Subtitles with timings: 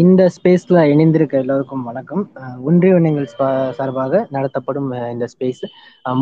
[0.00, 2.22] இந்த ஸ்பேஸ்ல இணைந்திருக்க எல்லோருக்கும் வணக்கம்.
[2.68, 3.28] ஒன்றிய ஒன்றியங்கள்
[3.78, 5.62] சார்பாக நடத்தப்படும் இந்த ஸ்பேஸ்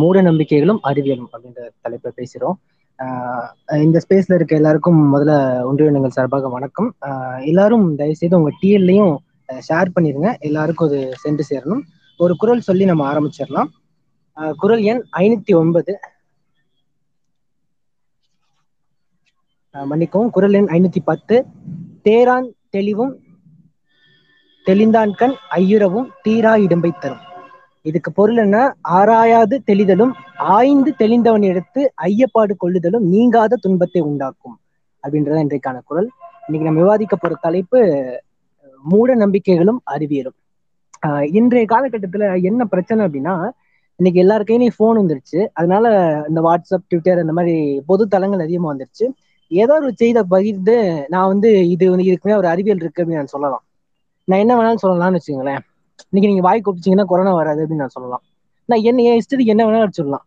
[0.00, 2.57] மூட நம்பிக்கைகளும் அறிவியலும் அப்படின்ற தலைப்பை பேசுகிறோம்
[3.84, 5.33] இந்த ஸ்பேஸ்ல இருக்க எல்லாருக்கும் முதல்ல
[5.68, 6.91] ஒன்றிய ஒன்றியங்கள் சார்பாக வணக்கம்.
[7.50, 9.14] எல்லாரும் தயவுசெய்து உங்க டிஎல்லையும்
[9.68, 10.30] ஷேர் பண்ணிருங்க.
[10.48, 11.82] எல்லாருக்கும் அது சென்று சேரணும்.
[12.18, 13.70] ஒரு குரல் சொல்லி நம்ம ஆரம்பிச்சிடலாம்.
[14.62, 15.94] குரல் எண் ஐநூத்தி ஒன்பது.
[19.74, 21.38] மன்னிக்கவும் குரல் எண் ஐநூத்தி பத்து.
[22.08, 23.12] தேரான் தெளிவும்
[24.66, 27.16] தெளிந்தான் கண் ஐயுறவும் தீரா இடம்பை தரும்.
[27.82, 28.76] இதுக்கு பொருள் என்ன?
[28.89, 34.59] ஆராயாது தெளிதலும் ஆய்ந்து தெளிந்தவன் எடுத்து ஐயப்பாடு கொள்ளுதலும் நீங்காத துன்பத்தை உண்டாக்கும்
[35.03, 36.09] அப்படின்றத இன்றைக்கான குரல்.
[36.47, 38.05] இன்னைக்கு நம்ம விவாதிக்க போற தலைப்பு
[38.83, 40.37] மூட நம்பிக்கைகளும் அறிவியலும்.
[41.06, 43.51] ஆஹ் இன்றைய காலகட்டத்துல என்ன பிரச்சனை அப்படின்னா
[43.97, 45.47] இன்னைக்கு எல்லாருக்கையும் கையிலையும் ஃபோன் வந்துருச்சு.
[45.53, 45.89] அதனால
[46.28, 49.12] இந்த வாட்ஸ்அப் ட்விட்டர் இந்த மாதிரி பொது தளங்கள் அதிகமா வந்துருச்சு.
[49.48, 53.65] ஏதோ ஒரு செய்தியை பகிர்ந்து நான் வந்து இது வந்து இதுக்குமே ஒரு அறிவியல் இருக்கு அப்படின்னு நான் சொல்லலாம்.
[54.28, 55.62] நான் என்ன வேணாலும் சொல்லலாம்னு வச்சுக்கோங்களேன்.
[56.10, 58.22] இன்னைக்கு நீங்க வாய் கொப்பிச்சிங்கன்னா கொரோனா வராது அப்படின்னு நான் சொல்லலாம்.
[58.69, 60.25] நான் என்ன என் இஷ்டத்துக்கு என்ன வேணாலும் சொல்லலாம்.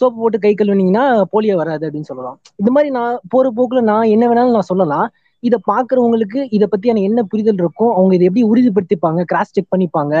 [0.00, 2.36] சோப்பு போட்டு கை கழுவினீங்கன்னா போலியோ வராது அப்படின்னு சொல்லலாம்.
[2.60, 5.06] இந்த மாதிரி நான் போற போக்குல நான் என்ன வேணாலும் நான் சொல்லலாம்.
[5.42, 10.14] இதை பாக்குறவங்களுக்கு இதை பத்தியான என்ன புரிதல் இருக்கும் அவங்க இதை எப்படி உறுதிப்படுத்திப்பாங்க கிராஸ் செக் பண்ணிப்பாங்க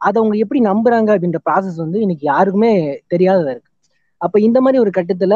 [0.00, 2.72] அதை அவங்க எப்படி நம்புறாங்க அப்படின்ற ப்ராசஸ் வந்து இன்னைக்கு யாருக்குமே
[3.12, 3.68] தெரியாததா இருக்கு.
[4.20, 5.34] அப்ப இந்த மாதிரி ஒரு கட்டத்துல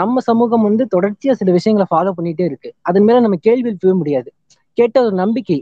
[0.00, 2.70] நம்ம சமூகம் வந்து தொடர்ச்சியா சில விஷயங்களை ஃபாலோ பண்ணிட்டே இருக்கு.
[2.88, 4.28] அதன் மேல நம்ம கேள்வி எழுப்பவே முடியாது.
[4.78, 5.58] கேட்ட ஒரு நம்பிக்கை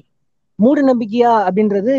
[0.64, 1.94] மூட நம்பிக்கையா அப்படின்றது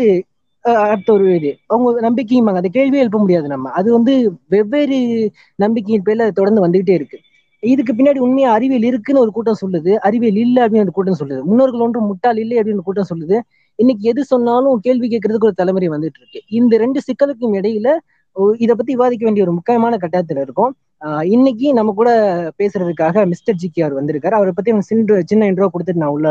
[0.90, 1.50] அடுத்த ஒரு இது.
[1.72, 3.70] அவங்க நம்பிக்கையுமாங்க அந்த கேள்வியே எழுப்ப முடியாது நம்ம.
[3.78, 4.12] அது வந்து
[4.54, 4.98] வெவ்வேறு
[5.62, 7.18] நம்பிக்கையின் பேர்ல அது தொடர்ந்து வந்துகிட்டே இருக்கு.
[7.62, 9.92] இதுக்கு பின்னாடி உண்மையா அறிவியல் இருக்குன்னு ஒரு கூட்டம் சொல்லுது.
[10.06, 11.40] அறிவியல் இல்லை அப்படின்னு ஒரு கூட்டம் சொல்லுது.
[11.50, 13.36] முன்னோர்கள் ஒன்றும் முட்டாள் இல்லை அப்படின்னு கூட்டம் சொல்லுது.
[13.78, 16.40] இன்னைக்கு எது சொன்னாலும் கேள்வி கேட்கறதுக்கு ஒரு தலைமுறை வந்துட்டு இருக்கு.
[16.60, 17.88] இந்த ரெண்டு சிக்கலுக்கும் இடையில
[18.64, 20.72] இதை பத்தி விவாதிக்க வேண்டிய ஒரு முக்கியமான கட்டாயத்துல இருக்கும்.
[21.34, 22.10] இன்னைக்கு நம்ம கூட
[22.60, 24.36] பேசுறதுக்காக மிஸ்டர் ஜிகே அவர் வந்திருக்காரு.
[24.38, 26.28] அவரை பத்தி சின்ன சின்ன இன்ட்ரோ கொடுத்துட்டு நான் உள்ள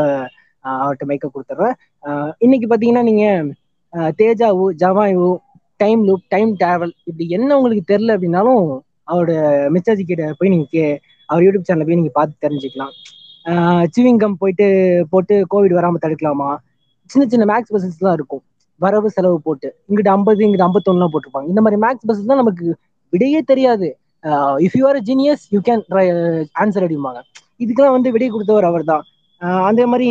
[0.64, 2.30] அவர்கிட்ட மைக்க கொடுத்துட்றேன்.
[2.38, 3.44] இன்னைக்கு பாத்தீங்கன்னா நீங்க
[3.92, 5.36] தேஜாவு ஜவாயு
[5.76, 10.98] டைம் லூப் டைம் டிராவல் இப்படி என்ன உங்களுக்கு தெரியல அப்படின்னாலும் அவரோட மிஸ்டர் கிட்ட போய் நீங்க கே-
[11.26, 12.92] அவர் யூடியூப் சேனல்ல போய் நீங்க பார்த்து தெரிஞ்சுக்கலாம்.
[13.96, 16.56] சிவிங்கம் போயிட்டு போட்டு கோவிட் வராம தடுக்கலாமா?
[17.04, 18.42] சின்ன சின்ன மேக்ஸ் பசில்ஸ் எல்லாம் இருக்கும்.
[18.76, 19.76] வரவு செலவு போட்டு.
[19.88, 21.48] இங்கிட்ட ஐம்பது இங்கிட்ட ஐம்பத்தொன்னுலாம் போட்டிருப்பாங்க.
[21.48, 22.76] இந்த மாதிரி மேக்ஸ் பசில்ஸ் தான் நமக்கு
[23.10, 23.96] விடையே தெரியாது.
[24.24, 25.82] If you are genius you can
[26.58, 27.20] answer அடிப்பாங்க
[27.58, 29.02] இதுக்கெல்லாம் வந்து விடை கொடுத்தவர் அவர் தான்
[29.68, 30.08] அதே மாதிரி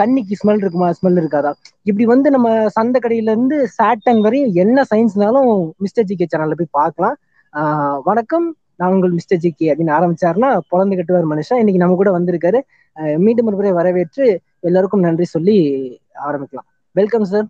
[0.00, 0.88] தண்ணிக்கு ஸ்மெல் இருக்குமா?
[0.98, 1.50] ஸ்மெல் இருக்காதா?
[1.88, 5.50] இப்படி வந்து நம்ம சந்தை கடையில இருந்து சாட்டன் வரையும் என்ன சயின்ஸ்னாலும்
[5.84, 7.16] மிஸ்டர் ஜிகே சேனல்ல போய் பார்க்கலாம்.
[8.08, 8.48] வணக்கம்.
[8.80, 11.60] நான் உங்கள் மிஸ்டர் ஜிகே அப்படின்னு ஆரம்பிச்சாருன்னா பொழந்து கட்டுவார் மனுஷன்.
[11.62, 12.60] இன்னைக்கு நம்ம கூட வந்திருக்காரு.
[13.24, 14.26] மீண்டும் ஒரு முறை வரவேற்று
[14.68, 15.56] எல்லாருக்கும் நன்றி சொல்லி
[16.28, 16.68] ஆரம்பிக்கலாம்.
[17.00, 17.48] வெல்கம் சார்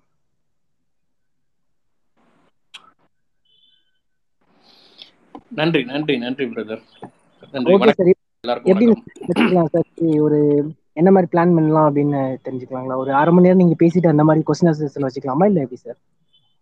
[5.60, 6.82] நன்றி நன்றி நன்றி பிரதர்
[7.54, 8.10] நன்றி வணக்கம்.
[8.44, 10.40] எல்லாருக்கும் ஒரு
[10.98, 12.98] என்ன மாதிரி பிளான் பண்ணலாம் அப்படின்னு தெரிஞ்சுக்கலாங்களா?
[13.02, 15.98] ஒரு அரை மணி நேரம் நீங்க பேசிட்டு அந்த மாதிரி கொஸ்டின் ஆன்சர்ஸ் வச்சுக்கலாமா இல்ல எப்படி சார்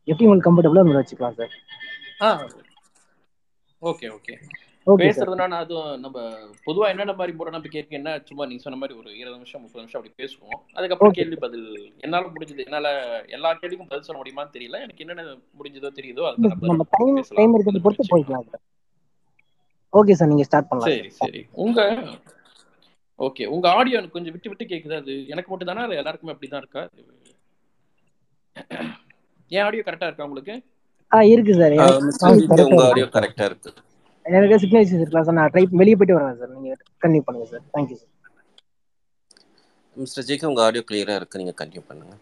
[0.08, 1.54] எப்படி உங்களுக்கு கம்ஃபர்டபுளா நம்ம வச்சுக்கலாம் சார்
[3.82, 4.36] ஓகே ஓகே
[4.86, 6.18] பேசுறதுனா அதுவும் நம்ம
[6.66, 9.82] பொதுவா என்னென்ன மாதிரி மூட நம்பிக்கை இருக்கு என்ன சும்மா நீங்க சொன்ன மாதிரி ஒரு இருபது நிமிஷம் முப்பது
[9.82, 10.60] நிமிஷம் அப்படி பேசுவோம்.
[10.76, 11.66] அதுக்கப்புறம் கேள்வி பதில்.
[12.04, 12.66] என்னால முடிஞ்சது?
[12.68, 12.88] என்னால
[13.36, 14.80] எல்லா கேள்விக்கும் பதில் சொல்ல முடியுமான்னு தெரியல.
[14.84, 15.24] எனக்கு என்னென்ன
[15.58, 17.38] முடிஞ்சதோ தெரியுதோ அதுக்கான பதில் நம்ம டைம் பேசலாம்.
[17.40, 18.46] டைம் இருக்கிறத பொறுத்து போய்க்கலாம்
[19.92, 20.90] ஓகே சார் நீங்க ஸ்டார்ட் பண்ணலாம்.
[20.90, 21.42] சரி சரி.
[21.64, 21.80] உங்க
[23.18, 24.96] ஓகே உங்க ஆடியோ எனக்கு கொஞ்சம் விட்டு விட்டு கேக்குது?
[25.02, 25.84] அது எனக்கு மட்டும் தானே?
[25.86, 26.82] அது எல்லாருக்குமே அப்படிதான் இருக்கா?
[29.50, 30.54] என் ஆடியோ கரெக்டா இருக்கா உங்களுக்கு?
[31.12, 31.76] ஆ இருக்கு சார்.
[32.70, 33.70] உங்க ஆடியோ கரெக்டா இருக்கு.
[34.26, 35.38] எனக்கு சிக்னல் இஷ்யூஸ் இருக்கலாம் சார்.
[35.40, 36.54] நான் ட்ரை வெளியே போயிட்டு வரேன் சார்.
[36.58, 36.72] நீங்க
[37.04, 37.64] கண்டினியூ பண்ணுங்க sir.
[37.74, 38.12] Thank you sir
[39.96, 41.40] mister GK உங்க ஆடியோ கிளியரா இருக்கு.
[41.42, 42.14] நீங்க கண்டினியூ பண்ணுங்க.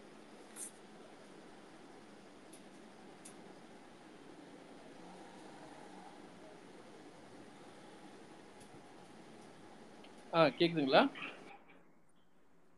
[10.35, 11.01] ஆ கேக்குதுங்களா?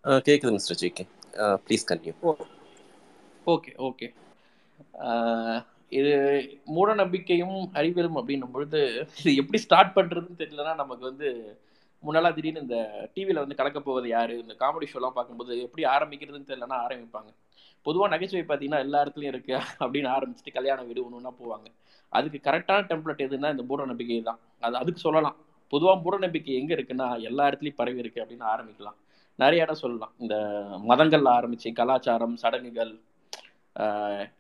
[0.06, 1.04] ஆ, கேக்குது mister GK
[1.66, 2.16] please continue
[3.48, 4.08] okay okay.
[5.92, 6.12] இது
[6.76, 8.80] மூட நம்பிக்கையும் அறிவியலும் அப்படின்னும் பொழுது
[9.20, 11.28] இது எப்படி ஸ்டார்ட் பண்றதுன்னு தெரியலனா நமக்கு வந்து
[12.04, 12.78] முன்னெல்லாம் திடீர்னு இந்த
[13.14, 14.34] டிவியில் வந்து கலக்க போவது யாரு?
[14.44, 17.30] இந்த காமெடி ஷோலாம் பார்க்கும்போது எப்படி ஆரம்பிக்கிறதுன்னு தெரியலனா ஆரம்பிப்பாங்க.
[17.86, 19.54] பொதுவாக நகைச்சுவை பார்த்தீங்கன்னா எல்லா இடத்துலையும் இருக்கு
[19.84, 21.68] அப்படின்னு ஆரம்பிச்சுட்டு கல்யாண வீடு ஒன்று ஒன்றா போவாங்க.
[22.14, 24.40] அதுக்கு கரெக்டான டெம்ப்ளேட் எதுன்னா இந்த மூட நம்பிக்கை தான்.
[24.60, 25.38] அது அதுக்கு சொல்லலாம்.
[25.68, 28.98] பொதுவாக மூட நம்பிக்கை எங்கே இருக்குன்னா எல்லா இடத்துலையும் பரவி இருக்கு அப்படின்னு ஆரம்பிக்கலாம்.
[29.36, 30.14] நிறைய இடம் சொல்லலாம்.
[30.18, 30.36] இந்த
[30.88, 32.94] மதங்கள்ல ஆரம்பிச்சு கலாச்சாரம் சடங்குகள்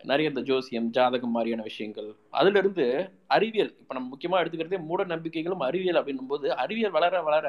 [0.09, 2.07] நிறைய இந்த ஜோசியம் ஜாதகம் மாதிரியான விஷயங்கள்.
[2.39, 2.85] அதுல இருந்து
[3.35, 7.45] அறிவியல் இப்போ நம்ம முக்கியமாக எடுத்துக்கிறதே மூட நம்பிக்கைகளும் அறிவியல் அப்படின்னும் போது அறிவியல் வளர வளர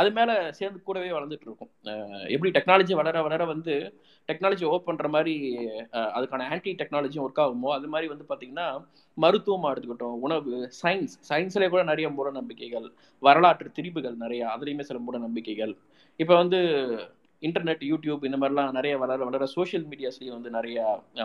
[0.00, 1.70] அது மேலே சேர்ந்து கூடவே வளர்ந்துட்டு இருக்கும்.
[2.34, 3.74] எப்படி டெக்னாலஜி வளர வளர வந்து
[4.30, 5.34] டெக்னாலஜி ஓப் பண்ணுற மாதிரி
[6.16, 8.68] அதுக்கான ஆன்டி டெக்னாலஜியும் ஒர்க் ஆகுமோ அது மாதிரி வந்து பார்த்திங்கன்னா
[9.24, 10.18] மருத்துவமாக எடுத்துக்கிட்டோம்.
[10.26, 10.52] உணவு
[10.82, 12.86] சயின்ஸ் சயின்ஸ்லேயே கூட நிறைய மூட நம்பிக்கைகள்
[13.22, 15.74] வரலாற்று திரிபுகள் நிறையா அதுலேயுமே சில மூட நம்பிக்கைகள்.
[16.20, 16.60] இப்போ வந்து
[17.42, 20.78] இன்டர்நெட் யூடியூப் இந்த மாதிரிலாம் நிறைய வளர வளர சோஷியல் மீடியாஸ்லேயும் வந்து நிறைய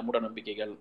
[0.08, 0.74] மூடநம்பிக்கைகள்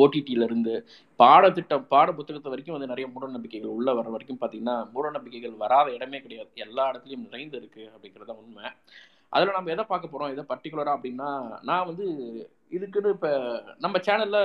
[0.00, 0.74] ஓடிடியிலிருந்து ஓடிடியில இருந்து
[1.20, 6.18] பாடத்திட்டம் பாட புத்தகத்தை வரைக்கும் வந்து நிறைய மூடநம்பிக்கைகள் உள்ளே வர வரைக்கும் பார்த்தீங்கன்னா மூட நம்பிக்கைகள் வராத இடமே
[6.24, 6.50] கிடையாது.
[6.64, 8.66] எல்லா இடத்துலையும் நிறைந்து இருக்குது அப்படிங்கிறது தான் உண்மை.
[9.32, 11.30] அதில் நம்ம எதை பார்க்க போகிறோம் எதை பர்டிகுலராக அப்படின்னா
[11.68, 12.06] நான் வந்து
[12.76, 13.30] இதுக்குன்னு இப்போ
[13.84, 14.42] நம்ம சேனலில்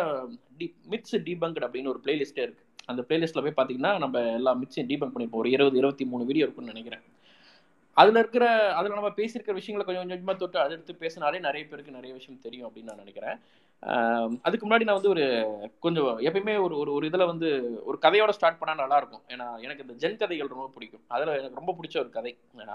[0.59, 5.15] டி மிட்ஸ் டீபங்கட் அப்படின்னு ஒரு பிளேலிஸ்ட்டே இருக்குது அந்த பிளேலிஸ்ட்டில் போய் பார்த்தீங்கன்னா நம்ம எல்லா மிட்ஸையும் டீபங்க்
[5.15, 7.03] பண்ணிப்போம் ஒரு இருபது இருபத்தி மூணு வீடியோ இருக்குன்னு நினைக்கிறேன்.
[8.01, 8.45] அதில் இருக்கிற
[8.79, 12.43] அதில் நம்ம பேசியிருக்கிற விஷயங்களை கொஞ்சம் கொஞ்சம் கொஞ்சமாக தொட்டு அதை எடுத்து பேசினாலே நிறைய பேருக்கு நிறைய விஷயம்
[12.45, 13.37] தெரியும் அப்படின்னு நான் நினைக்கிறேன்.
[14.47, 15.25] அதுக்கு முன்னாடி நான் வந்து ஒரு
[15.85, 17.49] கொஞ்சம் எப்பயுமே ஒரு ஒரு ஒரு இதில் வந்து
[17.89, 19.23] ஒரு கதையோட ஸ்டார்ட் பண்ணால் நல்லா இருக்கும்.
[19.33, 21.03] ஏன்னா எனக்கு இந்த ஜென் கதைகள் ரொம்ப பிடிக்கும்.
[21.15, 22.33] அதில் எனக்கு ரொம்ப பிடிச்ச ஒரு கதை.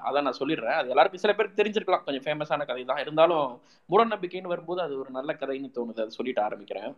[0.08, 0.78] அதான் நான் சொல்லிடுறேன்.
[0.80, 2.04] அது எல்லாருக்கும் சில பேருக்கு தெரிஞ்சிருக்கலாம்.
[2.08, 3.48] கொஞ்சம் ஃபேமஸான கதை தான் இருந்தாலும்
[3.94, 6.02] மூடநம்பிக்கைன்னு வரும்போது அது ஒரு நல்ல கதைன்னு தோணுது.
[6.04, 6.92] அதை சொல்லிட்டு ஆரம்பிக்கிறேன்.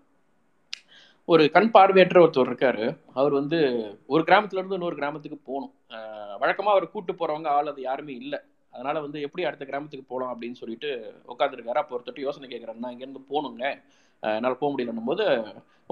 [1.26, 2.96] ஒரு கண் பார்வையற்ற ஒருத்தர் இருக்காரு.
[3.14, 3.58] அவர் வந்து
[4.06, 5.72] ஒரு கிராமத்துல இருந்து இன்னொரு கிராமத்துக்கு போகணும்.
[5.88, 8.38] அஹ் வழக்கமா அவர் கூட்டு போறவங்க ஆள் அது யாருமே இல்லை.
[8.70, 13.24] அதனால வந்து எப்படி அடுத்த கிராமத்துக்கு போகலாம் அப்படின்னு சொல்லிட்டு உட்காந்துருக்காரு அப்போ ஒருத்தட்டு யோசனை கேட்குறேன் நான் இங்கேருந்து
[13.30, 13.82] போகணுங்க
[14.22, 15.24] என்னால் போக முடியலன்னும் போது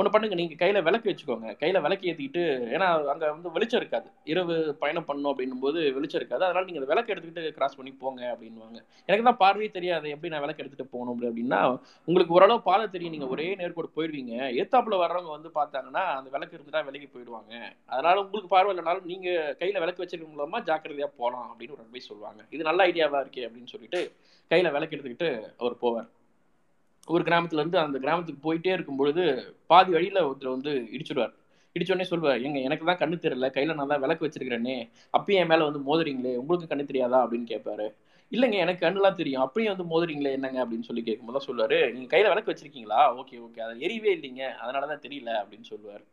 [0.00, 1.48] ஒன்று பண்ணுங்க நீங்கள் கையில் விளக்கு வச்சுக்கோங்க.
[1.62, 2.42] கையில் விளக்கு ஏற்றிக்கிட்டு
[2.74, 4.06] ஏன்னா அங்கே வந்து வெளிச்சம் இருக்காது.
[4.32, 6.44] இரவு பயணம் பண்ணணும் அப்படின்னும் போது வெளிச்சம் இருக்காது.
[6.46, 8.78] அதனால நீங்கள் விளக்கு எடுத்துக்கிட்டு கிராஸ் பண்ணி போங்க அப்படின்வாங்க
[9.08, 11.60] எனக்கு தான் பார்வையே தெரியாது எப்படி நான் விளக்கு எடுத்துகிட்டு போகணும் அப்படி அப்படின்னா
[12.08, 13.14] உங்களுக்கு ஓரளவு பாதை தெரியும்.
[13.16, 14.32] நீங்கள் ஒரே நேர்கோடு போயிடுவீங்க
[14.62, 17.52] ஏத்தாப்புல வர்றவங்க வந்து பார்த்தாங்கன்னா அந்த விளக்கு இருந்துட்டா விலகி போயிடுவாங்க.
[17.92, 22.42] அதனால உங்களுக்கு பார்வை இல்லைனாலும் நீங்கள் கையில் விளக்கு வச்சிருக்க மூலமா ஜாக்கிரதையாக போகலாம் அப்படின்னு ஒரு அட்வைஸ் சொல்லுவாங்க.
[22.56, 24.02] இது நல்ல ஐடியாவாக இருக்கே அப்படின்னு சொல்லிட்டு
[24.50, 25.30] கையில் விளக்கு எடுத்துக்கிட்டு
[25.62, 26.10] அவர் போவார்.
[27.08, 29.22] ஒரு கிராமத்துல இருந்து அந்த கிராமத்துக்கு போயிட்டே இருக்கும் பொழுது
[29.66, 31.32] பாதி வழியில ஒருத்தர் வந்து இடிச்சுடுவார்.
[31.76, 34.76] இடிச்சோடனே சொல்லுவார் எங்க எனக்கு தான் கண்ணு தெரியல கையில நான் தான் விளக்கு வச்சிருக்கிறேனே.
[35.14, 37.20] அப்பயும் என் மேல வந்து மோதுறீங்களே உங்களுக்கு கண்ணு தெரியாதா?
[37.24, 37.86] அப்படின்னு கேட்பாரு.
[38.32, 39.42] இல்லைங்க எனக்கு கண்ணுலாம் தெரியும்.
[39.46, 40.64] அப்பயும் வந்து மோதுறீங்களே என்னங்க?
[40.64, 43.00] அப்படின்னு சொல்லி கேட்கும்போது தான் சொல்லுவாரு நீங்க கையில விளக்கு வச்சிருக்கீங்களா?
[43.20, 43.60] Okay okay.
[43.60, 44.44] அது எரியவே இல்லைங்க.
[44.62, 46.04] அதனால தான் தெரியல அப்படின்னு சொல்லுவார்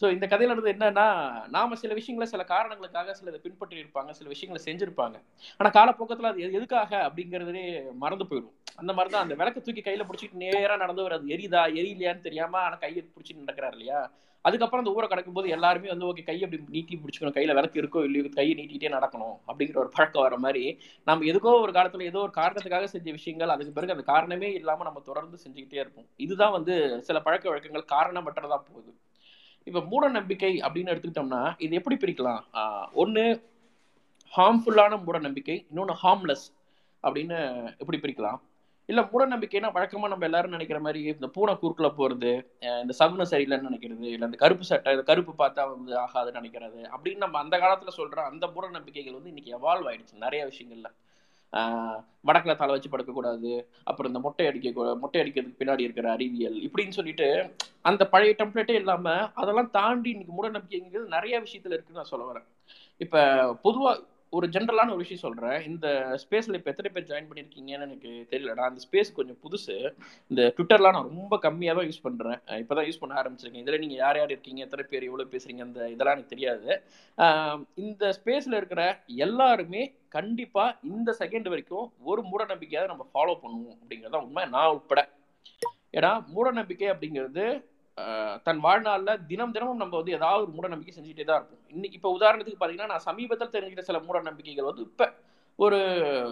[0.00, 1.06] ஸோ இந்த கதையில இருந்து என்னன்னா
[1.48, 5.22] நாம சில விஷயங்களை சில காரணங்களுக்காக சிலதை பின்பற்றி இருப்பாங்க சில விஷயங்களை செஞ்சிருப்பாங்க.
[5.58, 8.52] ஆனா காலப்போக்கத்துல அது எது- எதுக்காக அப்படிங்கறதே மறந்து போயிடும்.
[8.76, 12.74] அந்த மாதிரி தான் அந்த விளக்க தூக்கி கையில பிடிச்சிட்டு நேரா நடந்து வர்றது எரியுதா எரியலையான்னு தெரியாம ஆனா
[12.74, 14.12] கையை பிடிச்சிட்டு நடக்கிறாரு இல்லையா?
[14.40, 17.34] அதுக்கப்புறம் அந்த ஊரை கடக்கும் போது எல்லாருமே வந்து ஓகே கையை அப்படி நீட்டி பிடிச்சிக்கணும்.
[17.34, 21.72] கையில விளக்கு இருக்கோ இல்லையோ கையை நீட்டிகிட்டே நடக்கணும் அப்படிங்கிற ஒரு பழக்கம் வர மாதிரி நம்ம எதுக்கோ ஒரு
[21.72, 26.06] காலத்துல ஏதோ ஒரு காரணத்துக்காக செஞ்ச விஷயங்கள் அதுக்கு பிறகு அந்த காரணமே இல்லாம நம்ம தொடர்ந்து செஞ்சுக்கிட்டே இருப்போம்.
[26.16, 28.94] இதுதான் வந்து சில பழக்க வழக்கங்கள் காரணமற்றதா போகுது.
[29.68, 32.42] இப்ப மூட நம்பிக்கை அப்படின்னு எடுத்துக்கிட்டோம்னா இது எப்படி பிரிக்கலாம்?
[33.02, 33.24] ஒன்று
[34.36, 36.44] ஹார்ம்ஃபுல்லான மூட நம்பிக்கை இன்னொன்னு ஹார்ம்லெஸ்
[37.06, 37.38] அப்படின்னு
[37.82, 38.38] எப்படி பிரிக்கலாம்?
[38.88, 42.32] இல்ல மூட நம்பிக்கைனா வழக்கமா நம்ம எல்லாரும் நினைக்கிற மாதிரி இந்த பூனை குறுக்கில் போறது
[42.82, 47.24] இந்த சகுன சரியில்லைன்னு நினைக்கிறது இல்ல இந்த கருப்பு சட்டை இந்த கருப்பு பார்த்தா வந்து ஆகாதுன்னு நினைக்கிறது அப்படின்னு
[47.24, 50.90] நம்ம அந்த காலத்துல சொல்ற அந்த மூட நம்பிக்கைகள் வந்து இன்னைக்கு எவால்வ் ஆயிடுச்சு நிறைய விஷயங்கள்ல.
[51.52, 52.00] ஆஹ்
[52.56, 53.66] தலை வச்சு படுக்கக்கூடாது.
[53.84, 59.30] அப்புறம் இந்த மொட்டை அடிக்க மொட்டை அடிக்கிறதுக்கு பின்னாடி இருக்கிற அறிவியல் இப்படின்னு சொல்லிட்டு அந்த பழைய டெம்ப்ளேட்டே இல்லாம
[59.34, 62.46] அதெல்லாம் தாண்டி இன்னைக்கு மூட நம்பிக்கைங்கிறது நிறைய விஷயத்துல இருக்குன்னு நான் சொல்ல வரேன்.
[62.96, 63.18] இப்ப
[63.64, 65.86] பொதுவா ஒரு ஜென்ரலான ஒரு விஷயம் சொல்கிறேன் இந்த
[66.22, 68.64] ஸ்பேஸில் இப்போ எத்தனை பேர் ஜாயின் பண்ணியிருக்கீங்கன்னு எனக்கு தெரியலடா.
[68.70, 69.76] அந்த ஸ்பேஸ் கொஞ்சம் புதுசு.
[70.30, 73.64] இந்த ட்விட்டர்லாம் நான் ரொம்ப கம்மியாக தான் யூஸ் பண்ணுறேன் இப்போ தான் யூஸ் பண்ண ஆரம்பிச்சிருக்கேன்.
[73.64, 74.62] இதில் நீங்கள் யார் யார் இருக்கீங்க?
[74.66, 76.70] எத்தனை பேர் எவ்வளோ பேசுகிறீங்க அந்த இதெல்லாம் எனக்கு தெரியாது.
[77.84, 78.82] இந்த ஸ்பேஸில் இருக்கிற
[79.26, 79.84] எல்லாருமே
[80.16, 84.44] கண்டிப்பாக இந்த செகண்ட் வரைக்கும் ஒரு மூட நம்பிக்கையாவது நம்ம ஃபாலோ பண்ணுவோம் அப்படிங்கிறதான் உண்மை.
[84.56, 85.02] நான் உட்பட.
[85.98, 87.46] ஏன்னா மூட நம்பிக்கை அப்படிங்கிறது
[88.46, 92.10] தன் வாழ்நாள்ல தினம் தினமும் நம்ம வந்து ஏதாவது ஒரு மூட நம்பிக்கை செஞ்சுட்டே தான் இருக்கும் இன்னைக்கு இப்போ
[92.18, 95.06] உதாரணத்துக்கு பாத்தீங்கன்னா நான் சமீபத்தில் தெரிஞ்சுக்கிற சில மூட நம்பிக்கைகள் வந்து இப்ப
[95.58, 95.78] ஒரு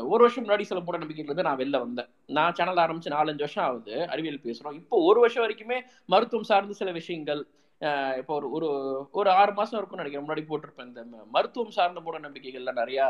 [0.08, 2.08] ஒரு வருஷம் முன்னாடி சில மூட நம்பிக்கைகள் வந்து நான் வெளில வந்தேன்.
[2.28, 3.94] நான் சேனல் ஆரம்பிச்சு நாலஞ்சு வருஷம் ஆகுது.
[4.06, 4.72] அறிவியல் பேசுறோம்.
[4.72, 7.40] இப்போ ஒரு வருஷம் வரைக்குமே மருத்துவம் சார்ந்த சில விஷயங்கள்
[8.20, 8.68] இப்போ ஒரு ஒரு
[9.12, 10.26] ஒரு ஆறு மாசம் இருக்கும்னு நினைக்கிறேன்.
[10.26, 11.02] முன்னாடி போட்டிருப்பேன் இந்த
[11.34, 13.06] மருத்துவம் சார்ந்த மூட நம்பிக்கைகள்ல நிறையா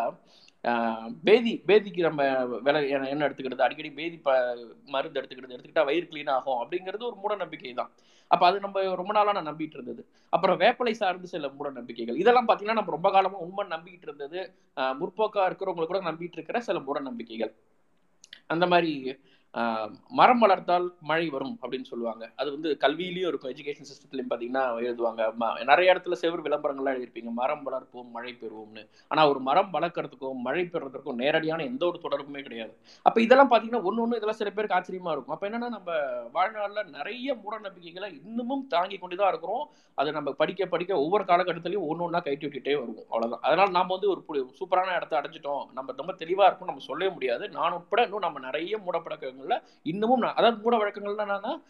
[1.26, 2.22] பேதி பேதிக்கு நம்ம
[2.66, 3.66] விலை என்ன என்ன எடுத்துக்கிறது?
[3.66, 4.30] அடிக்கடி பேதி ப
[4.94, 7.90] மருந்து எடுத்துக்கிறது எடுத்துக்கிட்டா வயிறு க்ளீன் ஆகும் அப்படிங்கிறது ஒரு மூட நம்பிக்கை தான்.
[8.30, 10.02] அப்ப அது நம்ம ரொம்ப நாளா நான் நம்பிட்டு இருந்தது.
[10.32, 12.20] அப்புறம் வேப்பலை சார்ந்து சில மூட நம்பிக்கைகள்.
[12.22, 14.40] இதெல்லாம் பாத்தீங்கன்னா நம்ம ரொம்ப காலமா உண்மை நம்பிக்கிட்டு இருந்தது.
[15.00, 17.52] முற்போக்காக முற்போக்கா கூட நம்பிட்டு இருக்கிற சில மூட நம்பிக்கைகள்.
[18.52, 18.92] அந்த மாதிரி
[20.08, 22.32] மரம் வளர்த்தால் மழை வரும் அப்படின்னு சொல்லுவாங்க.
[22.36, 23.50] அது வந்து கல்வியிலையும் இருக்கும்.
[23.50, 25.34] எஜுகேஷன் சிஸ்டத்துலையும் பார்த்தீங்கன்னா எழுதுவாங்க.
[25.40, 27.30] ம- நிறைய இடத்துல செவ்வறு விளம்பரங்கள்லாம் எழுதியிருப்பீங்க.
[27.30, 28.88] மரம் வளர்ப்போம் மழை பெறுவோம்னு.
[29.08, 32.76] ஆனால் ஒரு மரம் வளர்க்கறதுக்கும் மழை பெறுறதுக்கும் நேரடியான எந்த ஒரு தொடர்புமே கிடையாது.
[33.02, 35.28] அப்போ இதெல்லாம் பார்த்தீங்கன்னா ஒன்று ஒன்று இதெல்லாம் சில பேருக்கு ஆச்சரியமா இருக்கும்.
[35.28, 35.98] அப்போ என்னன்னா நம்ம
[36.32, 39.68] வாழ்நாளில் நிறைய மூட நம்பிக்கைகளை இன்னமும் தாங்கி கொண்டு தான் இருக்கிறோம்.
[39.94, 43.04] அதை நம்ம படிக்க படிக்க ஒவ்வொரு காலகட்டத்திலையும் ஒன்று ஒன்றா கைட்டு விட்டுட்டே வருவோம்.
[43.10, 45.64] அவ்வளோதான் அதனால் நாம் வந்து ஒரு பு- சூப்பரான இடத்த அடைஞ்சிட்டோம்.
[45.72, 47.48] நம்ம ரொம்ப தெளிவாக இருக்கும் நம்ம சொல்லவே முடியாது.
[47.48, 48.78] நான் உட்பட இன்னும் நம்ம நிறைய
[49.44, 51.60] மூடப்பழக்கங்கள்ல இன்னமும் நான் அதாவது மூட வழக்கங்கள்னா என்னன்னா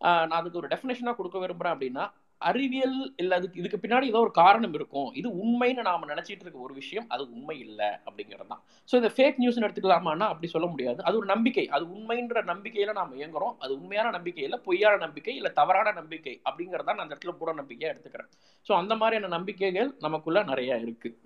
[0.00, 2.10] ஆஹ் நான் அதுக்கு ஒரு டெஃபினேஷனா கொடுக்க விரும்புறேன் அப்படின்னா
[2.40, 5.12] அறிவியல் இல்ல அதுக்கு இதுக்கு பின்னாடி ஏதோ ஒரு காரணம் இருக்கும்.
[5.14, 8.62] இது உண்மைன்னு நாம நினைச்சிட்டு இருக்க ஒரு விஷயம் அது உண்மை இல்லை அப்படிங்கிறது தான்.
[8.88, 11.04] ஸோ இந்த ஃபேக் நியூஸ்னு எடுத்துக்கலாமான்னா அப்படி சொல்ல முடியாது.
[11.04, 11.68] அது ஒரு நம்பிக்கை.
[11.68, 13.56] அது உண்மைன்ற நம்பிக்கையில நாம இயங்குறோம்.
[13.58, 17.92] அது உண்மையான நம்பிக்கை இல்ல பொய்யான நம்பிக்கை இல்ல தவறான நம்பிக்கை அப்படிங்கறத நான் அந்த இடத்துல மூட நம்பிக்கையா
[17.94, 18.30] எடுத்துக்கிறேன்.
[18.68, 21.20] ஸோ அந்த மாதிரியான நம்பிக்கைகள் நமக்குள்ள நிறைய இருக்கு.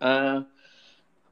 [0.00, 0.46] ஆஹ்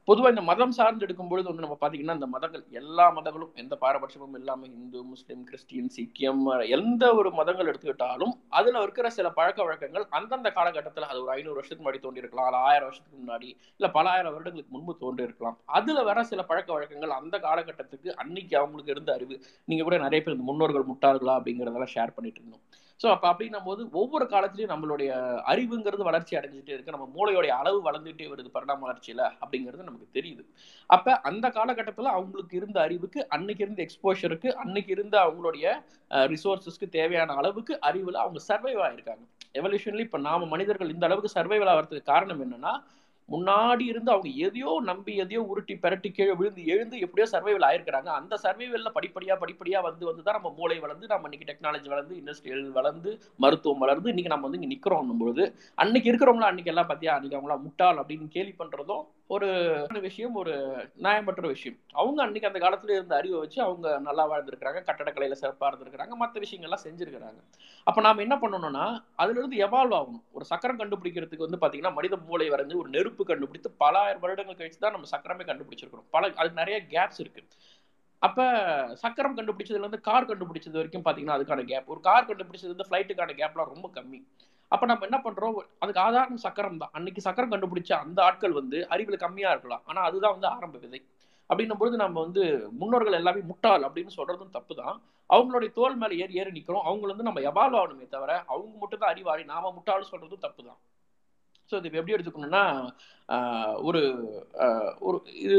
[0.07, 4.35] பொதுவாக இந்த மதம் சார்ந்து எடுக்கும் பொழுது வந்து நம்ம பார்த்தீங்கன்னா இந்த மதங்கள் எல்லா மதங்களும் எந்த பாரபட்சமும்
[4.39, 6.43] இல்லாமல் இந்து முஸ்லீம் கிறிஸ்டின் சீக்கியம்
[6.77, 11.83] எந்த ஒரு மதங்கள் எடுத்துக்கிட்டாலும் அதில் இருக்கிற சில பழக்க வழக்கங்கள் அந்தந்த காலகட்டத்தில் அது ஒரு ஐநூறு வருஷத்துக்கு
[11.83, 13.49] முன்னாடி தோன்றி இருக்கலாம் அல்ல ஆயிரம் வருஷத்துக்கு முன்னாடி
[13.79, 18.55] இல்லை பல ஆயிரம் வருடங்களுக்கு முன்பு தோன்றி இருக்கலாம் அதில் வர சில பழக்க வழக்கங்கள் அந்த காலகட்டத்துக்கு அன்னைக்கு
[18.61, 19.35] அவங்களுக்கு இருந்த அறிவு.
[19.67, 22.63] நீங்கள் கூட நிறைய பேர் இந்த முன்னோர்கள் முட்டார்களா அப்படிங்கிறதெல்லாம் ஷேர் பண்ணிட்டு இருந்தோம்.
[23.01, 25.09] ஸோ அப்போ அப்படின்னும் போது ஒவ்வொரு காலத்துலையும் நம்மளுடைய
[25.51, 26.93] அறிவுங்கிறது வளர்ச்சி அடைஞ்சிட்டே இருக்கு.
[26.95, 30.43] நம்ம மூளையோடைய அளவு வளர்ந்துட்டே வருது பரிணாம வளர்ச்சியில் அப்படிங்கிறது நமக்கு தெரியுது.
[30.89, 35.75] அப்போ அந்த காலகட்டத்தில் அவங்களுக்கு இருந்த அறிவுக்கு அன்னைக்கு இருந்த எக்ஸ்போஷருக்கு அன்னைக்கு இருந்த அவங்களுடைய
[36.33, 39.23] ரிசோர்ஸஸ்க்கு தேவையான அளவுக்கு அறிவில் அவங்க சர்வைவ் ஆயிருக்காங்க.
[39.59, 42.73] எவல்யூஷன்லி இப்போ நாம மனிதர்கள் இந்த அளவுக்கு சர்வைவல் ஆகிறதுக்கு காரணம் என்னன்னா
[43.29, 48.09] முன்னாடி இருந்து அவங்க எதையோ நம்பி எதையோ உருட்டி பெரட்டி கீழே விழுந்து எழுந்து எப்படியோ சர்வைவல் ஆயிருக்கிறாங்க.
[48.19, 52.65] அந்த சர்வைவல்ல படிப்படியா படிப்படியா வந்து வந்து தான் நம்ம மூளை வளர்ந்து நம்ம இன்னைக்கு டெக்னாலஜி வளர்ந்து இண்டஸ்ட்ரியல்
[52.71, 55.45] வளர்ந்து மருத்துவம் வளர்ந்து இன்னைக்கு நம்ம வந்து இங்கே நிற்கிறோம் பொழுது
[55.77, 59.47] அன்னைக்கு இருக்கிறவங்களா அன்னைக்கு எல்லாம் பார்த்தியா அன்னைக்கு அவங்களா முட்டாள் அப்படின்னு கேள்வி பண்றதும் ஒரு
[60.01, 60.53] விஷயம் ஒரு
[61.01, 61.77] நியாயமற்ற விஷயம்.
[61.93, 66.83] அவங்க அன்னைக்கு அந்த காலத்துல இருந்த அறிவை வச்சு அவங்க நல்லா வாழ்ந்துருக்காங்க கட்டடக்கலையில சிறப்பா இருந்திருக்கிறாங்க மற்ற விஷயங்கள்லாம்
[66.85, 67.39] செஞ்சிருக்கிறாங்க.
[67.87, 70.23] அப்ப நாம என்ன பண்ணணும்னா அதுல இருந்து எவால்வ் ஆகணும்.
[70.31, 74.79] ஒரு சக்கரம் கண்டுபிடிக்கிறதுக்கு வந்து பாத்தீங்கன்னா மனித மூளை வரைஞ்சு ஒரு நெருப்பு கண்டுபிடித்து பல ஆயிரம் வருடங்கள் கழிச்சு
[74.79, 77.43] தான் நம்ம சக்கரமே கண்டுபிடிச்சிருக்கிறோம் பல அதுக்கு நிறைய கேப்ஸ் இருக்கு.
[78.21, 78.41] அப்ப
[79.03, 83.73] சக்கரம் கண்டுபிடிச்சதுல இருந்து கார் கண்டுபிடிச்சது வரைக்கும் பாத்தீங்கன்னா அதுக்கான கேப் ஒரு கார் கண்டுபிடிச்சது வந்து ஃபிளைட்டுக்கான கேப்லாம்
[83.73, 84.19] ரொம்ப கம்மி.
[84.71, 85.53] அப்ப நம்ம என்ன பண்றோம்?
[85.83, 89.83] அதுக்கு ஆதாரம் சக்கரம் தான் அன்னைக்கு சக்கரம் கண்டுபிடிச்ச அந்த ஆட்கள் வந்து அறிவில் கம்மியா இருக்கலாம்.
[89.85, 90.99] ஆனா அதுதான் வந்து ஆரம்ப விதை.
[91.49, 92.43] அப்படின்னும் பொழுது நம்ம வந்து
[92.79, 94.95] முன்னோர்கள் எல்லாமே முட்டாள் அப்படின்னு சொல்றதும் தப்பு தான்
[95.29, 96.85] அவங்களுடைய தோல் மேல ஏறி ஏறி நிக்கிறோம்.
[96.89, 99.43] அவங்க வந்து நம்ம எவால்வ் ஆகணுமே தவிர அவங்க மட்டும் தான் அறிவாளி.
[99.53, 100.79] நாம முட்டாள்னு சொல்றதும் தப்பு தான்
[101.71, 102.63] ஸோ இது எப்படி எடுத்துக்கணும்னா
[103.87, 104.01] ஒரு
[105.07, 105.55] ஒரு இது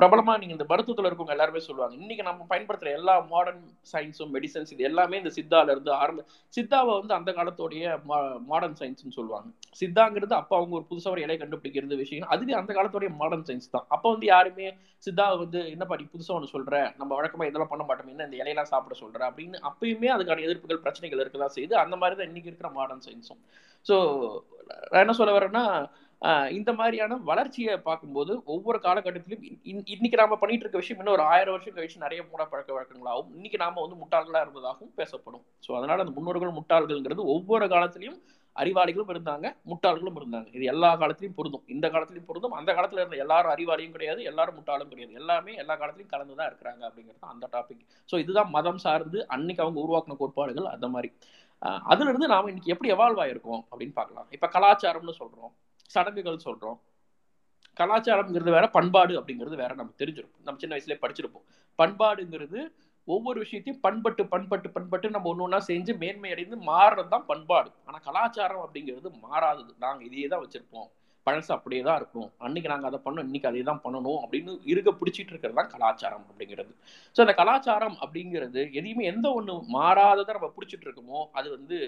[0.00, 1.94] பிரபலமாக நீங்கள் இந்த மருத்துவத்தில் இருக்கவங்க எல்லாருமே சொல்லுவாங்க.
[2.00, 7.14] இன்றைக்கி நம்ம பயன்படுத்துகிற எல்லா மாடர்ன் சயின்ஸும் மெடிசன்ஸ் இது எல்லாமே இந்த சித்தாவிலேருந்து இருந்து ஆரம்ப சித்தாவை வந்து
[7.18, 7.84] அந்த காலத்தோடைய
[8.50, 9.48] மாடர்ன் சயின்ஸ்னு சொல்லுவாங்க.
[9.80, 12.28] சித்தாங்கிறது அப்போ அவங்க ஒரு புதுசாக ஒரு இலையை கண்டுபிடிக்கிறது விஷயம்.
[12.34, 13.86] அதுவே அந்த காலத்தோடைய மாடர்ன் சயின்ஸ் தான்.
[13.96, 14.68] அப்போ வந்து யாருமே
[15.06, 18.72] சித்தாவை வந்து என்ன பாடி புதுசாக ஒன்று சொல்கிற நம்ம வழக்கமாக இதெல்லாம் பண்ண மாட்டோம் என்ன இந்த இலையெல்லாம்
[18.72, 22.70] சாப்பிட சொல்கிற அப்படின்னு அப்பயுமே அதுக்கான எதிர்ப்புகள் பிரச்சனைகள் இருக்க தான் செய்யுது அந்த மாதிரி தான் இன்னைக்கு இருக்கிற
[22.78, 23.42] மாடர்ன் சயின்ஸும்
[23.86, 23.96] ஸோ
[25.02, 25.64] என்ன சொல்ல வரேன்னா
[26.58, 31.76] இந்த மாதிரியான வளர்ச்சியை பார்க்கும்போது ஒவ்வொரு காலகட்டத்திலும் இன்னைக்கு நாம பண்ணிட்டு இருக்க விஷயம் இன்னும் ஒரு ஆயிரம் வருஷம்
[31.76, 35.44] கழிச்சு நிறைய மூட பழக்க வழக்கங்களாகவும் இன்னைக்கு நாம வந்து முட்டாள்களா இருந்ததாகவும் பேசப்படும்.
[35.66, 38.18] ஸோ அதனால அந்த முன்னோர்கள் முட்டாள்கள்ங்கிறது ஒவ்வொரு காலத்திலையும்
[38.56, 40.48] அறிவாளிகளும் இருந்தாங்க முட்டாள்களும் இருந்தாங்க.
[40.56, 41.64] இது எல்லா காலத்திலையும் பொருந்தும்.
[41.74, 42.54] இந்த காலத்திலையும் பொருந்தும்.
[42.60, 45.12] அந்த காலத்துல இருந்த எல்லாரும் அறிவாளியும் கிடையாது எல்லாரும் முட்டாளும் கிடையாது.
[45.20, 49.80] எல்லாமே எல்லா காலத்திலையும் கலந்து தான் இருக்கிறாங்க அப்படிங்கிறது அந்த டாபிக் ஸோ இதுதான் மதம் சார்ந்து அன்னைக்கு அவங்க
[49.84, 51.10] உருவாக்கின கோட்பாடுகள் அந்த மாதிரி.
[51.62, 54.26] அதுல இருந்து நாம இன்னைக்கு எப்படி எவால்வ் ஆயிருக்கோம் அப்படின்னு பார்க்கலாம்.
[54.30, 55.52] இப்ப கலாச்சாரம்னு சொல்றோம்
[55.90, 56.78] சடங்குகள் சொல்றோம்.
[57.76, 60.44] கலாச்சாரம்ங்கிறது வேற பண்பாடு அப்படிங்கிறது வேற நம்ம தெரிஞ்சிருப்போம்.
[60.44, 61.46] நம்ம சின்ன வயசுலேயே படிச்சிருப்போம்.
[61.78, 62.60] பண்பாடுங்கிறது
[63.08, 67.70] ஒவ்வொரு விஷயத்தையும் பண்பட்டு பண்பட்டு பண்பட்டு நம்ம ஒன்று ஒன்றா செஞ்சு மேன்மை அடைந்து மாறுறது தான் பண்பாடு.
[67.84, 69.72] ஆனால் கலாச்சாரம் அப்படிங்கிறது மாறாதது.
[69.78, 70.88] நாங்கள் இதையே தான் வச்சுருப்போம்.
[71.26, 75.32] பழசு அப்படியே தான் இருக்கும் அன்னைக்கு நாங்கள் அதை பண்ணோம் இன்னைக்கு அதே தான் பண்ணணும் அப்படின்னு இருக்க பிடிச்சிட்டு
[75.32, 76.72] இருக்கிறது தான் கலாச்சாரம் அப்படிங்கிறது.
[77.16, 81.78] ஸோ அந்த கலாச்சாரம் அப்படிங்கிறது எதையுமே எந்த ஒன்று மாறாததை நம்ம பிடிச்சிட்டு இருக்கோமோ அது வந்து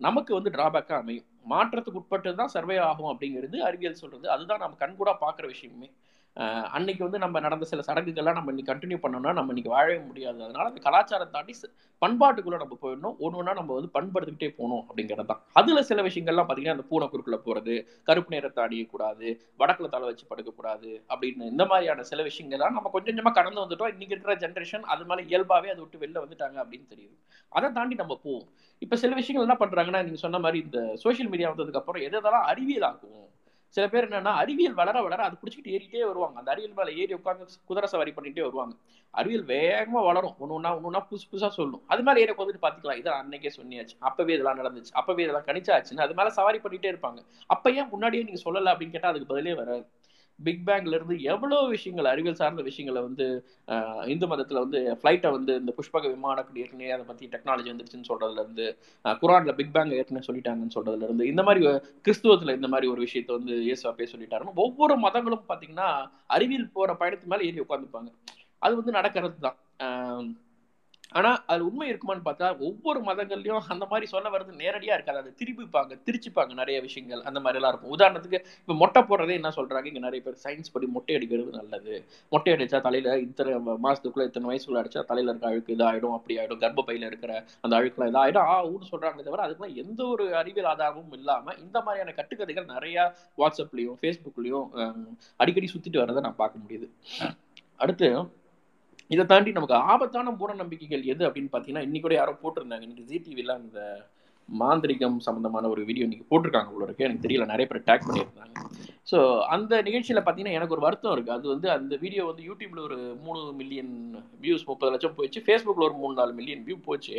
[0.00, 1.26] நமக்கு வந்து டிராபேக்காக அமையும்.
[1.52, 5.88] மாற்றத்துக்கு உட்பட்டது தான் சர்வே ஆகும் அப்படிங்கிறது அறிவியல் சொல்கிறது அதுதான் நம்ம கண்கூடாக பார்க்குற விஷயமே.
[6.76, 10.38] அன்னைக்கு வந்து நம்ம நடந்த சில சடங்குகள்லாம் நம்ம இன்னைக்கு கண்டினியூ பண்ணோம்னா நம்ம இன்னைக்கு வாழவே முடியாது.
[10.46, 11.54] அதனால அந்த கலாச்சாரம் தாண்டி
[12.02, 13.14] பண்பாட்டுக்குள்ளே நம்ம போயிடணும்.
[13.24, 15.40] ஒன்று ஒன்றா நம்ம வந்து பண்படுத்திக்கிட்டே போகணும் அப்படிங்கிறது தான்.
[15.60, 17.74] அதில் சில விஷயங்கள்லாம் பார்த்தீங்கன்னா அந்த பூனை குறுக்குள்ள போகிறது
[18.08, 19.26] கருப்பு நேரத்தை அடியக்கூடாது
[19.62, 23.92] வடக்குல தலை வச்சு படுக்கக்கூடாது அப்படின்னு இந்த மாதிரியான சில விஷயங்கள்லாம் நம்ம கொஞ்சம் கொஞ்சமாக கடந்து வந்துட்டோம்.
[23.94, 27.14] இன்னைக்கு இருக்கிற ஜென்ரேஷன் அது மேலே இயல்பாகவே அதை விட்டு வெளில வந்துட்டாங்க அப்படின்னு தெரியுது.
[27.52, 28.46] அதை தாண்டி நம்ம போவோம்.
[28.84, 33.28] இப்போ சில விஷயங்கள் என்ன பண்ணுறாங்கன்னா நீங்கள் சொன்ன மாதிரி இந்த சோஷியல் மீடியா வந்ததுக்கப்புறம் எதை எதெல்லாம் அறிவியலாக்குவோம்?
[33.68, 36.38] சில பேர் என்னன்னா அறிவியல் வளர வளர அது பிடிச்சிட்டு ஏறிட்டே வருவாங்க.
[36.38, 38.74] அந்த அறிவியல் மேல ஏறி உட்காந்து குதிரை சவாரி பண்ணிட்டே வருவாங்க.
[39.10, 40.34] அறிவியல் வேகமா வளரும்.
[40.38, 41.82] ஒன்று ஒன்றா ஒன்று ஒன்றா புதுசு புதுசாக சொல்லும்.
[41.86, 43.96] அது மேலே ஏறி வந்துட்டு பார்த்துக்கலாம் இதெல்லாம் அன்னைக்கே சொன்னியாச்சு.
[43.98, 44.92] அப்பவே இதெல்லாம் நடந்துச்சு.
[44.92, 47.18] அப்பவே இதெல்லாம் கணிச்சாச்சுன்னு அது மேலே சவாரி பண்ணிட்டே இருப்பாங்க.
[47.46, 49.84] அப்ப ஏன் முன்னாடியே நீங்க சொல்லலை அப்படின்னு கேட்டால் அதுக்கு பதிலே வராது.
[50.38, 53.26] பிக் பேங்ல இருந்து எவ்வளோ விஷயங்கள் அறிவியல் சார்ந்த விஷயங்களை வந்து
[54.06, 58.66] இந்து மதத்துல வந்து ஃப்ளைட்டை வந்து இந்த புஷ்பக விமானக்கு ஏற்கனவே அதை பத்தி டெக்னாலஜி வந்துருச்சுன்னு சொல்றதுல இருந்து
[59.22, 61.62] குரான்ல பிக் பேங் ஏற்கனவே சொல்லிட்டாங்கன்னு சொல்றதுல இருந்து இந்த மாதிரி
[62.04, 65.88] கிறிஸ்துவத்துல இந்த மாதிரி ஒரு விஷயத்த வந்து இயேசுவாப்பே சொல்லிட்டாருன்னு ஒவ்வொரு மதங்களும் பாத்தீங்கன்னா
[66.26, 68.10] அறிவியல் போற பயணத்து மேல ஏறி உட்காந்துப்பாங்க
[68.62, 69.58] அது வந்து நடக்கிறது தான்
[71.12, 75.20] ஆனா அது உண்மை இருக்குமான்னு பார்த்தா ஒவ்வொரு மதங்கள்லயும் அந்த மாதிரி சொல்ல வர்றது நேரடியா இருக்காது.
[75.22, 77.22] அதை திருப்பிப்பாங்க திருச்சிப்பாங்க நிறைய விஷயங்கள்.
[77.28, 77.92] அந்த மாதிரி எல்லாம் இருக்கும்.
[77.96, 79.86] உதாரணத்துக்கு இப்ப மொட்டை போடுறதே என்ன சொல்றாங்க?
[79.90, 81.94] இங்க நிறைய பேர் சயின்ஸ் படி மொட்டை அடிக்கிறது நல்லது.
[82.32, 83.54] மொட்டை அடிச்சா தலையில இத்தனை
[83.86, 86.62] மாசத்துக்குள்ள இத்தனை வயசுக்குள்ள அடிச்சா தலையில இருக்க அழுக்கு இதாயிடும் அப்படி ஆயிடும்.
[86.64, 88.48] கர்ப்பப்பையில இருக்கிற அந்த அழுக்குலாம் இதாயிடும்.
[88.54, 93.98] ஆ ஊன்னு சொல்றாங்களே தவிர அதுக்குலாம் எந்த ஒரு அறிவியல் ஆதாரமும் இல்லாம இந்த மாதிரியான கட்டுக்கதைகள் நிறைய வாட்ஸ்அப்லயும்
[94.02, 94.68] ஃபேஸ்புக்லயும்
[95.36, 96.88] அடிக்கடி சுத்திட்டு வர்றதை நான் பார்க்க முடியுது.
[97.84, 98.08] அடுத்து
[99.14, 102.84] இதை தாண்டி நமக்கு ஆபத்தான மூட நம்பிக்கைகள் எது அப்படின்னு பார்த்தீங்கன்னா இன்னைக்கு கூட யாரோ போட்டிருந்தாங்க.
[102.86, 103.80] இன்னைக்கு ஜி டிவியில் அந்த
[104.48, 107.06] மாந்திரிகம் சம்மந்தமான ஒரு வீடியோ இன்னைக்கு போட்டிருக்காங்க உள்ள இருக்கு.
[107.06, 108.54] எனக்கு தெரியல நிறைய பேர் டேக் பண்ணியிருந்தாங்க.
[109.10, 109.18] ஸோ
[109.54, 113.40] அந்த நிகழ்ச்சியில் பார்த்தீங்கன்னா எனக்கு ஒரு வருத்தம் இருக்குது அது வந்து அந்த வீடியோ வந்து யூடியூப்பில் ஒரு மூணு
[113.60, 113.94] மில்லியன்
[114.44, 115.44] வியூஸ் முப்பது லட்சம் போயிடுச்சு.
[115.46, 117.16] ஃபேஸ்புக்கில் ஒரு மூணு நாலு மில்லியன் வியூ போச்சு.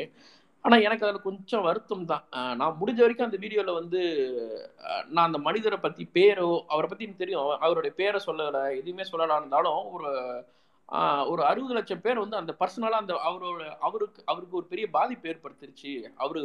[0.65, 2.23] ஆனால் எனக்கு அதில் கொஞ்சம் வருத்தம் தான்.
[2.59, 3.99] நான் முடிஞ்ச வரைக்கும் அந்த வீடியோவில் வந்து
[5.15, 7.51] நான் அந்த மனிதரை பற்றி பேரோ அவரை பற்றி தெரியும்.
[7.65, 10.09] அவருடைய பேரை சொல்லலை எதுவுமே சொல்லலாம் இருந்தாலும் ஒரு
[11.31, 15.91] ஒரு அறுபது லட்சம் பேர் வந்து அந்த பர்சனலாக அந்த அவரோட அவருக்கு அவருக்கு ஒரு பெரிய பாதிப்பு ஏற்படுத்திருச்சு.
[16.23, 16.41] அவரு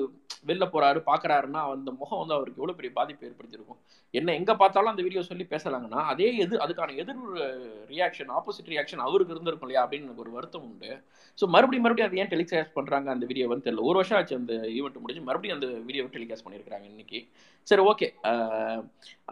[0.48, 3.80] வெளில போறாரு பார்க்குறாருன்னா அந்த முகம் வந்து அவருக்கு எவ்வளோ பெரிய பாதிப்பு ஏற்படுத்தியிருக்கும்?
[4.14, 7.22] என்ன எங்கே பார்த்தாலும் அந்த வீடியோ சொல்லி பேசலாங்கன்னா அதே எது அதுக்கான எதிர்
[7.92, 10.92] ரியாக்ஷன் ஆப்போசிட் ரியாக்ஷன் அவருக்கு இருந்திருக்கும் இல்லையா அப்படின்னு எனக்கு ஒரு வருத்தம் உண்டு.
[11.38, 13.86] ஸோ மறுபடியும் மறுபடியும் அது ஏன் டெலிகாஸ்ட் பண்ணுறாங்க அந்த வீடியோன்னு தெரியல.
[13.90, 17.20] ஒரு வருஷம் ஆச்சு அந்த ஈவெண்ட் முடிஞ்சு மறுபடியும் அந்த வீடியோவை டெலிகாஸ்ட் பண்ணியிருக்காங்க இன்னைக்கு.
[17.68, 18.06] சரி ஓகே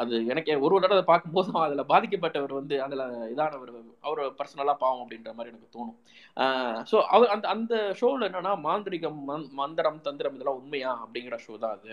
[0.03, 3.03] அது எனக்கு ஒரு ஒரு தடவை பார்க்கும்போதும் அதில் பாதிக்கப்பட்டவர் வந்து அதில்
[3.33, 3.73] இதானவர்
[4.07, 5.99] அவர் பர்சனலாக பாவம் அப்படின்ற மாதிரி எனக்கு தோணும்.
[6.91, 11.77] ஸோ அவர் அந்த அந்த ஷோவில் என்னன்னா மாந்திரிகம் மந் மந்திரம் தந்திரம் இதெல்லாம் உண்மையா அப்படிங்கிற ஷோ தான்
[11.79, 11.93] அது.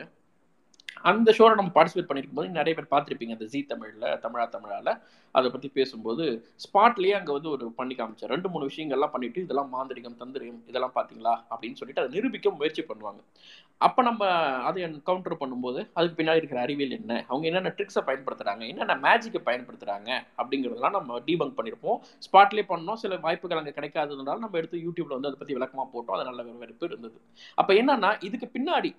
[1.11, 4.93] அந்த ஷோவில் நம்ம பார்ட்டிசிபேட் பண்ணியிருக்கும் போது நிறைய பேர் பார்த்துருப்பீங்க அந்த ஜி தமிழில் தமிழா தமிழால.
[5.37, 6.23] அதை பற்றி பேசும்போது
[6.63, 8.31] ஸ்பாட்லேயே அங்கே வந்து ஒரு பண்ணி காமிச்சார்.
[8.35, 11.33] ரெண்டு மூணு விஷயங்கள்லாம் பண்ணிட்டு இதெல்லாம் மாந்திரிகம் தந்திரியம் இதெல்லாம் பார்த்தீங்களா?
[11.53, 13.21] அப்படின்னு சொல்லிட்டு அதை நிரூபிக்க முயற்சி பண்ணுவாங்க.
[13.87, 14.23] அப்போ நம்ம
[14.67, 14.79] அதை
[15.09, 17.13] கவுண்டர் பண்ணும்போது அதுக்கு பின்னாடி இருக்கிற அறிவியல் என்ன?
[17.29, 22.99] அவங்க என்னென்ன ட்ரிக்ஸை பயன்படுத்துகிறாங்க என்னென்ன மேஜிக்கை பயன்படுத்துகிறாங்க அப்படிங்கிறதெல்லாம் நம்ம டீபங்க் பண்ணியிருப்போம் ஸ்பாட்லேயே பண்ணோம்.
[23.03, 26.15] சில வாய்ப்புகள் அங்கே கிடைக்காததுனால நம்ம எடுத்து யூடியூப்ல வந்து அதை பற்றி விளக்கமாக போட்டோம்.
[26.17, 27.17] அது நல்ல வரவேற்பு இருந்தது.
[27.61, 28.91] அப்போ என்னன்னா இதுக்கு பின்னாடி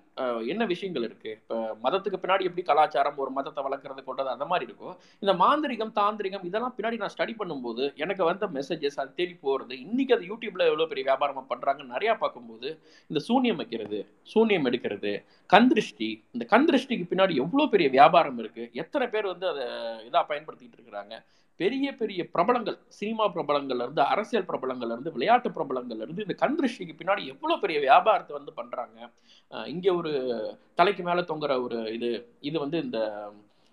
[0.53, 1.57] என்ன விஷயங்கள் இருக்குது இப்போ
[1.91, 4.93] மதத்துக்கு பின்னாடி எப்படி கலாச்சாரம் ஒரு மதத்தை வளர்க்குறது கொண்டது அந்த மாதிரி இருக்கும்.
[5.23, 10.15] இந்த மாந்திரிகம் தாந்திரிகம் இதெல்லாம் பின்னாடி நான் ஸ்டடி பண்ணும்போது எனக்கு வந்த மெசேஜஸ் அது தேடி போகிறது இன்னைக்கு
[10.17, 12.69] அது யூடியூப்ல எவ்வளோ பெரிய வியாபாரமாக பண்ணுறாங்க நிறையா பார்க்கும்போது
[13.09, 13.99] இந்த சூன்யம் வைக்கிறது
[14.33, 15.13] சூனியம் எடுக்கிறது
[15.49, 19.65] கந்திருஷ்டி இந்த கந்திருஷ்டிக்கு பின்னாடி எவ்வளோ பெரிய வியாபாரம் இருக்கு எத்தனை பேர் வந்து அதை
[20.09, 21.15] இதாக பயன்படுத்திட்டு இருக்கிறாங்க
[21.59, 27.23] பெரிய பெரிய பிரபலங்கள் சினிமா பிரபலங்கள்ல இருந்து அரசியல் பிரபலங்கள்ல இருந்து விளையாட்டு பிரபலங்கள்ல இருந்து இந்த கந்திருஷ்டிக்கு பின்னாடி
[27.33, 28.97] எவ்வளோ பெரிய வியாபாரத்தை வந்து பண்றாங்க?
[29.73, 30.11] இங்கே இங்க ஒரு
[30.79, 32.09] தலைக்கு மேல தொங்குற ஒரு இது
[32.49, 32.99] இது வந்து இந்த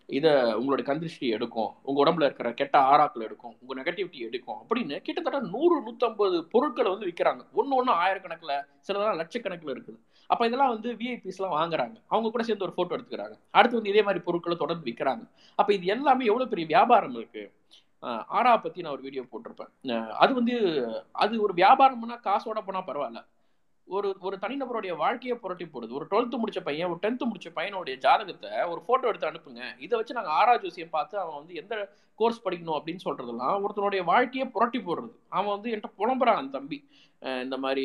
[0.09, 1.71] இதை உங்களுடைய கந்திருஷ்டி எடுக்கும்.
[1.89, 3.55] உங்கள் உடம்புல இருக்கிற கெட்ட ஆறாக்கள் எடுக்கும்.
[3.63, 4.59] உங்கள் நெகட்டிவிட்டி எடுக்கும்.
[4.63, 8.55] அப்படின்னு கிட்டத்தட்ட நூறு நூற்றம்பது பொருட்களை வந்து விற்கிறாங்க ஒன்று ஒன்று ஆயிரக்கணக்கில்
[8.87, 9.99] சிலதெல்லாம் லட்சக்கணக்கில் இருக்குது.
[10.31, 11.97] அப்போ இதெல்லாம் வந்து விஐபிஸ்லாம் வாங்குறாங்க.
[12.13, 13.37] அவங்க கூட சேர்ந்து ஒரு ஃபோட்டோ எடுத்துக்கிறாங்க.
[13.51, 15.25] அடுத்து வந்து இதே மாதிரி பொருட்களை தொடர்ந்து விற்கிறாங்க
[15.59, 17.45] அப்போ இது எல்லாமே எவ்வளோ பெரிய வியாபாரம் இருக்கு?
[18.03, 19.71] ஆஹ் ஆரா பற்றி நான் ஒரு வீடியோ போட்டிருப்பேன்.
[20.25, 20.55] அது வந்து
[21.13, 23.21] அது ஒரு வியாபாரம்னா காசோட போனால் பரவாயில்ல.
[23.97, 25.93] ஒரு ஒரு தனிநபருடைய வாழ்க்கையை புரட்டி போடுது.
[25.99, 29.63] ஒரு டுவெல்த்து முடிச்ச பையன் ஒரு டென்த்து முடிச்ச பையனுடைய ஜாதகத்தை ஒரு ஃபோட்டோ எடுத்து அனுப்புங்க.
[29.85, 31.75] இதை வச்சு நாங்கள் ஆரா ஜோசியை பார்த்து அவன் வந்து எந்த
[32.21, 35.13] கோர்ஸ் படிக்கணும் அப்படின்னு சொல்றதெல்லாம் ஒருத்தனுடைய வாழ்க்கையை புரட்டி போடுறது.
[35.37, 36.79] அவன் வந்து என்கிட்ட புலம்புறான் அந்த தம்பி.
[37.45, 37.85] இந்த மாதிரி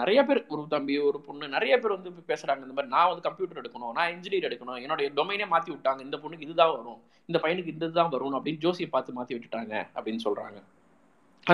[0.00, 2.62] நிறைய பேர் ஒரு தம்பி ஒரு பொண்ணு நிறைய பேர் வந்து பேசுறாங்க.
[2.66, 6.00] இந்த மாதிரி நான் வந்து கம்ப்யூட்டர் எடுக்கணும் நான் இன்ஜினியர் எடுக்கணும் என்னுடைய டொமைனே மாத்தி விட்டாங்க.
[6.08, 7.00] இந்த பொண்ணுக்கு இதுதான் வரும்.
[7.28, 10.58] இந்த பையனுக்கு இந்த இதுதான் வரும் அப்படின்னு ஜோசியை பார்த்து மாத்தி விட்டுட்டாங்க அப்படின்னு சொல்றாங்க.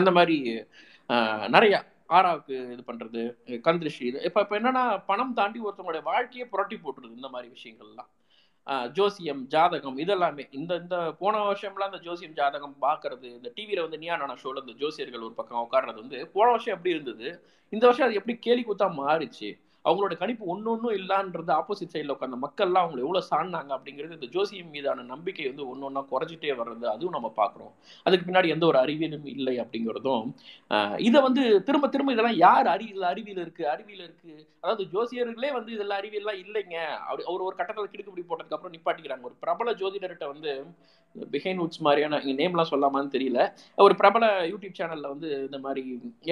[0.00, 0.36] அந்த மாதிரி
[1.56, 1.78] நிறையா
[2.16, 3.22] ஆராவுக்கு இது பண்றது
[3.66, 4.18] கந்திருஷ்டி இது.
[4.28, 8.10] இப்போ இப்போ என்னன்னா பணம் தாண்டி ஒருத்தவங்களுடைய வாழ்க்கையை புரட்டி போட்டுருது இந்த மாதிரி விஷயங்கள்லாம்.
[8.96, 10.44] ஜோசியம் ஜாதகம் இதெல்லாமே.
[10.58, 14.74] இந்த இந்த போன வருஷம்லாம் அந்த ஜோசியம் ஜாதகம் பார்க்கறது இந்த டிவியில் வந்து நியா நானா ஷோல இந்த
[14.82, 17.28] ஜோசியர்கள் ஒரு பக்கம் உட்கார்றது வந்து போன வருஷம் எப்படி இருந்தது?
[17.72, 19.50] இந்த வருஷம் அது எப்படி கேலி கூத்தா மாறிச்சு?
[19.84, 24.72] அவங்களோட கணிப்பு ஒன்று ஒன்றும் இல்லான்றது ஆப்போசிட் சைடில் உட்காந்த மக்கள்லாம் அவங்களை எவ்வளோ சாடினாங்க அப்படிங்கிறது இந்த ஜோசியம்
[24.74, 27.72] மீதான நம்பிக்கை வந்து ஒன்று ஒன்றா குறைஞ்சிட்டே வர்றது அதுவும் நம்ம பார்க்குறோம்.
[28.06, 30.26] அதுக்கு பின்னாடி எந்த ஒரு அறிவியலும் இல்லை அப்படிங்கிறதும்
[31.08, 33.64] இதை வந்து திரும்ப திரும்ப இதெல்லாம் யார் அறிவியல் அறிவியல் இருக்கு?
[33.74, 34.32] அறிவியல் இருக்கு.
[34.62, 36.76] அதாவது ஜோசியர்களே வந்து இதெல்லாம் அறிவியல்லாம் இல்லைங்க.
[37.06, 39.24] அப்படி அவர் ஒரு கட்டத்தில் கிடுக்குப்படி போட்டதுக்கு அப்புறம் நிப்பாட்டிக்கிறாங்க.
[39.30, 40.52] ஒரு பிரபல ஜோதிடர்கிட்ட வந்து
[41.16, 43.40] பிஹைன் உட்ஸ் மாதிரியான இங்கே நேம்லாம் சொல்லாமான்னு தெரியல.
[43.84, 45.82] ஒரு பிரபல யூடியூப் சேனல்ல வந்து இந்த மாதிரி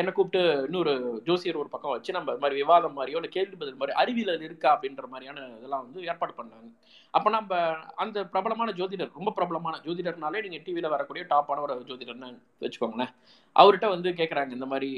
[0.00, 0.92] என்னை கூப்பிட்டு இன்னொரு
[1.26, 4.70] ஜோசியர் ஒரு பக்கம் வச்சு நம்ம இது மாதிரி விவாதம் மாதிரியோ இல்லை கேள்வி பதில் மாதிரி அறிவியல் இருக்கா
[4.76, 6.68] அப்படின்ற மாதிரியான இதெல்லாம் வந்து ஏற்பாடு பண்ணாங்க.
[7.14, 7.60] அப்போ நம்ம
[8.02, 12.28] அந்த பிரபலமான ஜோதிடர் ரொம்ப பிரபலமான ஜோதிடர்னாலே நீங்கள் டிவியில் வரக்கூடிய டாப்பான ஒரு ஜோதிடர்னு
[12.64, 13.12] வச்சுக்கோங்களேன்.
[13.60, 14.90] அவர்கிட்ட வந்து கேட்குறாங்க இந்த மாதிரி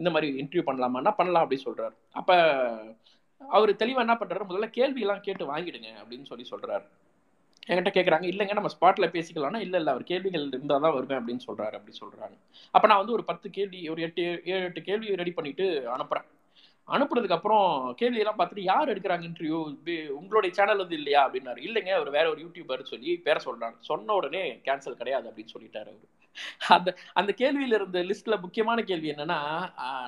[0.00, 1.94] இந்த மாதிரி இன்டர்வியூ பண்ணலாமான்னா பண்ணலாம் அப்படின்னு சொல்றாரு.
[2.20, 2.36] அப்போ
[3.56, 6.84] அவர் தெளிவாக என்ன பண்ணுறாரு முதல்ல கேள்வியெல்லாம் கேட்டு வாங்கிடுங்க அப்படின்னு சொல்லி சொல்றாரு.
[7.68, 11.74] என்கிட்ட கேட்குறாங்க இல்லைங்க நம்ம ஸ்பாட்டில் பேசிக்கலாம்னா இல்லை இல்லை அவர் கேள்விகள் இருந்தால் தான் வருவேன் அப்படின்னு சொல்றாரு
[11.78, 12.34] அப்படி சொல்றாங்க.
[12.74, 16.26] அப்போ நான் வந்து ஒரு பத்து கேள்வி ஒரு எட்டு ஏழு எட்டு கேள்வி ரெடி பண்ணிட்டு அனுப்புறேன்.
[16.88, 17.66] அனுப்புனதுக்கு அப்புறம்
[18.00, 19.58] கேள்வி எல்லாம் பார்த்துட்டு யார் எடுக்கிறாங்க இன்டர்வியூ
[20.18, 21.20] உங்களுடைய சேனல் வந்து இல்லையா?
[21.26, 21.60] அப்படின்னாரு.
[21.68, 26.06] இல்லைங்க அவர் வேற ஒரு யூடியூபர் சொல்லி பேர சொல்றாங்க சொன்ன உடனே கேன்சல் கிடையாது அப்படின்னு சொல்லிட்டாரு அவரு.
[26.76, 29.40] அந்த அந்த கேள்வியில இருந்த லிஸ்ட்ல முக்கியமான கேள்வி என்னன்னா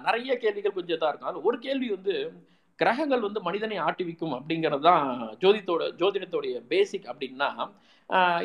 [0.09, 1.49] நிறைய கேள்விகள் கொஞ்சம் தான் இருக்கும்.
[1.51, 2.15] ஒரு கேள்வி வந்து
[2.79, 5.05] கிரகங்கள் வந்து மனிதனை ஆட்டுவிக்கும் அப்படிங்கிறது தான்
[5.43, 7.51] ஜோதித்தோட ஜோதிடத்தோடைய பேசிக் அப்படின்னா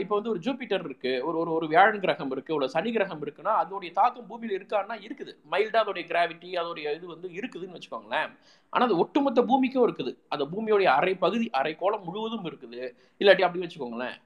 [0.01, 1.11] இப்போ வந்து ஒரு ஜூபிட்டர் இருக்கு.
[1.27, 2.51] ஒரு ஒரு ஒரு வியாழன் கிரகம் இருக்கு.
[2.55, 5.33] ஒரு சனி கிரகம் இருக்குன்னா அதோடைய தாக்கம் பூமியில் இருக்கான்னா இருக்குது.
[5.51, 8.31] மைல்டா அதோடைய கிராவிட்டி அதோடைய இது வந்து இருக்குதுன்னு வச்சுக்கோங்களேன்.
[8.73, 10.13] ஆனா அது ஒட்டுமொத்த பூமிக்கும் இருக்குது.
[10.29, 12.81] அந்த பூமியோடைய அரை பகுதி அரை கோலம் முழுவதும் இருக்குது.
[13.21, 14.17] இல்லாட்டி அப்படி வச்சுக்கோங்களேன்.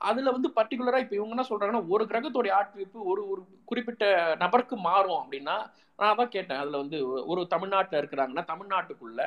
[0.00, 4.04] அதுல வந்து பர்டிகுலரா இப்ப இவங்க என்ன சொல்றாங்கன்னா ஒரு கிரகத்தோடைய ஆட்விப்பு ஒரு ஒரு குறிப்பிட்ட
[4.42, 5.56] நபருக்கு மாறும் அப்படின்னா
[5.98, 6.60] நான் தான் கேட்டேன்.
[6.62, 6.98] அதுல வந்து
[7.32, 9.22] ஒரு தமிழ்நாட்டுல இருக்கிறாங்கன்னா தமிழ்நாட்டுக்குள்ள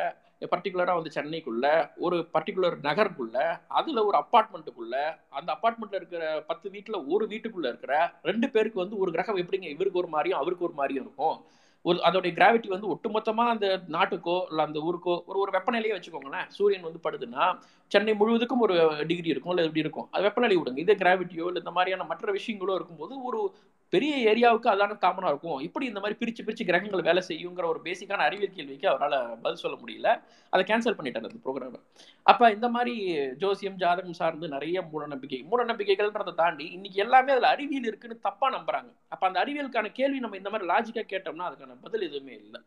[0.47, 4.95] பர்டிகுலராக வந்து சென்னைக்குள்ள ஒரு பர்டிகுலர் நகருக்குள்ள அதில் ஒரு அப்பார்ட்மெண்ட்டுக்குள்ள
[5.29, 9.69] அந்த அப்பார்ட்மெண்ட்டில் இருக்கிற பத்து வீட்டில் ஒரு வீட்டுக்குள்ளே இருக்கிற ரெண்டு பேருக்கு வந்து ஒரு கிரகம் எப்படிங்க?
[9.69, 11.37] இவருக்கு ஒரு மாதிரியும் அவருக்கு ஒரு மாதிரியும் இருக்கும்.
[11.85, 16.47] ஒரு அதோடைய கிராவிட்டி வந்து ஒட்டுமொத்தமாக அந்த நாட்டுக்கோ இல்லை அந்த ஊருக்கோ ஒரு ஒரு வெப்பநிலையே வச்சுக்கோங்களேன்.
[16.47, 17.45] சூரியன் வந்து படுதுன்னா
[17.87, 20.07] சென்னை முழுவதுக்கும் ஒரு டிகிரி இருக்கும் இல்லை எப்படி இருக்கும்?
[20.11, 20.77] அது வெப்பநிலை விடுங்க.
[20.77, 23.53] இதே கிராவிட்டியோ இல்லை இந்த மாதிரியான மற்ற விஷயங்களோ இருக்கும்போது ஒரு
[23.93, 25.59] பெரிய ஏரியாவுக்கு அதான காமனாக இருக்கும்.
[25.67, 29.77] இப்படி இந்த மாதிரி பிரிச்சு பிரிச்சு கிரகங்கள் வேலை செய்யுங்கிற ஒரு பேசிக்கான அறிவியல் கேள்விக்கு அவரால் பதில் சொல்ல
[29.81, 30.09] முடியல.
[30.53, 31.79] அதை கேன்சல் பண்ணிட்டார் அந்த ப்ரோக்ராம்
[32.25, 32.95] அப்போ இந்த மாதிரி
[33.43, 38.51] ஜோசியம் ஜாதகம் சார்ந்து நிறைய மூடநம்பிக்கை மூடநம்பிக்கைகள்ன்றதை மூட நம்பிக்கைகள்ன்றதை தாண்டி இன்னைக்கு எல்லாமே அதில் அறிவியல் இருக்குன்னு தப்பாக
[38.57, 38.91] நம்புறாங்க.
[39.13, 42.61] அப்போ அந்த அறிவியலுக்கான கேள்வி நம்ம இந்த மாதிரி லாஜிக்காக கேட்டோம்னா அதுக்கான பதில் எதுவுமே இல்லை.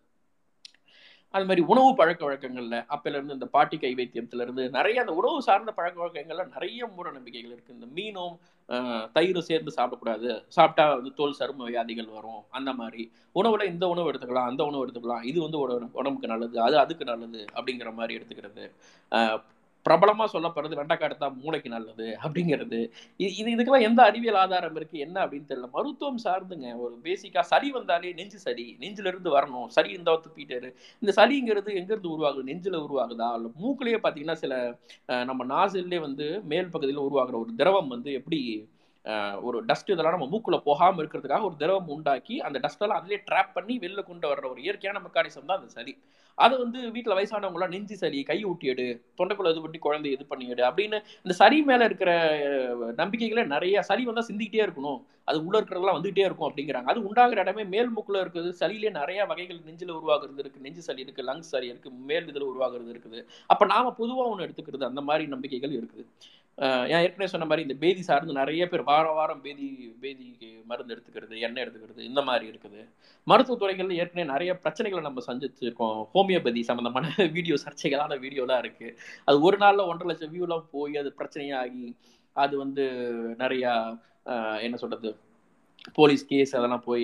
[1.34, 5.38] அது மாதிரி உணவு பழக்க வழக்கங்கள்ல அப்பல இருந்து இந்த பாட்டி கை வைத்தியத்துல இருந்து நிறைய அந்த உணவு
[5.42, 7.74] சார்ந்த பழக்க வழக்கங்கள்ல நிறைய மூட நம்பிக்கைகள் இருக்கு.
[7.76, 8.34] இந்த மீனும்
[9.16, 10.28] தயிரும் சேர்ந்து சாப்பிடக்கூடாது.
[10.56, 12.42] சாப்பிட்டா வந்து தோல் சரும வியாதிகள் வரும்.
[12.50, 13.02] அந்த மாதிரி.
[13.34, 15.24] உணவுல இந்த உணவு எடுத்துக்கலாம் அந்த உணவு எடுத்துக்கலாம்.
[15.30, 15.58] இது வந்து
[16.00, 18.64] உடம்புக்கு நல்லது அது அதுக்கு நல்லது அப்படிங்கிற மாதிரி எடுத்துக்கிறது.
[19.86, 22.80] பிரபலமா சொல்லப்படுறது வெண்டைக்காய் எடுத்தா மூளைக்கு நல்லது அப்படிங்கிறது.
[23.18, 25.68] இது இதுக்கெல்லாம் எந்த அறிவியல் ஆதாரம் இருக்கு என்ன அப்படின்னு தெரியல.
[25.76, 30.70] மருத்துவம் சார்ந்துங்க ஒரு பேசிக்கா சளி வந்தாலே நெஞ்சு சளி நெஞ்சிலிருந்து வரணும் சளி இருந்தால் துப்பிட்டாரு
[31.02, 32.48] இந்த சளிங்கிறது எங்க இருந்து உருவாகுது?
[32.50, 33.28] நெஞ்சுல உருவாகுதா?
[33.38, 34.54] இல்லை மூக்கிலேயே பாத்தீங்கன்னா சில
[35.30, 38.40] நம்ம நாசிலே வந்து மேல் பகுதியில் உருவாகிற ஒரு திரவம் வந்து எப்படி
[39.48, 43.74] ஒரு டஸ்ட் இதெல்லாம் நம்ம மூக்குள்ள போகாம இருக்கிறதுக்காக ஒரு திரவம் உண்டாக்கி அந்த டஸ்டெல்லாம் அதிலே ட்ராப் பண்ணி
[43.82, 45.92] வெளில கொண்டு வர்ற ஒரு இயற்கையான மெக்கானிசம் தான் அந்த சளி.
[46.44, 48.86] அது வந்து வீட்டில் வயசானவங்களாம் நெஞ்சு சளி கை ஊட்டியடு
[49.18, 52.12] தொண்டைக்குள்ள இது பண்ணி குழந்தை இது பண்ணிடு அப்படின்னு இந்த சளி மேலே இருக்கிற
[53.00, 55.00] நம்பிக்கைகளே நிறைய சளி வந்தால் சிந்திக்கிட்டே இருக்கணும்.
[55.28, 56.88] அது உள்ள இருக்கிறதெல்லாம் வந்துகிட்டே இருக்கும் அப்படிங்கிறாங்க.
[56.92, 58.50] அது உண்டாகிற இடமே மேல் மூக்கில் இருக்குது.
[58.60, 60.64] சளியிலே நிறைய வகைகள் நெஞ்சில் உருவாகிறது இருக்கு.
[60.66, 63.20] நெஞ்சு சளி இருக்கு லங்ஸ் சளி இருக்கு மேல் இதில் உருவாகிறது இருக்குது.
[63.54, 66.04] அப்போ நாம பொதுவாக ஒன்று எடுத்துக்கிறது அந்த மாதிரி நம்பிக்கைகள் இருக்குது.
[66.58, 69.66] ஏன் ஏற்கனவே சொன்ன மாதிரி இந்த பேதி சார்ந்து நிறைய பேர் வாரம் வாரம் பேதி
[70.02, 72.80] பேதிக்கு மருந்து எடுத்துக்கிறது எண்ணெய் எடுத்துக்கிறது இந்த மாதிரி இருக்குது.
[73.26, 75.98] மருத்துவத்துறைகள்ல ஏற்கனவே நிறைய பிரச்சனைகளை நம்ம சந்திச்சிருக்கோம்.
[76.14, 77.04] ஹோமியோபதி சம்மந்தமான
[77.36, 78.88] வீடியோ சர்ச்சைகளான வீடியோலாம் இருக்கு.
[79.28, 81.86] அது ஒரு நாள்ல ஒன்றரை லட்சம் வியூலாம் போய் அது பிரச்சனையாகி
[82.36, 82.84] அது வந்து
[83.42, 83.72] நிறையா
[84.66, 85.10] என்ன சொல்றது
[85.96, 87.02] போலீஸ் கேஸ் அதெல்லாம் போய்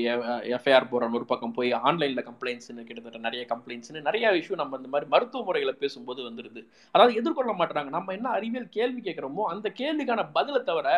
[0.57, 5.09] எஃப்ஐஆர் போடுற ஒரு பக்கம் போய் ஆன்லைனில் கம்ப்ளைண்ட்ஸ்னு கிட்டத்தட்ட நிறைய கம்ப்ளைண்ட்ஸ்னு நிறைய இஷ்யூ நம்ம இந்த மாதிரி
[5.15, 6.61] மருத்துவ முறைகளை பேசும்போது வந்துடுது
[6.95, 10.89] அதாவது எதிர்கொள்ள மாட்டுறாங்க நம்ம என்ன அறிவியல் கேள்வி கேட்குறோமோ அந்த கேள்விக்கான பதிலை தவிர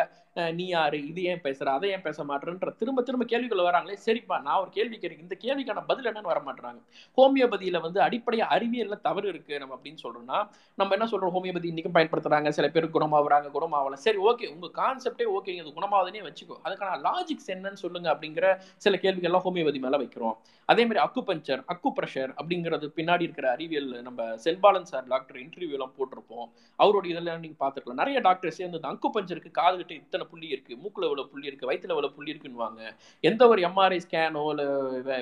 [0.57, 0.99] நீ யாரு?
[1.09, 1.65] இது ஏன் பேசுற?
[1.77, 5.23] அதை ஏன் பேச மாட்டேன்ற திரும்ப திரும்ப கேள்விகள் வராங்களே சரிப்பா நான் ஒரு கேள்வி கேட்குறேன்.
[5.25, 6.79] இந்த கேள்விக்கான பதில் என்னன்னு வர மாட்டுறாங்க
[7.17, 10.39] ஹோமியோபதியில வந்து அடிப்படையா அறிவியலில் தவறு இருக்கு நம்ம அப்படின்னு சொல்றோம்னா
[10.77, 11.33] நம்ம என்ன சொல்றோம்?
[11.35, 12.49] ஹோமியோபதி இன்னைக்கும் பயன்படுத்துறாங்க.
[12.57, 16.57] சில பேர் குணமாகறாங்க குணமாகலாம் சரி ஓகே உங்க கான்செப்டே ஓகே அது குணமாவதுனே வச்சுக்கோ.
[16.65, 18.47] அதுக்கான லாஜிக்ஸ் என்னன்னு சொல்லுங்க அப்படிங்கிற
[18.85, 20.37] சில கேள்விகள்லாம் ஹோமியோபதி மேல வைக்கிறோம்.
[20.69, 25.75] அதே மாதிரி அக்கு பஞ்சர் அக்கு ப்ரெஷர் அப்படிங்கிறது பின்னாடி இருக்கிற அறிவியல் நம்ம செல்பாலன் சார் டாக்டர் இன்டர்வியூ
[25.77, 26.47] எல்லாம் போட்டிருப்போம்.
[26.79, 31.07] அவருடைய இதெல்லாம் நீங்க பாத்துக்கலாம் நிறைய டாக்டர் சேர்ந்து அக்கு பஞ்சருக்கு காது கிட்ட இத்தனை புள்ளி இருக்கு மூக்குல
[31.09, 32.81] எவ்வளவு புள்ளி இருக்கு வயிற்றுல எவ்வளவு புள்ளி இருக்குன்னுவாங்க.
[33.29, 34.63] எந்த ஒரு எம்ஆர்ஐ ஸ்கேனோ இல்ல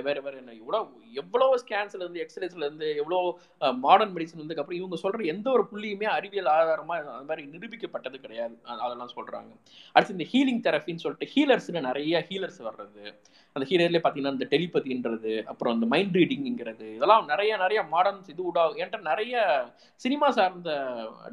[0.07, 4.97] வேற வேற என்ன எவ்வளவு எவ்வளவு ஸ்கேன்ஸ்ல இருந்து எக்ஸ்ரேஸ்ல இருந்து எவ்வளவு மாடர்ன் மெடிசன் வந்து அப்புறம் இவங்க
[5.03, 8.55] சொல்ற எந்த ஒரு புள்ளியுமே அறிவியல் ஆதாரமா அந்த மாதிரி நிரூபிக்கப்பட்டது கிடையாது.
[8.85, 9.51] அதெல்லாம் சொல்றாங்க.
[9.93, 13.03] அடுத்து இந்த ஹீலிங் தெரப்பின்னு சொல்லிட்டு ஹீலர்ஸ்னு நிறைய ஹீலர்ஸ் வர்றது.
[13.55, 18.63] அந்த ஹீலர்லேயே பார்த்தீங்கன்னா இந்த டெலிபதின்றது அப்புறம் இந்த மைண்ட் ரீடிங்கிறது இதெல்லாம் நிறைய நிறைய மாடர்ன்ஸ் இது விடா
[18.79, 19.43] என்கிட்ட நிறைய
[20.05, 20.71] சினிமா சார்ந்த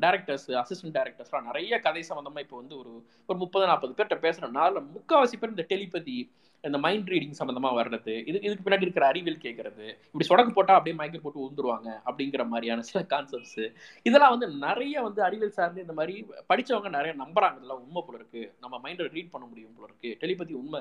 [0.06, 2.92] டேரக்டர்ஸ் அசிஸ்டன்ட் டேரக்டர்ஸ்லாம் நிறைய கதை சம்மந்தமாக இப்போ வந்து ஒரு
[3.28, 6.18] ஒரு முப்பது நாற்பது பேர்கிட்ட பேசுகிறனால முக்கால்வாசி பேர் இந்த டெலிபதி
[6.64, 10.96] இந்த மைண்ட் ரீடிங் சம்மந்தமாக வர்றது இது இதுக்கு பின்னாடி இருக்கிற அறிவியல் கேட்கறது இப்படி சொடக்கு போட்டால் அப்படியே
[11.00, 13.60] மயக்கம் போட்டு உந்துருவாங்க அப்படிங்கிற மாதிரியான சில கான்செப்ட்ஸ்
[14.08, 16.14] இதெல்லாம் வந்து நிறைய வந்து அறிவியல் சார்ந்து இந்த மாதிரி
[16.50, 17.58] படித்தவங்க நிறைய நம்புறாங்க.
[17.60, 18.42] இதெல்லாம் உண்மை போல இருக்கு.
[18.62, 20.10] நம்ம மைண்டை ரீட் பண்ண முடியும் போல இருக்கு.
[20.22, 20.80] டெலிபதி உண்மை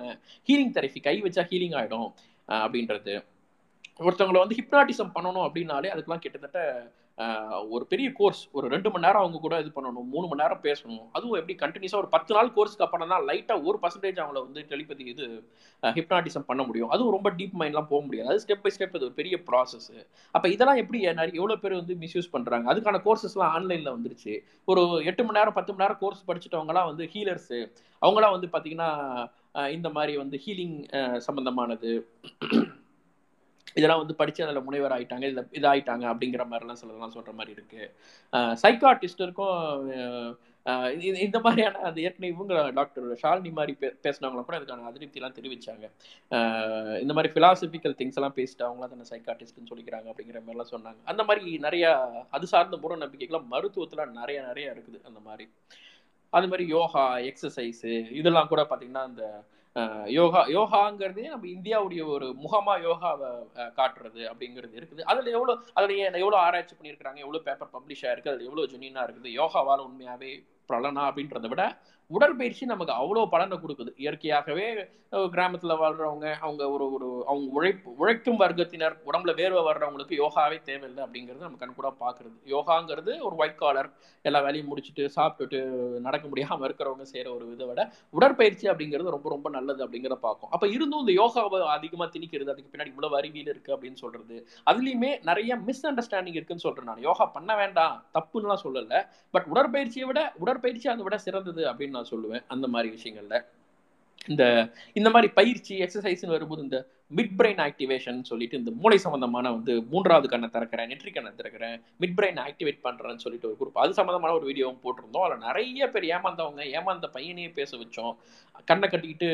[0.50, 2.10] ஹீலிங் தெரப்பி கை வச்சா ஹீலிங் ஆகிடும்
[2.64, 3.16] அப்படின்றது.
[4.06, 6.62] ஒருத்தவங்களை வந்து ஹிப்னாட்டிசம் பண்ணணும் அப்படின்னாலே அதுக்கெல்லாம் கிட்டத்தட்ட
[7.76, 11.06] ஒரு பெரிய கோர்ஸ் ஒரு ரெண்டு மணி நேரம் அவங்க கூட இது பண்ணணும் மூணு மணி நேரம் பேசணும்.
[11.16, 15.04] அதுவும் எப்படி கண்டினியூஸாக ஒரு பத்து நாள் கோர்ஸ்க்கு அப்புறம் தான் லைட்டாக ஒரு பர்சன்டேஜ் அவங்கள வந்து டெலிபதி
[15.14, 15.26] இது
[15.98, 16.92] ஹிப்னாட்டிசம் பண்ண முடியும்.
[16.96, 18.30] அதுவும் ரொம்ப டீப் மைண்ட்லாம் போக முடியாது.
[18.34, 19.90] அது ஸ்டெப் பை ஸ்டெப் அது ஒரு பெரிய ப்ராசஸ்
[20.36, 24.36] அப்போ இதெல்லாம் எப்படி நிறைய எவ்வளோ பேர் வந்து மிஸ்யூஸ் பண்ணுறாங்க அதுக்கான கோர்சஸ்லாம் ஆன்லைனில் வந்துருச்சு.
[24.72, 27.62] ஒரு எட்டு மணி நேரம் பத்து மணி நேரம் கோர்ஸ் படிச்சுட்டவங்களாம் வந்து ஹீலர்ஸு
[28.02, 28.92] அவங்களாம் வந்து பார்த்தீங்கன்னா
[29.78, 30.78] இந்த மாதிரி வந்து ஹீலிங்
[31.28, 31.92] சம்மந்தமானது
[33.78, 37.82] இதெல்லாம் வந்து படிச்சு அதில் முனைவர் ஆயிட்டாங்க இதில் இதாயிட்டாங்க அப்படிங்கிற மாதிரிலாம் சிலதெல்லாம் சொல்ற மாதிரி இருக்கு.
[38.64, 39.58] சைக்காட்டிஸ்டருக்கும்
[41.26, 45.86] இந்த மாதிரியான அது ஏற்கனவே இவங்க டாக்டர் ஷாலினி மாதிரி பே பேசினவங்களும் கூட அதுக்கான அதிருப்தியெல்லாம் தெரிவிச்சாங்க.
[47.04, 51.00] இந்த மாதிரி ஃபிலாசபிக்கல் திங்ஸ் எல்லாம் பேசிட்டு அவங்களாம் தானே சைக்காட்டிஸ்ட்னு சொல்லிக்கிறாங்க அப்படிங்கிற மாதிரிலாம் சொன்னாங்க.
[51.14, 51.92] அந்த மாதிரி நிறையா
[52.38, 55.48] அது சார்ந்த மூட நம்பிக்கைகள்லாம் மருத்துவத்தில் நிறைய நிறைய இருக்குது அந்த மாதிரி.
[56.38, 59.24] அது மாதிரி யோகா எக்ஸசைஸு இதெல்லாம் கூட பார்த்தீங்கன்னா அந்த
[60.16, 63.30] யோகா யோகாங்கிறதே நம்ம இந்தியாவுடைய ஒரு முகமா யோகாவை
[63.80, 65.02] காட்டுறது அப்படிங்கிறது இருக்குது.
[65.12, 67.20] அதில் எவ்வளோ அதில் எவ்வளோ ஆராய்ச்சி பண்ணியிருக்கிறாங்க?
[67.26, 68.32] எவ்வளோ பேப்பர் பப்ளிஷ் ஆயிருக்கு?
[68.34, 69.32] அதில் எவ்வளோ ஜெனினா இருக்குது?
[69.42, 70.32] யோகாவால் உண்மையாகவே
[70.72, 71.64] பலனா அப்படின்றத விட
[72.12, 73.92] உடற்பயிற்சி நமக்கு அவ்வளோ பலனை கொடுக்குது.
[74.04, 74.66] இயற்கையாகவே
[75.34, 81.46] கிராமத்தில் வாழ்றவங்க அவங்க ஒரு ஒரு அவங்க உழைப்பு உழைக்கும் வர்க்கத்தினர் உடம்புல வேர்வை வர்றவங்களுக்கு யோகாவே தேவையில்லை அப்படிங்கிறது
[81.46, 82.36] நம்ம கண் கூட பார்க்குறது.
[82.54, 83.90] யோகாங்கிறது ஒரு ஒயிட் காலர்
[84.26, 85.60] எல்லா வேலையும் முடிச்சுட்டு சாப்பிட்டுட்டு
[86.08, 87.84] நடக்க முடியாமல் இருக்கிறவங்க செய்கிற ஒரு இதை விட
[88.20, 92.94] உடற்பயிற்சி அப்படிங்கிறது ரொம்ப ரொம்ப நல்லது அப்படிங்கிறத பார்க்கும் அப்போ இருந்தும் இந்த யோகாவை அதிகமாக திணிக்கிறது அதுக்கு பின்னாடி
[92.94, 94.38] இவ்வளோ அறிவியல் இருக்குது அப்படின்னு சொல்கிறது
[94.72, 97.06] அதுலேயுமே நிறைய மிஸ் அண்டர்ஸ்டாண்டிங் இருக்குன்னு சொல்கிறேன் நான்.
[97.10, 99.02] யோகா பண்ண வேண்டாம் தப்புன்னுலாம் சொல்லலை.
[99.36, 100.22] பட் உடற்பயிற்சியை விட
[100.58, 102.44] உடற்பயிற்சி அதை விட சிறந்தது அப்படின்னு நான் சொல்லுவேன்.
[102.48, 103.38] அந்த மாதிரி விஷயங்கள்ல.
[104.28, 104.44] இந்த
[104.94, 106.78] இந்த மாதிரி பயிற்சி எக்ஸசைஸ்னு வரும்போது இந்த
[107.16, 112.16] மிட் பிரெயின் ஆக்டிவேஷன் சொல்லிட்டு இந்த மூளை சம்பந்தமான வந்து மூன்றாவது கண்ணை திறக்கிறேன் நெற்றி கண்ணை திறக்கிறேன் மிட்
[112.18, 115.26] பிரெயின் ஆக்டிவேட் பண்ணுறேன்னு சொல்லிட்டு ஒரு குரூப் அது சம்பந்தமான ஒரு வீடியோவும் போட்டிருந்தோம்.
[115.28, 118.14] அதில் நிறைய பேர் ஏமாந்தவங்க ஏமாந்த பையனையே பேச வச்சோம்.
[118.66, 119.30] கண்ணை கட்டிக்கிட்டு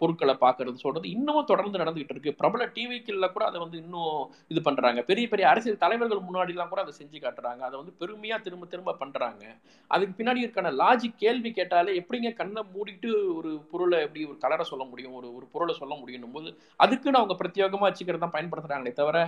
[0.00, 2.32] பொருட்களை பார்க்கறது சொல்றது இன்னமும் தொடர்ந்து நடந்துகிட்டு இருக்கு.
[2.40, 4.20] பிரபல டிவிக்கள்ல கூட அதை வந்து இன்னும்
[4.52, 5.00] இது பண்றாங்க.
[5.02, 7.62] பெரிய பெரிய அரசியல் தலைவர்கள் முன்னாடிலாம் கூட அதை செஞ்சு காட்டுறாங்க.
[7.68, 9.44] அதை வந்து பெருமையா திரும்ப திரும்ப பண்றாங்க.
[9.90, 14.84] அதுக்கு பின்னாடி இருக்கான லாஜிக் கேள்வி கேட்டாலே எப்படிங்க கண்ணை மூடிட்டு ஒரு பொருளை எப்படி ஒரு கலரை சொல்ல
[14.84, 15.14] முடியும்?
[15.20, 16.48] ஒரு ஒரு பொருளை சொல்ல முடியும் போது
[16.84, 19.18] அதுக்குன்னு அவங்க பிரத்யேகமா வச்சுக்கிறது தான் பயன்படுத்துறாங்களே தவிர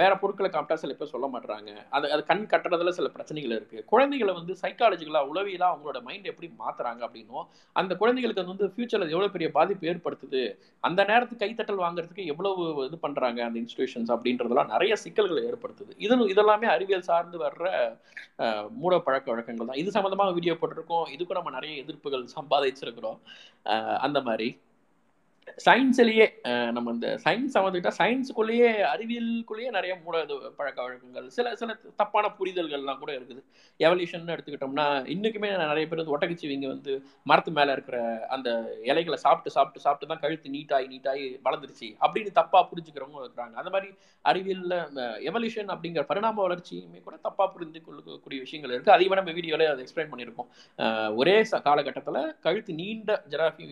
[0.00, 3.78] வேற பொருட்களை காப்பிட்டா சில பேர் சொல்ல மாட்டாங்க அது அது கண் கட்டுறதுல சில பிரச்சனைகள் இருக்கு.
[3.92, 9.48] குழந்தைகளை வந்து சைக்காலஜிக்கலா உளவியலா அவங்களோட மைண்ட் எப்படி மாத்துறாங்க அப்படின்னும் அந்த குழந்தைகளுக்கு வந்து ஃபியூச்சர்ல எவ்வளவு பெரிய
[9.64, 10.42] பாதிப்பு ஏற்படுத்துது.
[10.88, 15.92] அந்த நேரத்துக்கு கைத்தட்டல் வாங்குறதுக்கு எவ்வளவு இது பண்றாங்க அந்த இன்ஸ்டிடியூஷன்ஸ் அப்படின்றதெல்லாம் நிறைய சிக்கல்களை ஏற்படுத்துது.
[16.06, 17.64] இது இதெல்லாமே அறிவியல் சார்ந்து வர்ற
[18.80, 19.80] மூட பழக்க வழக்கங்கள் தான்.
[19.82, 21.06] இது சம்பந்தமாக வீடியோ போட்டிருக்கோம்.
[21.16, 23.18] இதுக்கும் நம்ம நிறைய எதிர்ப்புகள் சம்பாதிச்சிருக்கிறோம்.
[24.06, 24.48] அந்த மாதிரி.
[25.66, 26.26] சயின்ஸ்லேயே
[26.76, 30.16] நம்ம இந்த சயின்ஸ் வந்துக்கிட்டா சயின்ஸுக்குள்ளேயே அறிவியலுக்குள்ளேயே நிறைய மூட
[30.58, 33.42] பழக்க வழக்கங்கள் சில சில தப்பான புரிதல்கள்லாம் கூட இருக்குது.
[33.80, 36.94] எவல்யூஷன் எடுத்துக்கிட்டோம்னா இன்னைக்குமே நிறைய பேர் வந்து ஒட்டகச்சிவிங்க வந்து
[37.32, 37.98] மரத்து மேலே இருக்கிற
[38.36, 38.48] அந்த
[38.90, 43.54] இலைகளை சாப்பிட்டு சாப்பிட்டு சாப்பிட்டு தான் கழுத்து நீட்டாகி நீட்டாகி வளர்ந்துருச்சு அப்படின்னு தப்பாக புரிஞ்சுக்கிறவங்க இருக்கிறாங்க.
[43.62, 43.90] அந்த மாதிரி
[44.24, 44.76] அறிவியலில்
[45.30, 50.12] எவல்யூஷன் அப்படிங்கிற பரிணாம வளர்ச்சியுமே கூட தப்பாக புரிந்து கொள்ளக்கூடிய விஷயங்கள் இருக்குது அதையும் நம்ம வீடியோவில் அதை எக்ஸ்பிளைன்
[50.12, 50.50] பண்ணியிருக்கோம்.
[51.20, 51.36] ஒரே
[51.68, 53.64] காலகட்டத்தில் கழுத்து நீண்ட ஜெராஃபி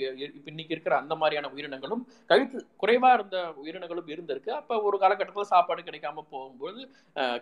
[0.50, 4.50] இன்னைக்கு இருக்கிற அந்த மாதிரியான உயிரினங்களும் கழுத்து குறைவா இருந்த உயிரினங்களும் இருந்திருக்கு.
[4.60, 6.80] அப்ப ஒரு காலகட்டத்தில் சாப்பாடு கிடைக்காம போகும்போது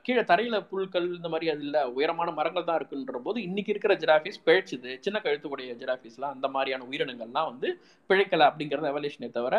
[0.06, 4.38] கீழே தரையில புல்கள் இந்த மாதிரி அது இல்லை உயரமான மரங்கள் தான் இருக்குன்ற போது இன்னைக்கு இருக்கிற ஜெராஃபீஸ்
[4.46, 4.90] பிழைச்சுது.
[5.06, 7.70] சின்ன கழுத்துக்கூடிய ஜிராஃபிஸ்லாம் அந்த மாதிரியான உயிரினங்கள்லாம் வந்து
[8.11, 9.56] பிழைக்கல அப்படிங்கிறது எவல்யூஷனே தவிர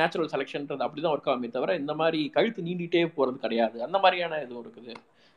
[0.00, 3.78] நேச்சுரல் செலெக்ஷன்ன்றது அப்படிதான் ஒர்க் ஆகுமே தவிர இந்த மாதிரி கழுத்து நீண்டிட்டே போறது கிடையாது.
[3.88, 4.94] அந்த மாதிரியான இதுவும் இருக்குது.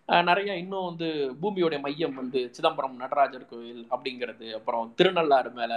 [0.10, 1.08] நிறைய இன்னும் வந்து
[1.42, 5.74] பூமியோடைய மையம் வந்து சிதம்பரம் நடராஜர் கோயில் அப்படிங்கிறது அப்புறம் திருநள்ளாறு மேல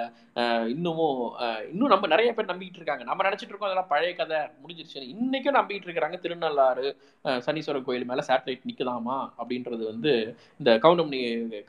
[0.73, 1.21] இன்னமும்
[1.71, 3.05] இன்னும் நம்ம நிறைய பேர் நம்பிக்கிட்டு இருக்காங்க.
[3.11, 6.19] நம்ம நினைச்சிட்டு இருக்கோம் அதெல்லாம் பழைய கதை முடிஞ்சிருச்சு இன்னைக்கும் நம்பிக்கிட்டு இருக்கிறாங்க.
[6.25, 6.85] திருநள்ளாறு
[7.47, 10.13] சனீஸ்வரர் கோயில் மேல சேட்டலைட் நிக்கலாமா அப்படின்றது வந்து
[10.61, 11.21] இந்த கவுண்டமணி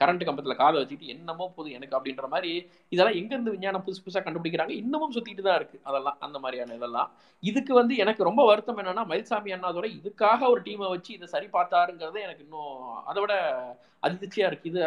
[0.01, 2.51] கரண்ட் கம்பத்துல காதை வச்சுக்கிட்டு என்னமோ போகுது எனக்கு அப்படின்ற மாதிரி
[2.95, 4.75] இதெல்லாம் எங்க இருந்து விஞ்ஞானம் புதுசு புதுசா கண்டுபிடிக்கிறாங்க?
[4.83, 7.09] இன்னமும் சுத்திட்டு தான் இருக்கு அதெல்லாம் அந்த மாதிரியான இதெல்லாம்.
[7.43, 12.19] இதுக்கு வந்து எனக்கு ரொம்ப வருத்தம் என்னன்னா மயில்சாமி அண்ணாதோட இதுக்காக ஒரு டீமை வச்சு இதை சரி பார்த்தாருங்கிறது
[12.27, 13.35] எனக்கு இன்னும் அதை விட
[14.03, 14.69] அதிர்ச்சியா இருக்கு.
[14.69, 14.81] இது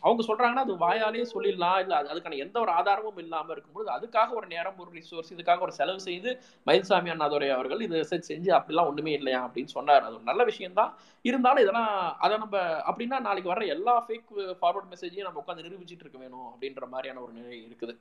[0.00, 1.78] அவங்க சொல்றாங்கன்னா அது வாயாலே சொல்லிடலாம்.
[1.82, 6.00] இல்ல அதுக்கான எந்த ஒரு ஆதாரமும் இல்லாம இருக்கும்போது அதுக்காக ஒரு நேரம் ஒரு ரிசோர்ஸ் இதுக்காக ஒரு செலவு
[6.08, 6.30] செய்து
[6.66, 10.06] மயில்சாமி அண்ணாதுரை அவர்கள் இது ரிசர்ச் செஞ்சு அப்படிலாம் ஒண்ணுமே இல்லையா அப்படின்னு சொன்னார்.
[10.06, 10.92] அது ஒரு நல்ல விஷயம்தான்.
[11.24, 11.92] இருந்தாலும் இதெல்லாம்
[12.26, 12.56] அதை நம்ம
[12.90, 14.30] அப்படின்னா நாளைக்கு வர எல்லா ஃபேக்
[14.62, 17.94] ஃபார்வர்ட் மெசேஜையும் நம்ம உட்காந்து நிரூபிச்சுட்டு இருக்க வேணும் அப்படின்ற மாதிரியான ஒரு நிலை இருக்குது.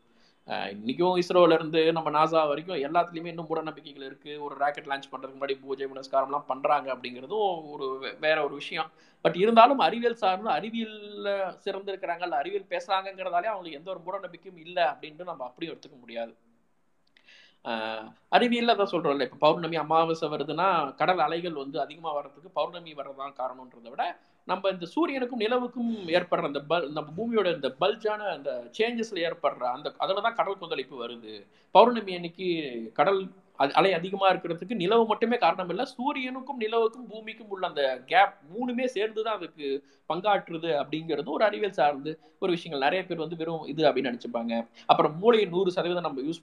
[0.48, 4.32] இன்னைக்கும் இஸ்ரோல இருந்து நம்ம நாசா வரைக்கும் எல்லாத்துலயுமே இன்னும் மூட நம்பிக்கைகள் இருக்கு.
[4.44, 7.86] ஒரு ராக்கெட் லான்ச் பண்றதுக்கு முன்னாடி பூஜை புனஸ்காரம்லாம் பண்றாங்க அப்படிங்கிறதும் ஒரு
[8.20, 8.90] வேற ஒரு விஷயம்.
[9.26, 11.30] பட் இருந்தாலும் அறிவியல் சார்ந்து அறிவியல்ல
[11.66, 16.34] சிறந்திருக்கிறாங்க இல்ல அறிவியல் பேசுறாங்கிறதாலே அவங்களுக்கு எந்த ஒரு மூட நம்பிக்கையும் இல்லை அப்படின்ட்டு நம்ம அப்படியும் எடுத்துக்க முடியாது.
[18.32, 23.90] அறிவியலில் தான் சொல்றோம்ல இப்ப பௌர்ணமி அமாவாசை வருதுன்னா கடல் அலைகள் வந்து அதிகமா வர்றதுக்கு பௌர்ணமி வர்றதான் காரணம்ன்றதை
[23.90, 24.04] விட
[24.48, 29.88] நம்ம இந்த சூரியனுக்கும் நிலவுக்கும் ஏற்படுற அந்த பல் நம்ம பூமியோட இந்த பல்ஜான அந்த சேஞ்சஸ்ல ஏற்படுற அந்த
[29.98, 31.34] அதில் தான் கடல் கொந்தளிப்பு வருது.
[31.76, 32.48] பௌர்ணமி அன்னைக்கு
[32.94, 33.22] கடல்
[33.60, 39.20] அலை அதிகமா இருக்கிறதுக்கு நிலவு மட்டுமே காரணம் இல்லை சூரியனுக்கும் நிலவுக்கும் பூமிக்கும் உள்ள அந்த கேப் மூணுமே சேர்ந்து
[39.26, 39.68] தான் அதுக்கு
[40.12, 42.12] பங்காற்றுது அப்படிங்கிறது ஒரு அறிவியல் சார்ந்து
[42.44, 42.84] ஒரு விஷயங்கள்.
[42.86, 44.54] நிறைய பேர் வந்து வெறும் இது அப்படின்னு நினைச்சுப்பாங்க.
[44.92, 46.42] அப்புறம் மூளையை நூறு சதவீதம் நம்ம யூஸ்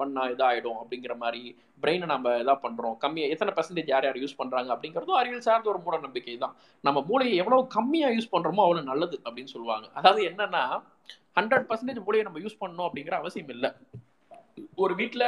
[0.00, 1.42] பண்ணா இதாயிடும் அப்படிங்கிற மாதிரி
[1.82, 2.96] பிரெயினை நம்ம இதா பண்றோம்.
[3.04, 6.56] கம்மியா எத்தனை பர்சன்டேஜ் யார் யார் யூஸ் பண்றாங்க அப்படிங்கிறதும் அறிவியல் சார்ந்த ஒரு மூட நம்பிக்கை தான்.
[6.88, 9.86] நம்ம மூளையை எவ்வளவு கம்மியா யூஸ் பண்றோமோ அவ்வளவு நல்லது அப்படின்னு சொல்லுவாங்க.
[10.00, 10.64] அதாவது என்னன்னா
[11.40, 13.70] ஹண்ட்ரட் பர்சன்டேஜ் மூளையை நம்ம யூஸ் பண்ணணும் அப்படிங்கிற அவசியம் இல்லை.
[14.82, 15.24] ஒரு வீட்டுல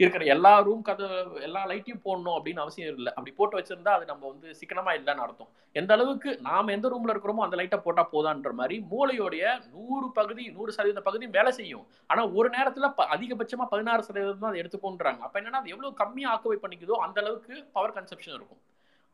[0.00, 1.06] இருக்கிற எல்லா ரூம் கதை
[1.46, 3.10] எல்லா லைட்டையும் போடணும் அப்படின்னு அவசியம் இல்லை.
[3.16, 5.48] அப்படி போட்டு வச்சிருந்தா அது நம்ம வந்து சிக்கனமா இல்லைன்னு அர்த்தம்.
[5.76, 10.72] எந்த அளவுக்கு நாம எந்த ரூம்ல இருக்கிறோமோ அந்த லைட்டை போட்டா போதான்ற மாதிரி மூளையோடைய நூறு பகுதி நூறு
[10.72, 11.86] சதவீத பகுதி வேலை செய்யும்.
[12.06, 15.20] ஆனா ஒரு நேரத்துல அதிகபட்சமா பதினாறு சதவீதம் தான் அதை எடுத்துக்கோன்றாங்க.
[15.20, 18.62] அப்ப என்னன்னா அது எவ்வளவு கம்மியா ஆக்குவை பண்ணிக்குதோ அந்த அளவுக்கு பவர் கன்சப்ஷன் இருக்கும்.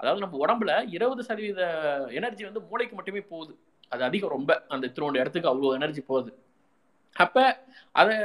[0.01, 1.63] அதாவது நம்ம உடம்புல இருபது சதவீத
[2.11, 3.53] எனர்ஜி வந்து மூளைக்கு மட்டுமே போகுது.
[3.93, 4.53] அது அதிகம் ரொம்ப.
[4.69, 6.31] அந்த திருவண்ட இடத்துக்கு அவ்வளோ எனர்ஜி போகுது.
[7.17, 8.17] அப்ப அதை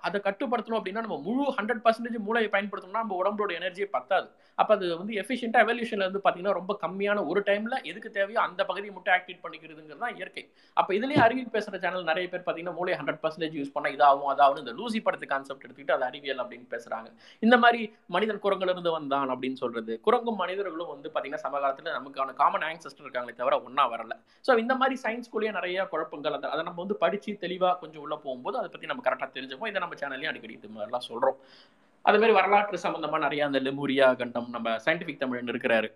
[0.00, 4.28] அதை கட்டுப்படுத்தணும் அப்படின்னா நம்ம முழு ஹண்ட்ரட் பர்சன்டேஜ் மூளையை பயன்படுத்தணும்னா நம்ம உடம்போட எனர்ஜியே பத்தாது.
[4.58, 8.92] அப்போ அது வந்து எஃபிஷியண்டாக எவல்யூஷனில் வந்து பார்த்தீங்கன்னா ரொம்ப கம்மியான ஒரு டைமில் எதுக்கு தேவையோ அந்த பகுதியை
[8.96, 10.44] மட்டும் ஆக்டிவேட் பண்ணிக்கிறதுங்கிறது தான் இயற்கை.
[10.76, 14.62] அப்போ இதுலேயே அறிவியல் பேசுகிற சேனல் நிறைய பேர் பார்த்தீங்கன்னா மூளை ஹண்ட்ரட் பர்சன்டேஜ் யூஸ் பண்ணால் இதாகும் அதாகும்
[14.62, 17.08] இந்த லூசி படத்து கான்செப்ட் எடுத்துக்கிட்டு அது அறிவியல் அப்படின்னு பேசுகிறாங்க
[17.42, 17.82] இந்த மாதிரி
[18.16, 19.92] மனிதன் குரங்குல இருந்து வந்தான் அப்படின்னு சொல்றது.
[20.06, 24.14] குரங்கும் மனிதர்களும் வந்து பார்த்தீங்கன்னா சமகாலத்தில் நமக்கான காமன் ஆங்சஸ்டர் இருக்காங்களே தவிர ஒன்றா வரல.
[24.44, 28.58] ஸோ இந்த மாதிரி சயின்ஸ்குள்ளேயே நிறைய குழப்பங்கள் அதை அதை நம்ம வந்து படித்து தெளிவாக கொஞ்சம் உள்ளே போகும்போது
[28.62, 31.38] அதை பற்றி நம்ம கரெக்டாக தெரிஞ்சுப்போம் இதை நம்ம சேனல்லையும் அடிக்கடி இது மாதிரிலாம் சொல்கிறோம்
[32.06, 35.88] அதே மாதிரி வரலாற்று சம்மந்தமாக நிறைய அந்த லெமுரியா கண்டம் நம்ம சயின்டிஃபிக் தமிழன் இருக்கிறாரு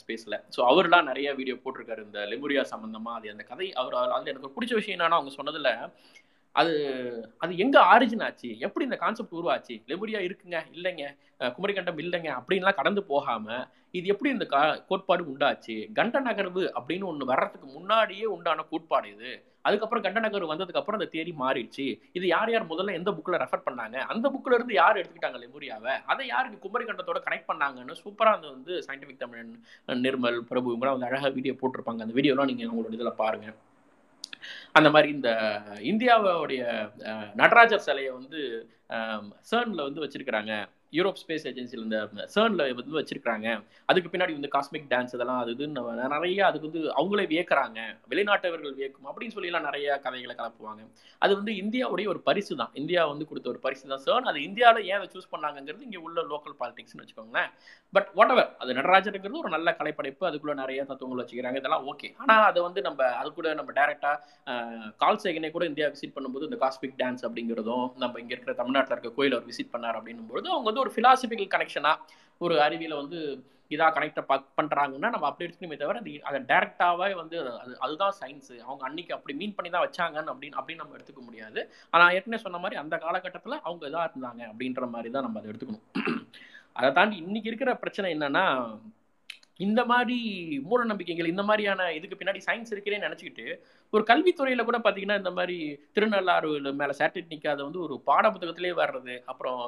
[0.00, 2.02] ஸ்பேஸில் ஸோ அவர்லாம் நிறைய வீடியோ போட்டிருக்காரு.
[2.08, 5.72] இந்த லெமுரியா சம்மந்தமாக அது அந்த கதை அவர் அது எனக்கு பிடிச்ச விஷயம் என்னன்னா அவங்க சொன்னதில்
[6.54, 6.72] அது
[7.42, 8.48] அது எங்க ஆரிஜின் ஆச்சு?
[8.66, 9.74] எப்படி இந்த கான்செப்ட் உருவாச்சு?
[9.90, 11.04] லெமுரியா இருக்குங்க இல்லைங்க
[11.56, 13.46] குமரிக்கண்டம் இல்லைங்க அப்படின்லாம் கடந்து போகாம
[13.98, 15.76] இது எப்படி இந்த கா கோட்பாடு உண்டாச்சு?
[15.98, 19.32] கண்ட நகர்வு அப்படின்னு ஒன்று வர்றதுக்கு முன்னாடியே உண்டான கோட்பாடு இது.
[19.66, 21.86] அதுக்கப்புறம் கண்ட வந்ததுக்கப்புறம் வந்ததுக்கு அப்புறம் அந்த தேதி மாறிடுச்சு.
[22.18, 23.96] இது யார் யார் முதல்ல எந்த புக்கில் ரெஃபர் பண்ணாங்க?
[24.12, 25.94] அந்த புக்கில் இருந்து யார் எடுத்துக்கிட்டாங்க லெமுரியாவை?
[26.12, 29.52] அதை யாருக்கு குமரிக்கண்டத்தோட கனெக்ட் பண்ணாங்கன்னு சூப்பராக அந்த வந்து சயின்டிஃபிக் தமிழன்
[30.06, 32.06] நிர்மல் பிரபு இவங்களாம் வந்து அழகாக வீடியோ போட்டிருப்பாங்க.
[32.06, 33.58] அந்த வீடியோலாம் நீங்கள் உங்களோட இதில் பாருங்கள்
[34.78, 35.30] அந்த மாதிரி இந்த
[35.90, 36.62] இந்தியாவுடைய
[37.40, 38.40] நடராஜர் சிலையை வந்து
[39.50, 40.52] சர்னில் வந்து வச்சிருக்கிறாங்க.
[40.98, 43.48] யூரோப் ஸ்பேஸ் ஏஜென்சியில் இந்த சர்னில் வந்து வச்சிருக்காங்க
[43.90, 45.82] அதுக்கு பின்னாடி வந்து காஸ்மிக் டான்ஸ் இதெல்லாம் அது இதுன்னு
[46.14, 47.78] நிறைய அதுக்கு வந்து அவங்களே வியக்கிறாங்க.
[48.12, 50.82] வெளிநாட்டவர்கள் வியக்கும் அப்படின்னு சொல்லிலாம் நிறைய கதைகளை கலப்புவாங்க.
[51.24, 52.72] அது வந்து இந்தியாவுடைய ஒரு பரிசு தான்.
[52.82, 56.18] இந்தியா வந்து கொடுத்த ஒரு பரிசு தான் சர்ன் அது இந்தியாவில் ஏன் அதை சூஸ் பண்ணாங்கிறது இங்கே உள்ள
[56.32, 57.50] லோக்கல் பாலிடிக்ஸ்னு வச்சுக்கோங்களேன்.
[57.96, 60.24] பட் வாட் எவர் அது நடராஜருங்கிறது ஒரு நல்ல கலைப்படைப்பு.
[60.30, 61.60] அதுக்குள்ள நிறைய தத்துவங்கள் வச்சுக்கிறாங்க.
[61.62, 64.16] இதெல்லாம் ஓகே ஆனால் அதை வந்து நம்ம அது கூட நம்ம டேரெக்டாக
[65.04, 69.12] கால் சேகனே கூட இந்தியா விசிட் பண்ணும்போது இந்த காஸ்மிக் டான்ஸ் அப்படிங்கிறதும் நம்ம இங்கே இருக்கிற தமிழ்நாட்டில் இருக்க
[69.18, 73.20] கோயில் அவர் விசிட் பண்ணார் அப்படின்னும் பொழுது அவங்க வந்து ஒரு ஃபிலாசபிக்கல் கனெக்ஷனாக ஒரு அறிவியலை வந்து
[73.74, 74.20] இதாக கனெக்ட்
[74.58, 79.34] பண்ணுறாங்கன்னா நம்ம அப்படி எடுத்துக்கணுமே தவிர அது அதை டேரெக்டாகவே வந்து அது அதுதான் சயின்ஸு அவங்க அன்னைக்கு அப்படி
[79.40, 81.60] மீன் பண்ணி தான் வச்சாங்கன்னு அப்படின்னு அப்படின்னு நம்ம எடுத்துக்க முடியாது.
[81.94, 85.84] ஆனால் ஏற்கனவே சொன்ன மாதிரி அந்த காலகட்டத்தில் அவங்க இதாக இருந்தாங்க அப்படின்ற மாதிரி தான் நம்ம அதை எடுத்துக்கணும்.
[86.78, 88.44] அதை தாண்டி இன்னைக்கு இருக்கிற பிரச்சனை என்னன்னா
[89.60, 90.18] இந்த மாதிரி
[90.64, 93.46] மூட நம்பிக்கைகள் இந்த மாதிரியான இதுக்கு பின்னாடி சயின்ஸ் இருக்கிறேன்னு நினச்சிக்கிட்டு
[93.92, 95.58] ஒரு கல்வித்துறையில் கூட பார்த்தீங்கன்னா இந்த மாதிரி
[95.94, 99.62] திருநள்ளாறு மேலே சேட்டலைட் நிற்காத வந்து ஒரு பாட புத்தகத்திலே வர்றது அப்புறம்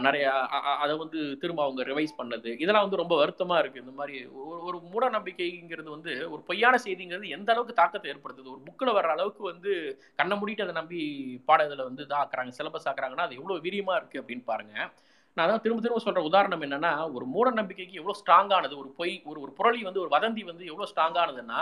[0.00, 0.32] நிறையா
[0.80, 4.78] அதை வந்து திரும்ப அவங்க ரிவைஸ் பண்ணது இதெல்லாம் வந்து ரொம்ப வருத்தமாக இருக்குது இந்த மாதிரி ஒரு ஒரு
[4.90, 8.50] மூட நம்பிக்கைங்கிறது வந்து ஒரு பொய்யான செய்திங்கிறது எந்த அளவுக்கு தாக்கத்தை ஏற்படுத்துது?
[8.50, 9.72] ஒரு புக்கில் வர்ற அளவுக்கு வந்து
[10.18, 11.00] கண்ணை மூடிட்டு அதை நம்பி
[11.48, 14.90] பாடத்தில் வந்து இதாக்குறாங்க சிலபஸ் ஆக்குறாங்கன்னா அது எவ்வளோ வீரியமாக இருக்குது அப்படின்னு பாருங்கள்
[15.36, 19.38] நான் அதான் திரும்ப திரும்ப சொல்ற உதாரணம் என்னன்னா ஒரு மூட நம்பிக்கைக்கு எவ்வளோ ஸ்ட்ராங்கானது ஒரு பொய் ஒரு
[19.40, 21.60] ஒரு புரளி வந்து ஒரு வதந்தி வந்து எவ்வளோ ஸ்ட்ராங்கானதுன்னா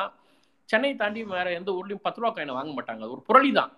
[0.68, 3.04] சென்னை தாண்டி வேற எந்த ஊர்லயும் பத்து ரூபா காயினை வாங்க மாட்டாங்க.
[3.10, 3.70] ஒரு புரளி தான்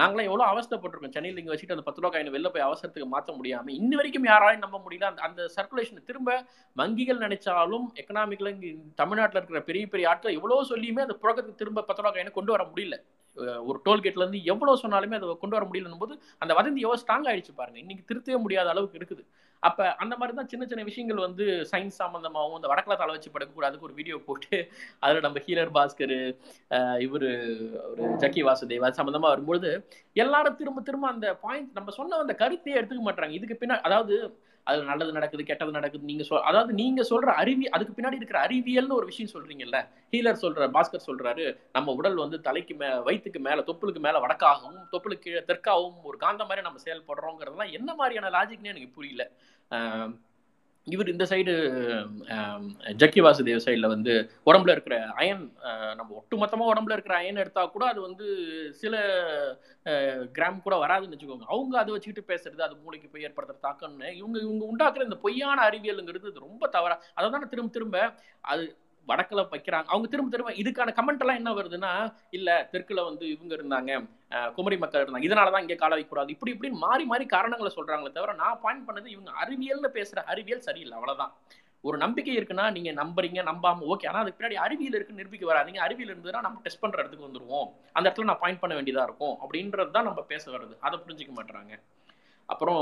[0.00, 1.14] நாங்களாம் எவ்வளோ அவஸ்தப்பட்டிருக்கோம்.
[1.16, 4.64] சென்னையில் இங்கே வச்சுட்டு அந்த பத்து ரூபா காயினை வெளில போய் அவசரத்துக்கு மாற்ற முடியாமல் இன்ன வரைக்கும் யாராலையும்
[4.64, 5.08] நம்ப முடியல.
[5.10, 6.36] அந்த அந்த சர்க்குலேஷன் திரும்ப
[6.80, 12.02] வங்கிகள் நினைச்சாலும் எக்கனாமிக்கில் இங்கே தமிழ்நாட்டில் இருக்கிற பெரிய பெரிய ஆட்கள் எவ்வளோ சொல்லியுமே அந்த புழக்கத்துக்கு திரும்ப பத்து
[12.02, 12.98] ரூபா காயினை கொண்டு வர முடியல.
[13.68, 17.54] ஒரு டோல்கேட்ல இருந்து எவ்வளோ சொன்னாலுமே அதை கொண்டு வர முடியலன்னும் போது அந்த வதந்தி எவ்வளோ ஸ்ட்ராங் ஆயிடுச்சு
[17.60, 17.78] பாருங்க.
[17.84, 19.22] இன்னைக்கு திருத்தவே முடியாத அளவுக்கு இருக்குது.
[19.62, 23.88] அப்போ அந்த மாதிரி தான் சின்ன சின்ன விஷயங்கள் வந்து சயின்ஸ் சம்மந்தமாகவும் இந்த வடக்கில் தலை வச்சு படுக்கக்கூடாதுக்கு
[23.88, 24.58] ஒரு வீடியோ போட்டு
[25.00, 26.16] அதில் நம்ம ஹீலர் பாஸ்கர்
[27.00, 27.26] இவர்
[27.92, 29.72] ஒரு ஜக்கி வாசுதேவ் அது சம்மந்தமாக வரும்பொழுது
[30.16, 34.16] எல்லாரும் திரும்ப திரும்ப அந்த பாயிண்ட் நம்ம சொன்ன அந்த கருத்தையே எடுத்துக்க மாட்டாங்க இதுக்கு பின்னாடி அதாவது
[34.66, 38.98] அது நல்லது நடக்குது கெட்டது நடக்குது நீங்க சொல் அதாவது நீங்க சொல்ற அறிவி அதுக்கு பின்னாடி இருக்கிற அறிவியல்னு
[38.98, 39.78] ஒரு விஷயம் சொல்றீங்கல்ல
[40.12, 45.26] ஹீலர் சொல்ற பாஸ்கர் சொல்றாரு நம்ம உடல் வந்து தலைக்கு மே வயிற்றுக்கு மேல தொப்புளுக்கு மேல வடக்காகவும் தொப்புளுக்கு
[45.26, 49.24] கீழே தெற்காகவும் ஒரு காந்த மாதிரி நம்ம செயல்படுறோங்கிறதுலாம் என்ன மாதிரியான லாஜிக்னு எனக்கு புரியல.
[50.86, 51.52] இவர் இந்த சைடு
[53.00, 54.12] ஜக்கி வாசுதேவ் சைடில் வந்து
[54.46, 55.44] உடம்புல இருக்கிற அயன்
[55.98, 58.26] நம்ம ஒட்டுமொத்தமாக உடம்புல இருக்கிற அயன் எடுத்தால் கூட அது வந்து
[58.80, 58.94] சில
[60.36, 61.46] கிராம் கூட வராதுன்னு வச்சுக்கோங்க.
[61.54, 66.46] அவங்க அதை வச்சுக்கிட்டு பேசுறது அது மூளைக்கு போய் ஏற்படுத்துற தாக்கம்னு இவங்க இவங்க உண்டாக்குற இந்த பொய்யான அறிவியலுங்கிறது
[66.48, 66.96] ரொம்ப தவறா.
[67.14, 67.98] அதை தானே திரும்ப திரும்ப
[68.52, 68.64] அது
[69.10, 69.88] வடக்கில் வைக்கிறாங்க.
[69.92, 71.92] அவங்க திரும்ப திரும்ப இதுக்கான கமெண்ட் எல்லாம் என்ன வருதுன்னா
[72.38, 73.92] இல்ல தெற்குல வந்து இவங்க இருந்தாங்க
[74.56, 75.28] குமரி மக்கள் இருந்தாங்க.
[75.28, 76.34] இதனாலதான் இங்கே கால வைக்கக்கூடாது.
[76.34, 80.96] இப்படி இப்படின்னு மாறி மாறி காரணங்களை சொல்றாங்களே தவிர நான் பாயிண்ட் பண்ணது இவங்க அறிவியல்னு பேசுற அறிவியல் சரியில்லை.
[80.98, 81.34] அவ்வளவுதான்.
[81.88, 85.80] ஒரு நம்பிக்கை இருக்குன்னா நீங்க நம்புறீங்க நம்பாம ஓகே ஆனா அதுக்கு பின்னாடி அறிவியல் இருக்குன்னு நிரூபிக்க வராதிங்க.
[85.86, 87.68] அறிவியல் இருந்ததுன்னா நம்ம டெஸ்ட் பண்ற இடத்துக்கு வந்துருவோம்.
[87.96, 89.34] அந்த இடத்துல நான் பாயிண்ட் பண்ண வேண்டியதா இருக்கும்.
[89.44, 91.74] அப்படின்றது தான் நம்ம பேச வருது அதை புரிஞ்சுக்க மாட்டாங்க
[92.48, 92.80] அப்புறம்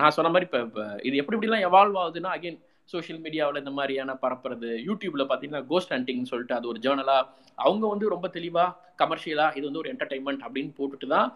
[0.00, 4.70] நான் சொன்ன மாதிரி இப்போ இது எப்படி இப்படிலாம் எவால்வ் ஆகுதுன்னா அகைன் சோஷியல் மீடியாவில் இந்த மாதிரியான பரப்புறது
[4.88, 7.18] யூடியூப்ல பார்த்தீங்கன்னா கோஸ்ட் ஹண்டிங்னு சொல்லிட்டு அது ஒரு ஜேர்னலா
[7.58, 11.28] அவங்க வந்து ரொம்ப தெளிவாக கமர்ஷியலாக இது வந்து ஒரு என்டர்டைன்மெண்ட் அப்படின்னு போட்டுட்டு தான்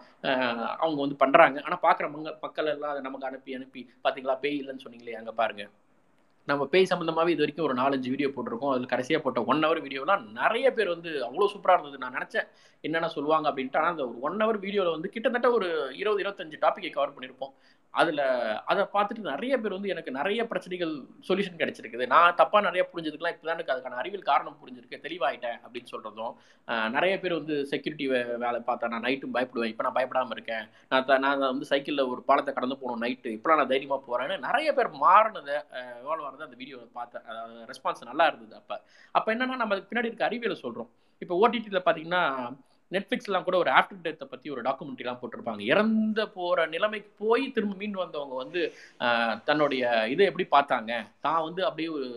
[0.81, 4.85] அவங்க வந்து பண்ணுறாங்க ஆனால் பார்க்குற மங்க மக்கள் எல்லாம் அதை நமக்கு அனுப்பி அனுப்பி பார்த்தீங்களா பேய் இல்லைன்னு
[4.85, 5.65] சொன்னீங்களே அங்கே பாருங்க.
[6.49, 8.71] நம்ம பேய் சம்மந்தமாகவே இது வரைக்கும் ஒரு நாலஞ்சு வீடியோ போட்டிருக்கோம்.
[8.75, 12.03] அதில் கடைசியாக போட்ட ஒன் ஹவர் வீடியோலாம் நிறைய பேர் வந்து அவ்வளோ சூப்பராக இருந்தது.
[12.03, 12.47] நான் நினச்சேன்
[12.87, 13.79] என்னென்ன சொல்லுவாங்க அப்படின்ட்டு.
[13.81, 15.69] ஆனால் அந்த ஒரு ஒன் ஹவர் வீடியோவில் வந்து கிட்டத்தட்ட ஒரு
[16.01, 17.53] இருபது இருபத்தஞ்சு டாப்பிக்கை கவர் பண்ணியிருப்போம்
[17.93, 18.21] அதில்
[18.71, 20.91] அதை பார்த்துட்டு நிறைய பேர் வந்து எனக்கு நிறைய பிரச்சனைகள்
[21.27, 22.05] சொல்யூஷன் கிடைச்சிருக்குது.
[22.13, 23.33] நான் தப்பாக நிறைய புரிஞ்சதுக்கெலாம்.
[23.35, 25.01] இப்போ தான் எனக்கு அதுக்கான அறிவியல் காரணம் புரிஞ்சிருக்கு.
[25.05, 26.35] தெளிவாயிட்டேன் அப்படின்னு சொல்கிறதும்
[26.95, 28.05] நிறைய பேர் வந்து செக்யூரிட்டி
[28.43, 29.71] வேலை பார்த்தா நான் நைட்டும் பயப்படுவேன்.
[29.73, 30.65] இப்போ நான் பயப்படாமல் இருக்கேன்.
[30.91, 34.91] நான் நான் வந்து சைக்கிளில் ஒரு பாலத்தை கடந்து போகணும் நைட்டு இப்போலாம் நான் தைரியமாக போகிறேன்னு நிறைய பேர்
[35.05, 35.57] மாறினதை
[36.03, 37.23] எவ்வளோ வந்து அந்த வீடியோ பார்த்தேன்
[37.71, 38.75] ரெஸ்பான்ஸ் நல்லா இருந்தது அப்போ.
[39.15, 42.23] அப்போ என்னன்னா நம்ம அதுக்கு பின்னாடி இருக்க அறிவியலை சொல்கிறோம் இப்போ ஓடிடியில் பார்த்தீங்கன்னா
[42.91, 45.61] நெட்ஃப்ளிக்ஸ்லாம் கூட ஒரு ஆஃப்டர் டெத்தை பற்றி ஒரு டாக்குமெண்ட்ரிலாம் போட்டிருப்பாங்க.
[45.73, 48.61] இறந்த போகிற நிலைமைக்கு போய் திரும்ப மீண்டு வந்தவங்க வந்து
[49.49, 50.91] தன்னுடைய இதை எப்படி பார்த்தாங்க?
[51.25, 52.09] தான் வந்து அப்படியே ஒரு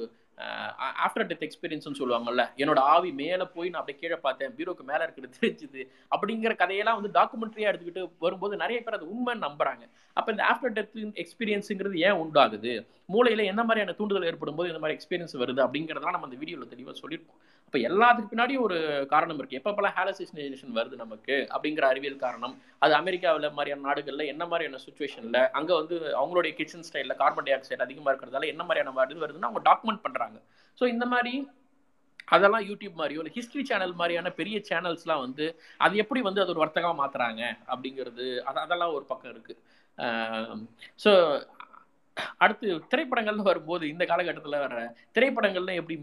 [1.04, 5.38] ஆஃப்டர் டெத் எக்ஸ்பீரியன்ஸ்னு சொல்லுவாங்கல்ல என்னோட ஆவி மேலே போய் நான் அப்படியே கீழே பார்த்தேன் பீரோக்கு மேலே இருக்கிறது
[5.40, 5.82] தெரிஞ்சுது
[6.14, 9.84] அப்படிங்கிற கதையெல்லாம் வந்து டாக்குமெண்ட்ரியாக எடுத்துக்கிட்டு வரும்போது நிறைய பேர் அது உண்மைன்னு நம்புறாங்க.
[10.18, 12.72] அப்போ இந்த ஆஃப்டர் டெத் எக்ஸ்பீரியன்ஸுங்கிறது ஏன் உண்டாகுது?
[13.14, 16.96] மூளையில் என்ன மாதிரியான தூண்டுதல் ஏற்படும் போது இந்த மாதிரி எக்ஸ்பீரியன்ஸ் வருது அப்படிங்கிறதெல்லாம் நம்ம அந்த வீடியோவில் தெளிவாக
[17.02, 17.40] சொல்லியிருக்கோம்.
[17.66, 23.46] அப்போ எல்லாத்துக்கு பின்னாடியும் ஒரு காரணம் இருக்குது எப்பப்பெல்லாம் ஹாலசினேஷன் வருது நமக்கு அப்படிங்கிற அறிவியல் காரணம் அது அமெரிக்காவில்
[23.48, 28.50] மாதிரியான நாடுகளில் என்ன மாதிரியான சுச்சுவேஷனில் அங்கே வந்து அவங்களுடைய கிச்சன் ஸ்டைலில் கார்பன் டை ஆக்சைடு அதிகமாக இருக்கிறதால
[28.52, 30.38] என்ன மாதிரியான வருது வருதுன்னு அவங்க டாக்குமெண்ட் பண்ணுறாங்க
[30.78, 31.34] ஸோ இந்த மாதிரி
[32.28, 35.46] அதெல்லாம் யூடியூப் மாதிரியோ இல்லை ஹிஸ்ட்ரி சேனல் மாதிரியான பெரிய சேனல்ஸ்லாம் வந்து
[35.80, 39.60] அது எப்படி வந்து அது ஒரு வர்த்தகமாக மாற்றுறாங்க அப்படிங்கிறது அது அதெல்லாம் ஒரு பக்கம் இருக்குது
[41.00, 41.10] ஸோ
[42.38, 44.74] அடுத்து திரைப்படங்கள்னு வரும்போது இந்த காலகட்டத்தில் வர
[45.16, 45.96] திரைப்படங்கள்லாம் எப்படி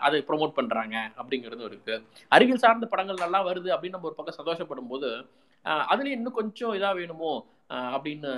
[0.00, 1.94] அதை ப்ரோமோட் பண்ணுறாங்க அப்படிங்கிறதும் இருக்கு.
[2.32, 5.10] அறிவியல் சார்ந்த படங்கள் நல்லா வருது அப்படின்னு நம்ம ஒரு பக்கம் சந்தோஷப்படும் போது
[5.64, 7.32] அதுலேயும் அதுலயும் இன்னும் கொஞ்சம் இதாக வேணுமோ
[7.70, 8.30] அப்படின்னு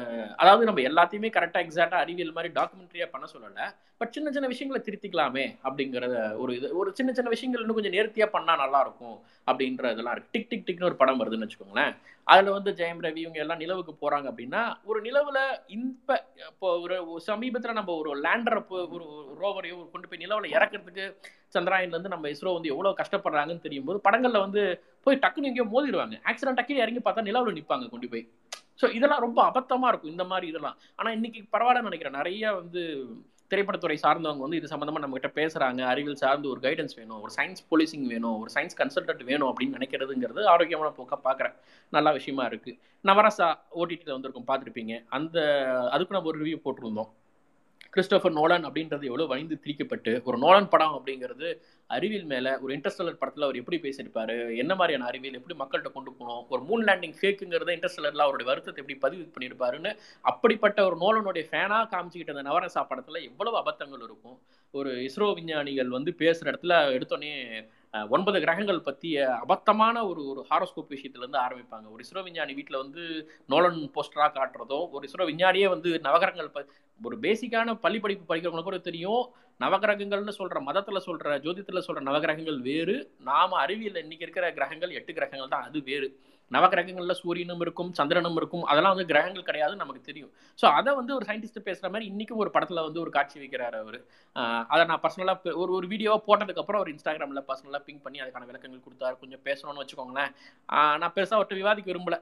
[0.43, 3.65] அதாவது நம்ம எல்லாத்தையுமே கரெக்டாக எக்ஸாக்டாக அறிவியல் மாதிரி டாக்குமெண்ட்ரியாக பண்ண சொல்லலை.
[4.01, 6.69] பட் சின்ன சின்ன விஷயங்களை திருத்திக்கலாமே அப்படிங்கிறத ஒரு இது.
[6.81, 9.17] ஒரு சின்ன சின்ன விஷயங்கள் இன்னும் கொஞ்சம் நேர்த்தியாக பண்ணால் நல்லாயிருக்கும்
[9.49, 10.33] அப்படின்ற இதெல்லாம் இருக்கு.
[10.35, 11.93] டிக் டிக் டிக்னு ஒரு படம் வருதுன்னு வச்சுக்கோங்களேன்.
[12.27, 15.41] அதில் வந்து ஜெயம் ரவி இவங்க எல்லாம் நிலவுக்கு போகிறாங்க அப்படின்னா ஒரு நிலவில்
[15.77, 16.15] இப்போ
[16.51, 16.97] இப்போ ஒரு
[17.29, 18.61] சமீபத்தில் நம்ம ஒரு லேண்டரை
[18.95, 19.05] ஒரு
[19.43, 21.07] ரோவரையோ கொண்டு போய் நிலவில் இறக்கிறதுக்கு
[21.57, 24.63] சந்திராயன்லேருந்து நம்ம இஸ்ரோ வந்து எவ்வளோ கஷ்டப்படுறாங்கன்னு தெரியும் போது படங்களில் வந்து
[25.07, 26.15] போய் டக்குன்னு எங்கேயோ மோதிடுவாங்க.
[26.31, 28.25] ஆக்சிடென்ட் டக்குன்னு இறங்கி பார்த்தா நிலவில் நிற்பாங்க கொண்டு போய்.
[28.81, 30.77] ஸோ இதெல்லாம் ரொம்ப அபத்தமாக இருக்கும் இந்த மாதிரி இதெல்லாம்.
[30.99, 32.19] ஆனால் இன்னைக்கு பரவாயில்லன்னு நினைக்கிறேன்.
[32.21, 32.83] நிறைய வந்து
[33.51, 38.07] திரைப்படத்துறை சார்ந்தவங்க வந்து இது சம்மந்தமாக நம்மகிட்ட பேசுகிறாங்க அறிவியல் சார்ந்து ஒரு கைடன்ஸ் வேணும் ஒரு சயின்ஸ் போலீசிங்
[38.13, 41.55] வேணும் ஒரு சயின்ஸ் கன்சல்டன்ட் வேணும் அப்படின்னு நினைக்கிறதுங்கிறது ஆரோக்கியமான போக்காக பார்க்குறேன்.
[41.97, 43.49] நல்ல விஷயமா இருக்குது நவரசா
[43.81, 44.95] ஓடிடியில் வந்திருக்கோம் பார்த்துருப்பீங்க.
[45.19, 45.39] அந்த
[45.95, 47.11] அதுக்கு நம்ம ஒரு ரிவ்யூ போட்டிருந்தோம்.
[47.95, 51.49] கிறிஸ்டோபர் நோலன் அப்படின்றது எவ்வளோ வணிந்து திரிக்கப்பட்டு ஒரு நோலன் படம் அப்படிங்கிறது
[51.91, 56.47] அறிவியல் மேலே ஒரு இன்டர்ஸ்டலர் படத்தில் அவர் எப்படி பேசியிருப்பார் என்ன மாதிரியான அறிவியல் எப்படி மக்கள்கிட்ட கொண்டு போகணும்
[56.49, 59.93] ஒரு மூன் லேண்டிங் ஃபேக்குங்கிறத இன்டர்ஸ்டலரில் அவருடைய வருத்தத்தை எப்படி பதிவு பண்ணியிருப்பாருன்னு
[60.25, 64.37] அப்படிப்பட்ட ஒரு நோலனுடைய ஃபேனாக காமிச்சிக்கிட்ட அந்த நவரசா படத்தில் எவ்வளவு அபத்தங்கள் இருக்கும்.
[64.75, 67.33] ஒரு இஸ்ரோ விஞ்ஞானிகள் வந்து பேசுகிற இடத்துல எடுத்தோடனே
[67.95, 71.87] ஒன்பது கிரகங்கள் பற்றிய அபத்தமான ஒரு ஒரு ஹாரோஸ்கோப் விஷயத்துலேருந்து ஆரம்பிப்பாங்க.
[71.91, 73.03] ஒரு இஸ்ரோ விஞ்ஞானி வீட்டில் வந்து
[73.47, 76.67] நோலன் போஸ்டராக காட்டுறதோ ஒரு இஸ்ரோ விஞ்ஞானியே வந்து நவகிரகங்கள் ப
[77.01, 79.25] ஒரு பேசிக்கான பள்ளி படிப்பு படிக்கிறவங்களுக்கு கூட தெரியும்.
[79.61, 82.97] நவகிரகங்கள்னு சொல்கிற மதத்தில் சொல்கிற ஜோதித்தில் சொல்கிற நவகிரகங்கள் வேறு.
[83.21, 86.09] நாம் அறிவியல் இன்னைக்கு இருக்கிற கிரகங்கள் எட்டு கிரகங்கள் தான் அது வேறு.
[86.51, 88.65] நவகிரகங்களில் சூரியனும் இருக்கும் சந்திரனும் இருக்கும்.
[88.71, 90.33] அதெல்லாம் வந்து கிரகங்கள் கிடையாது நமக்கு தெரியும்.
[90.59, 93.99] ஸோ அதை வந்து ஒரு சயின்டிஸ்ட் பேசுகிற மாதிரி இன்றைக்கும் ஒரு படத்தில் வந்து ஒரு காட்சி வைக்கிறாரு அவர்.
[94.73, 99.17] அதை நான் பர்சனலாக ஒரு ஒரு வீடியோவாக போட்டதுக்கப்புறம் அவர் இன்ஸ்டாகிராம்ல பர்சனலாக பிங்க் பண்ணி அதுக்கான விளக்கங்கள் கொடுத்தாரு.
[99.25, 100.33] கொஞ்சம் பேசணும்னு வச்சுக்கோங்களேன்.
[101.03, 102.19] நான் பெருசாக அவர்கிட்ட விவாதிக்க விரும்பல.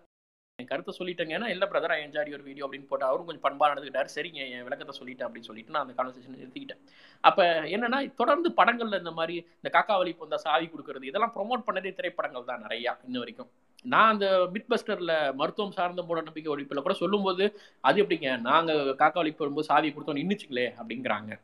[0.58, 1.32] என் கருத்தை சொல்லிட்டேங்க.
[1.36, 2.00] ஏன்னா இல்லை பிரதர் ஐ
[2.36, 4.10] ஒரு வீடியோ அப்படின்னு போட்டு அவரும் கொஞ்சம் பண்பாக நடந்துக்கிட்டார்.
[4.14, 6.82] சரிங்க என் விளக்கத்தை சொல்லிட்டேன் அப்படின்னு சொல்லிட்டு நான் அந்த கான்வர்சேஷன் நிறுத்திக்கிட்டேன்.
[7.28, 7.44] அப்போ
[7.76, 12.50] என்னன்னா தொடர்ந்து படங்களில் இந்த மாதிரி இந்த காக்காவளி இப்போ இந்த சாவி கொடுக்கறது இதெல்லாம் ப்ரொமோட் பண்ணதே திரைப்படங்கள்
[12.50, 13.50] தான் நிறையா இன்ன வரைக்கும்.
[13.82, 18.40] நான் அந்த மிட் பஸ்டர்ல மருத்துவம் சார்ந்த மூட நம்பிக்கை ஒழிப்புல கூட சொல்லும்போது அது எப்படிங்க?
[18.40, 21.40] நாங்க காக்கா வலிப்பு வரும்போது சாவி கொடுத்தோம் நின்றுச்சுங்களே அப்படிங்கிறாங்க.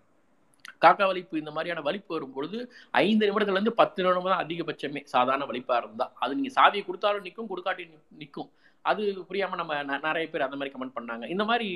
[0.81, 5.77] காக்கா வலிப்பு இந்த மாதிரியான வலிப்பு வரும்பொழுது ஐந்து நிமிடத்துல இருந்து பத்து நிமிடம் தான் அதிகபட்சமே சாதாரண வலிப்பா
[5.77, 6.13] இருந்தா.
[6.15, 8.51] அது நீங்க சாவியை கொடுத்தாலும் நிற்கும் கொடுக்காட்டி நிற்கும்
[8.83, 11.29] அது புரியாம நம்ம ந- நிறைய பேர் அந்த மாதிரி கமெண்ட் பண்ணாங்க.
[11.29, 11.69] இந்த மாதிரி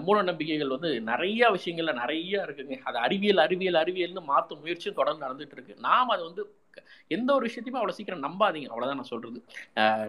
[0.00, 2.78] மூட நம்பிக்கைகள் வந்து நிறைய விஷயங்கள்ல நிறைய இருக்குங்க.
[2.82, 5.76] அது அறிவியல் அறிவியல் அறிவியல்னு மாற்றும் முயற்சியும் தொடர்ந்து நடந்துட்டு இருக்கு.
[5.80, 6.54] நாம் அதை வந்து
[7.16, 8.70] எந்த ஒரு விஷயத்தையுமே அவ்வளோ சீக்கிரம் நம்பாதீங்க.
[8.72, 9.38] அவ்வளோதான் நான் சொல்றது.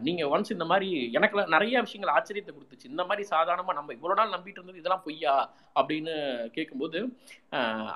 [0.07, 2.87] நீங்கள் நீங்க ஒன்ஸ் இந்த மாதிரி எனக்குலாம் நிறைய விஷயங்கள் ஆச்சரியத்தை கொடுத்துச்சு.
[2.93, 5.35] இந்த மாதிரி சாதாரணமா நம்ம இவ்வளோ நாள் நம்பிட்டு இருந்தது இதெல்லாம் பொய்யா
[5.79, 6.13] அப்படின்னு
[6.51, 6.99] கேட்கும்போது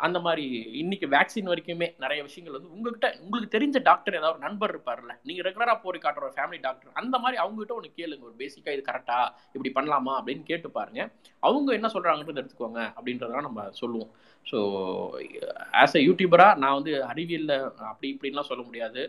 [0.01, 4.71] அந்த மாதிரி இன்னைக்கு வேக்சின் வரைக்குமே நிறைய விஷயங்கள் வந்து உங்ககிட்ட உங்களுக்கு தெரிஞ்ச டாக்டர் ஏதாவது ஒரு நண்பர்
[4.73, 8.73] இருப்பார்ல நீங்க ரெகுலரா போய் காட்டுற ஒரு ஃபேமிலி டாக்டர் அந்த மாதிரி அவங்ககிட்ட ஒன்று கேளுங்க ஒரு பேசிக்கா
[8.75, 9.19] இது கரெக்டா
[9.55, 11.01] இப்படி பண்ணலாமா அப்படின்னு கேட்டு பாருங்க.
[11.43, 14.11] அவங்க என்ன சொல்றாங்கன்றது எடுத்துக்கோங்க அப்படின்றதெல்லாம் நம்ம சொல்லுவோம்.
[14.45, 14.57] ஸோ
[15.81, 17.55] ஆஸ் அ யூடியூபராக நான் வந்து அறிவியலில்
[17.89, 19.01] அப்படி இப்படின்லாம் சொல்ல முடியாது.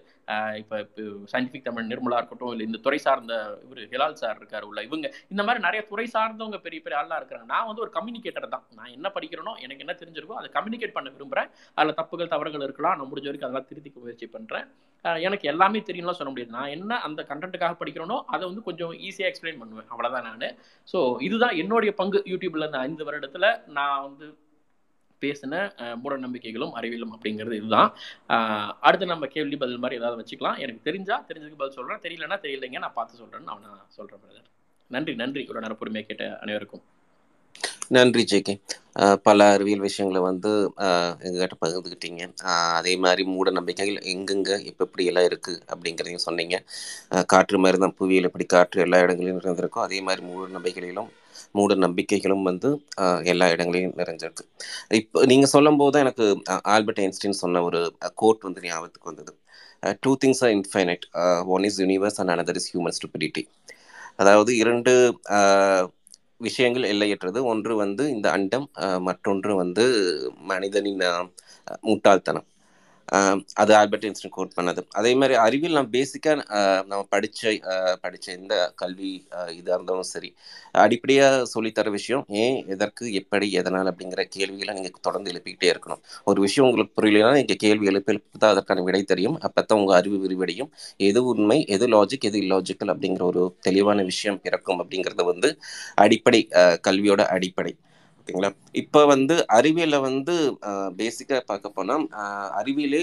[0.61, 1.03] இப்போ இப்போ
[1.33, 5.43] சயின்டிஃபிக் தமிழ் நிர்மலா இருக்கட்டும் இல்லை இந்த துறை சார்ந்த இவர் ஹிலால் சார் இருக்கார் உள்ள இவங்க இந்த
[5.47, 7.49] மாதிரி நிறைய துறை சார்ந்தவங்க பெரிய பெரிய ஆளாக இருக்கிறாங்க.
[7.55, 8.64] நான் வந்து ஒரு கம்யூனிகேட்டர் தான்.
[8.79, 12.97] நான் என்ன படிக்கிறேனோ எனக்கு என்ன தெரிஞ்சிருக்கோ அதை கம்யூனிகேட் பண்ண விரும்புகிறேன் அதில் தப்புகள் தவறுகள் இருக்கலாம்.
[12.99, 14.66] நான் முடிஞ்ச வரைக்கும் அதெல்லாம் திருத்திக்க முயற்சி பண்ணுறேன்
[15.27, 16.57] எனக்கு எல்லாமே தெரியும்லாம் சொல்ல முடியாது.
[16.59, 19.89] நான் என்ன அந்த கண்டென்ட்டுக்காக படிக்கிறேனோ அதை வந்து கொஞ்சம் ஈஸியாக எக்ஸ்பிளைன் பண்ணுவேன்.
[19.93, 20.47] அவ்வளோதான் நான்.
[20.93, 22.20] ஸோ இதுதான் என்னுடைய பங்கு.
[22.33, 23.49] யூடியூப்ல இந்த ஐந்து வருடத்தில்
[23.79, 24.27] நான் வந்து
[25.25, 25.61] பேசின
[26.03, 27.91] மூட நம்பிக்கைகளும் அறிவியலும் அப்படிங்கிறது இதுதான்.
[28.87, 30.59] அடுத்து நம்ம கேள்வி பதில் மாதிரி ஏதாவது வச்சுக்கலாம்.
[30.64, 32.03] எனக்கு தெரிஞ்சா தெரிஞ்சதுக்கு பதில் சொல்றேன்.
[32.07, 34.51] தெரியலன்னா தெரியலைங்க நான் பார்த்து சொல்றேன்னு நான் நான் சொல்றேன் பிரதர்
[34.91, 35.41] நன்றி நன்றி.
[35.47, 36.85] இவ்வளோ நேரம் பொறுமையாக கேட்ட அனைவருக்கும்.
[37.95, 38.55] நன்றி ஜேகே.
[39.27, 40.51] பல அறிவியல் விஷயங்களை வந்து
[41.27, 42.22] எங்ககிட்ட பகிர்ந்துக்கிட்டீங்க.
[42.79, 46.59] அதே மாதிரி மூட நம்பிக்கைகள் எங்கெங்க இப்போ எப்படி எல்லாம் இருக்குது அப்படிங்கிறதையும் சொன்னீங்க.
[47.33, 51.11] காற்று மாதிரி தான் புவியில் எப்படி காற்று எல்லா இடங்களிலும் இருந்திருக்கும் அதே மாதிரி மூட நம்பிக்கைகளிலும்
[51.59, 52.68] மூட நம்பிக்கைகளும் வந்து
[53.32, 54.44] எல்லா இடங்களையும் நிறைஞ்சிருக்கு.
[55.00, 56.26] இப்போ நீங்கள் சொல்லும் போது எனக்கு
[56.74, 57.80] ஆல்பர்ட் ஐன்ஸ்டீன் சொன்ன ஒரு
[58.22, 59.32] கோட் வந்து ஞாபகத்துக்கு வந்தது.
[60.05, 61.05] Two things are infinite
[61.57, 63.44] one is universe and another is human stupidity
[64.22, 64.92] அதாவது இரண்டு
[66.46, 67.38] விஷயங்கள் எல்லையற்றது.
[67.52, 68.66] ஒன்று வந்து இந்த அண்டம்
[69.09, 69.84] மற்றொன்று வந்து
[70.52, 71.02] மனிதனின்
[71.90, 72.46] முட்டாள்தனம்.
[73.62, 74.81] அது ஆல்பர்ட் ஐன்ஸ்டீன் கோட் பண்ணது.
[74.99, 76.37] அதே மாதிரி அறிவியல் நம்ம பேசிக்காக
[76.91, 77.53] நம்ம படித்த
[78.05, 79.11] படித்த எந்த கல்வி
[79.59, 80.31] இதாக இருந்தாலும் சரி
[80.85, 86.01] அடிப்படையாக சொல்லித்தர விஷயம் ஏன் எதற்கு எப்படி எதனால் அப்படிங்கிற கேள்விகளை நீங்கள் தொடர்ந்து எழுப்பிக்கிட்டே இருக்கணும்.
[86.31, 89.39] ஒரு விஷயம் உங்களுக்கு புரியலைன்னா நீங்கள் கேள்வி எழுப்பி எழுப்பி தான் அதற்கான விடை தெரியும்.
[89.49, 90.71] அப்போ தான் உங்கள் அறிவு விரிவடையும்.
[91.11, 95.51] எது உண்மை எது லாஜிக் எது இல்லாஜிக்கல் அப்படிங்கிற ஒரு தெளிவான விஷயம் பிறக்கும் அப்படிங்கிறது வந்து
[96.05, 96.41] அடிப்படை
[96.89, 97.75] கல்வியோட அடிப்படை.
[98.29, 100.35] ஓகேங்களா இப்போ வந்து அறிவியலில் வந்து
[100.97, 102.05] பேசிக்காக பார்க்க போனால்
[102.53, 103.03] அறிவியலே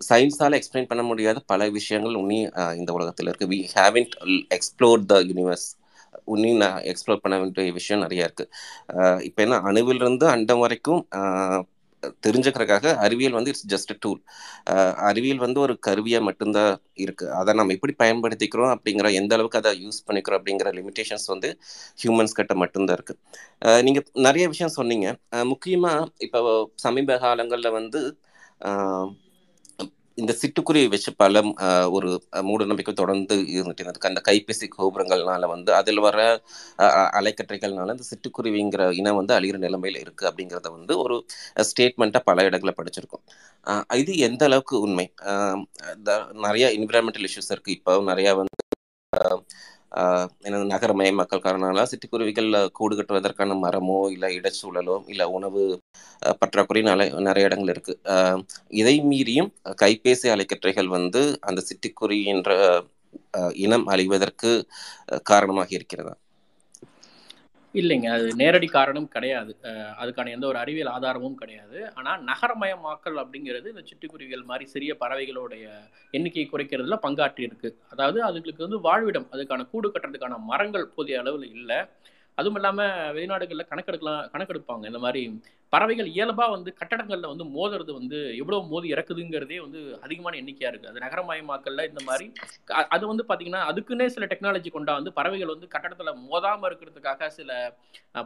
[0.00, 2.38] சயின்ஸால் எக்ஸ்பிளைன் பண்ண முடியாத பல விஷயங்கள் உன்னி
[2.76, 4.14] இந்த உலகத்தில் இருக்குது we haven't
[4.50, 5.68] explore the universe
[6.26, 11.02] உன்னி நான் எக்ஸ்ப்ளோர் பண்ண வேண்டிய விஷயம் நிறையா இருக்குது இப்போ என்ன அணுவிலிருந்து அண்டம் வரைக்கும்
[12.26, 14.20] தெரிஞ்சுக்கிறதுக்காக அறிவியல் வந்து இட்ஸ் ஜஸ்ட் டூல்
[15.10, 16.72] அறிவியல் வந்து ஒரு கருவியாக மட்டும்தான்
[17.04, 21.50] இருக்குது அதை நம்ம எப்படி பயன்படுத்திக்கிறோம் அப்படிங்கிற எந்த அளவுக்கு அதை யூஸ் பண்ணிக்கிறோம் அப்படிங்கிற லிமிடேஷன்ஸ் வந்து
[22.02, 25.08] ஹியூமன்ஸ் கிட்ட மட்டும்தான் இருக்குது நீங்கள் நிறைய விஷயம் சொன்னீங்க.
[25.52, 26.40] முக்கியமாக இப்போ
[26.86, 28.02] சமீப காலங்களில் வந்து
[30.18, 31.40] இந்த சிட்டுக்குருவியை வச்சு பல
[31.96, 32.08] ஒரு
[32.48, 36.18] மூட நம்பிக்கை தொடர்ந்து இருந்துட்டு இருந்தது அந்த கைபேசி கோபுரங்கள்னால வந்து அதில் வர
[37.18, 41.16] அலைக்கற்றைகள்னால இந்த சிட்டுக்குருவிங்கிற இனம் வந்து அழிகிற நிலைமையில் இருக்குது அப்படிங்கிறத வந்து ஒரு
[41.68, 43.24] ஸ்டேட்மெண்ட்டாக பல இடங்களில் படிச்சிருக்கோம்.
[43.66, 45.06] ஆஹ், இது எந்த அளவுக்கு உண்மை?
[46.46, 48.56] நிறைய என்விரான்மெண்டல் இஷ்யூஸ் இருக்குது இப்போ நிறையா வந்து
[50.46, 55.62] எனது நகரமய மக்கள் காரணனால சிட்டுக்குருவிகள் கூடு கட்டுவதற்கான மரமோ இல்லை இடச்சூழலோ இல்லை உணவு
[56.42, 56.82] பற்றாக்குறை
[57.28, 57.94] நிறைய இடங்கள் இருக்கு.
[58.80, 59.50] இதை மீறியும்
[59.82, 62.50] கைபேசி அலைக்கற்றைகள் வந்து அந்த சிட்டுக்குருவி என்ற
[63.64, 64.50] இனம் அழிவதற்கு
[65.30, 66.14] காரணமாக இருக்கிறதா?
[67.80, 68.08] இல்லைங்க.
[68.16, 69.52] அது நேரடி காரணம் கிடையாது.
[70.02, 71.78] அதுக்கான எந்த ஒரு அறிவியல் ஆதாரமும் கிடையாது.
[71.98, 75.64] ஆனால் நகரமயமாக்கல் அப்படிங்கிறது இந்த சிட்டுக்குருவிகள் மாதிரி சிறிய பறவைகளுடைய
[76.14, 77.70] எண்ணிக்கையை குறைக்கிறதுல பங்காற்றி இருக்கு.
[77.94, 81.78] அதாவது அதுங்களுக்கு வந்து வாழ்விடம் அதுக்கான கூடு கட்டுறதுக்கான மரங்கள் போதிய அளவில் இல்லை.
[82.38, 84.84] அதுவும் இல்லாமல் வெளிநாடுகளில் கணக்கெடுக்கலாம் கணக்கெடுப்பாங்க.
[84.90, 85.22] இந்த மாதிரி
[85.72, 91.02] பறவைகள் இயல்பாக வந்து கட்டடங்களில் வந்து மோதுறது வந்து எவ்வளோ மோதி இறக்குதுங்கிறதே வந்து அதிகமான எண்ணிக்கையாக இருக்குது அது
[91.04, 92.26] நகரமயமாக்கல்ல இந்த மாதிரி.
[92.94, 97.50] அது வந்து பார்த்தீங்கன்னா அதுக்குன்னே சில டெக்னாலஜி கொண்டா வந்து பறவைகள் வந்து கட்டடத்தில் மோதாமல் இருக்கிறதுக்காக சில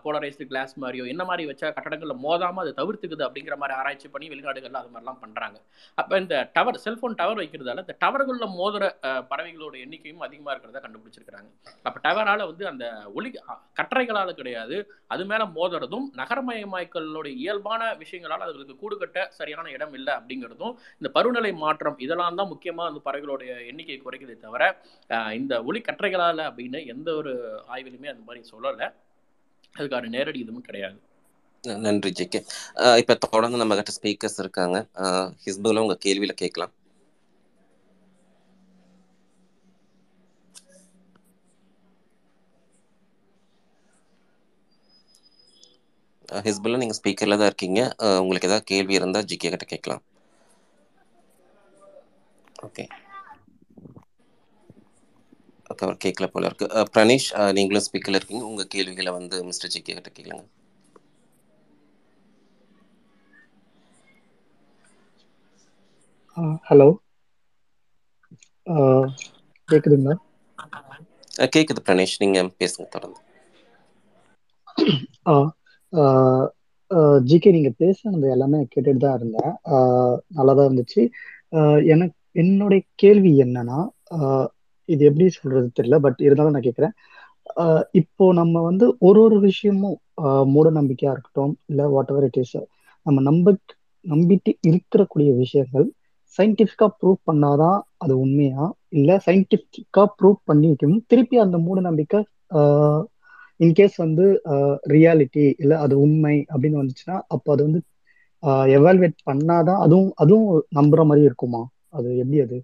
[0.05, 4.81] போலரைஸ்டு கிளாஸ் மாதிரியோ என்ன மாதிரி வச்சா கட்டடங்களில் மோதாமல் அதை தவிர்த்துக்குது அப்படிங்கிற மாதிரி ஆராய்ச்சி பண்ணி வெளிநாடுகளில்
[4.83, 5.59] அது மாதிரிலாம் பண்ணுறாங்க
[5.99, 8.85] அப்போ இந்த டவர் செல்ஃபோன் டவர் வைக்கிறதால இந்த டவர்களில் மோதுற
[9.33, 11.51] பறவைகளோட எண்ணிக்கையும் அதிகமாக இருக்கிறதா கண்டுபிடிச்சிருக்கிறாங்க.
[11.89, 12.85] அப்போ டவரால் வந்து அந்த
[13.19, 13.29] ஒளி
[13.81, 14.77] கட்டரைகளால் கற்றைகளால் கிடையாது.
[15.15, 21.53] அது மேலே மோதுறதும் நகரமயமாக்கலோட இயல்பான விஷயங்களால் அதுகளுக்கு கூடு கட்ட சரியான இடம் இல்லை அப்படிங்கிறதும் இந்த பருவநிலை
[21.65, 24.63] மாற்றம் இதெல்லாம் தான் முக்கியமாக அந்த பறவைகளோட எண்ணிக்கை குறைக்குதே தவிர
[25.41, 27.33] இந்த ஒளி கற்றைகளால் அப்படின்னு எந்த ஒரு
[27.75, 28.89] ஆய்விலுமே அந்த மாதிரி சொல்லலை.
[29.79, 30.99] அதுக்கான நேரடி இதுவும் கிடையாது.
[31.85, 32.41] நன்றி ஜிகே
[33.01, 34.79] இப்போ தொடர்ந்து நம்ம கிட்ட ஸ்பீக்கர்ஸ் இருக்காங்க.
[35.45, 36.73] ஹிஸ்புல உங்கள் கேள்வியில் கேட்கலாம்.
[46.47, 47.81] ஹிஸ்புல்ல நீங்க ஸ்பீக்கர்ல தான் இருக்கீங்க.
[48.23, 50.03] உங்களுக்கு ஏதாவது கேள்வி இருந்தா ஜிகே கிட்ட கேட்கலாம்.
[52.67, 52.85] ஓகே.
[55.71, 56.67] ஓகே அவர் கேட்கல போல இருக்கு.
[56.95, 57.29] பிரணீஷ்
[57.59, 58.45] நீங்களும் ஸ்பீக்கர்ல இருக்கீங்க.
[58.51, 60.47] உங்க கேள்விகளை வந்து மிஸ்டர் ஜிகே கிட்ட கேட்கலாங்க
[66.67, 66.89] ஹலோ.
[69.69, 70.15] கேக்குதுங்களா?
[71.55, 73.21] கேக்குது பிரணீஷ் நீங்க பேசுங்க தொடர்ந்து.
[77.29, 79.53] ஜிகே நீங்க பேசுனது எல்லாமே கேட்டுட்டு தான் இருந்தேன்.
[80.37, 81.03] நல்லா தான் இருந்துச்சு.
[81.93, 83.79] எனக்கு என்னுடைய கேள்வி என்னன்னா
[84.89, 86.95] இது எப்படி சொல்றது தெரியல பட் இருந்தாலும் நான் கேட்குறேன்
[88.01, 89.97] இப்போ நம்ம வந்து ஒரு ஒரு விஷயமும்
[90.53, 92.57] மூட நம்பிக்கையா இருக்கட்டும் இல்லை வாட் எவர் இட் இஸ்
[93.07, 93.55] நம்ம நம்ப
[94.05, 95.87] நம்பிட்டு இருக்கக்கூடிய விஷயங்கள்
[96.39, 98.65] சயின்டிஃபிக்கா ப்ரூவ் பண்ணாதான் அது உண்மையா?
[98.89, 102.21] இல்லை சயின்டிஃபிக்கா ப்ரூவ் பண்ணிக்கும் திருப்பி அந்த மூட நம்பிக்கை
[103.65, 104.25] இன்கேஸ் வந்து
[104.95, 107.81] ரியாலிட்டி இல்லை அது உண்மை அப்படின்னு வந்துச்சுன்னா அப்போ அது வந்து
[108.77, 110.47] எவால்வேட் பண்ணாதான் அதுவும் அதுவும்
[110.79, 111.63] நம்புற மாதிரி இருக்குமா?
[111.97, 112.59] அது எப்படி அது?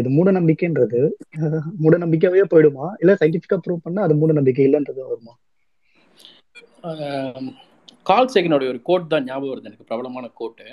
[0.00, 1.00] இது மூட நம்பிக்கைன்றது
[1.82, 2.86] மூட நம்பிக்கையாவே போயிடுமா?
[3.02, 5.34] இல்ல சயின்டிபிக்கா ப்ரூவ் பண்ணா அது மூட நம்பிக்கை இல்லைன்றது வருமா?
[8.10, 9.68] கால் சேகனுடைய ஒரு கோட் தான் ஞாபகம் வருது.
[9.70, 10.66] எனக்கு பிரபலமான கோட்டு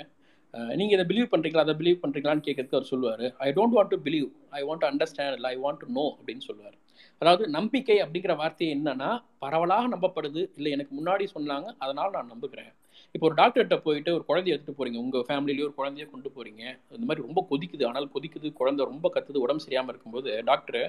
[0.78, 4.28] நீங்கள் இதை பிலீவ் பண்ணுறீங்களா அதை பிலீவ் பண்ணுறீங்களான்னு கேட்கறதுக்கு அவர் சொல்லுவார் I don't want to believe
[4.58, 6.76] I want to understand இல்லை ஐ வாண்ட் டு நோ அப்படின்னு சொல்லுவார்.
[7.18, 10.42] அதாவது நம்பிக்கை அப்படிங்கிற வார்த்தை என்னன்னா பரவலாக நம்பப்படுது.
[10.56, 12.72] இல்லை எனக்கு முன்னாடி சொன்னாங்க அதனால் நான் நம்புகிறேன்.
[13.16, 14.98] இப்போ ஒரு டாக்டர்கிட்ட போயிட்டு ஒரு குழந்தைய எடுத்துட்டு போறீங்க.
[15.04, 16.62] உங்க ஃபேமிலிலேயே ஒரு குழந்தைய கொண்டு போறீங்க.
[16.96, 17.84] இந்த மாதிரி ரொம்ப கொதிக்குது.
[17.90, 20.80] ஆனால் கொதிக்குது குழந்தை ரொம்ப கத்துது உடம்பு சரியாம இருக்கும்போது டாக்டர்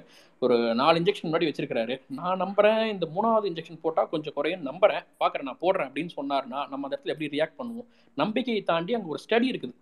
[0.42, 5.06] ஒரு நாலு இன்ஜெக்ஷன் முன்னாடி வச்சிருக்காரு நான் நம்புறேன் இந்த மூணாவது இன்ஜெக்ஷன் போட்டா கொஞ்சம் குறையும் நம்புறேன்.
[5.24, 7.88] பாக்குறேன் நான் போடுறேன் அப்படின்னு சொன்னார்னா நம்ம அந்த இடத்துல எப்படி ரியாக்ட் பண்ணுவோம்?
[8.24, 9.74] நம்பிக்கையை தாண்டி அங்கே ஒரு ஸ்டடி இருக்குது.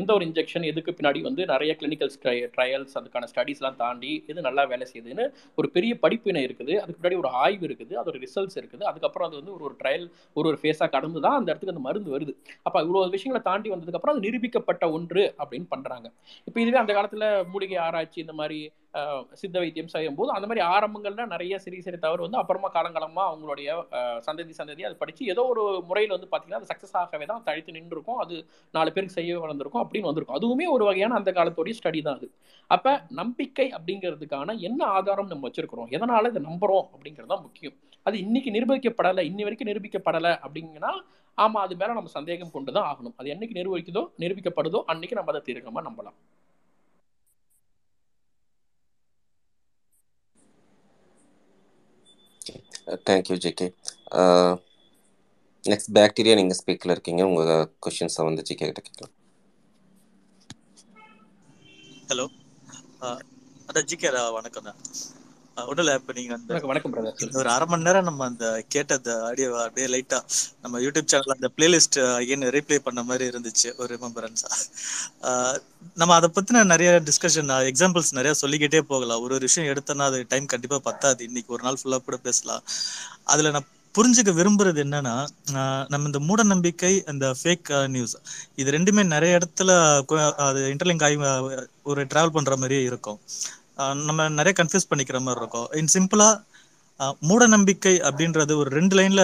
[0.00, 2.12] எந்த ஒரு இன்ஜெக்ஷன் எதுக்கு பின்னாடி வந்து நிறைய கிளினிக்கல்
[2.56, 5.26] ட்ரையல்ஸ் அதுக்கான ஸ்டடிஸ்லாம் தாண்டி எது நல்லா வேலை செய்யுதுன்னு
[5.58, 6.74] ஒரு பெரிய படிப்பினை இருக்குது.
[6.82, 7.94] அதுக்கு முன்னாடி ஒரு ஆய்வு இருக்குது.
[8.02, 8.84] அதோட ரிசல்ட்ஸ் இருக்குது.
[8.92, 10.06] அதுக்கப்புறம் அது வந்து ஒரு ஒரு ட்ரையல்
[10.38, 12.34] ஒரு ஒரு ஃபேஸாக கடந்து தான் அந்த இடத்துக்கு அந்த மருந்து வருது.
[12.66, 16.08] அப்போ இவ்வளோ விஷயங்களை தாண்டி வந்ததுக்கப்புறம் அது நிரூபிக்கப்பட்ட ஒன்று அப்படின்னு பண்ணுறாங்க
[16.48, 18.60] இப்போ இதுவே அந்த காலத்தில் மூலிகை ஆராய்ச்சி இந்த மாதிரி
[19.40, 23.68] சித்த வைத்தியம் செய்யும் போது அந்த மாதிரி ஆரம்பங்கள்ல நிறைய சிறிய சிறிய தவறு வந்து அப்புறமா காலங்காலமா அவங்களுடைய
[24.26, 27.94] சந்ததி சந்ததி அதை படிச்சு ஏதோ ஒரு முறையில் வந்து பார்த்தீங்கன்னா அது சக்ஸஸ் ஆகவே தான் தழைத்து நின்று
[27.96, 28.36] இருக்கும் அது
[28.76, 30.38] நாலு பேருக்கு செய்ய வளர்ந்துருக்கும் அப்படின்னு வந்திருக்கும்.
[30.40, 32.28] அதுவுமே ஒரு வகையான அந்த காலத்துடைய ஸ்டடி தான் அது.
[32.70, 35.90] அப்ப நம்பிக்கை அப்படிங்கிறதுக்கான என்ன ஆதாரம் நம்ம வச்சிருக்கிறோம்?
[35.98, 37.76] எதனால இதை நம்புறோம் அப்படிங்கிறது தான் முக்கியம்.
[38.06, 40.92] அது இன்னைக்கு நிரூபிக்கப்படலை இன்னி வரைக்கும் நிரூபிக்கப்படலை அப்படிங்கன்னா
[41.44, 43.16] ஆமா அது மேல நம்ம சந்தேகம் கொண்டு தான் ஆகணும்.
[43.20, 46.16] அது என்னைக்கு நிரூபிக்குதோ நிரூபிக்கப்படுதோ அன்னைக்கு நம்ம அதை தீர்க்கமா நம்பலாம்.
[53.08, 53.66] தேங்க்யூ ஜிகே
[55.64, 57.22] நெக்ஸ்ட் பாக்டீரியா நீங்கள் ஸ்பீக்கில் இருக்கீங்க.
[57.30, 59.14] உங்கள் கொஷின்ஸை வந்து ஜிகே கிட்ட கேட்கலாம்.
[62.10, 62.26] ஹலோ
[63.70, 64.80] அதான் ஜிகே வணக்கம் தான்.
[65.56, 69.48] ஒன்றும் இப்போ நீங்கள் அந்த வணக்கம் பிரதர் ஒரு அரை மணி நேரம் நம்ம அந்த கேட்ட அந்த ஆடியோ
[69.64, 70.18] அப்படியே லைட்டா
[70.62, 74.50] நம்ம யூடியூப் சேனல்ல அந்த பிளேலிஸ்ட் அகைன் ரீப்ளே பண்ண மாதிரி இருந்துச்சு ஒரு ரிமெம்பரன்ஸா
[76.00, 79.22] நம்ம அதை பத்தின நிறைய டிஸ்கஷன் எக்ஸாம்பிள்ஸ் நிறைய சொல்லிக்கிட்டே போகலாம்.
[79.24, 81.20] ஒரு ஒரு விஷயம் எடுத்தோன்னா அது டைம் கண்டிப்பா பத்தாது.
[81.28, 82.62] இன்னைக்கு ஒரு நாள் ஃபுல்லா கூட பேசலாம்.
[83.32, 85.14] அதுல நான் புரிஞ்சுக்க விரும்புறது என்னன்னா
[85.92, 88.16] நம்ம இந்த மூட நம்பிக்கை இந்த ஃபேக் நியூஸ்
[88.60, 89.70] இது ரெண்டுமே நிறைய இடத்துல
[90.48, 91.16] அது இன்டர்லிங்க் ஆகி
[91.90, 93.20] ஒரு டிராவல் பண்ற மாதிரியே இருக்கும்.
[94.08, 95.68] நம்ம நிறைய கன்ஃபியூஸ் பண்ணிக்கிற மாதிரி இருக்கும்.
[95.80, 96.28] இன் சிம்பிளா
[97.22, 99.22] மூட நம்பிக்கை அப்படின்றது ஒரு ரெண்டு லைன்ல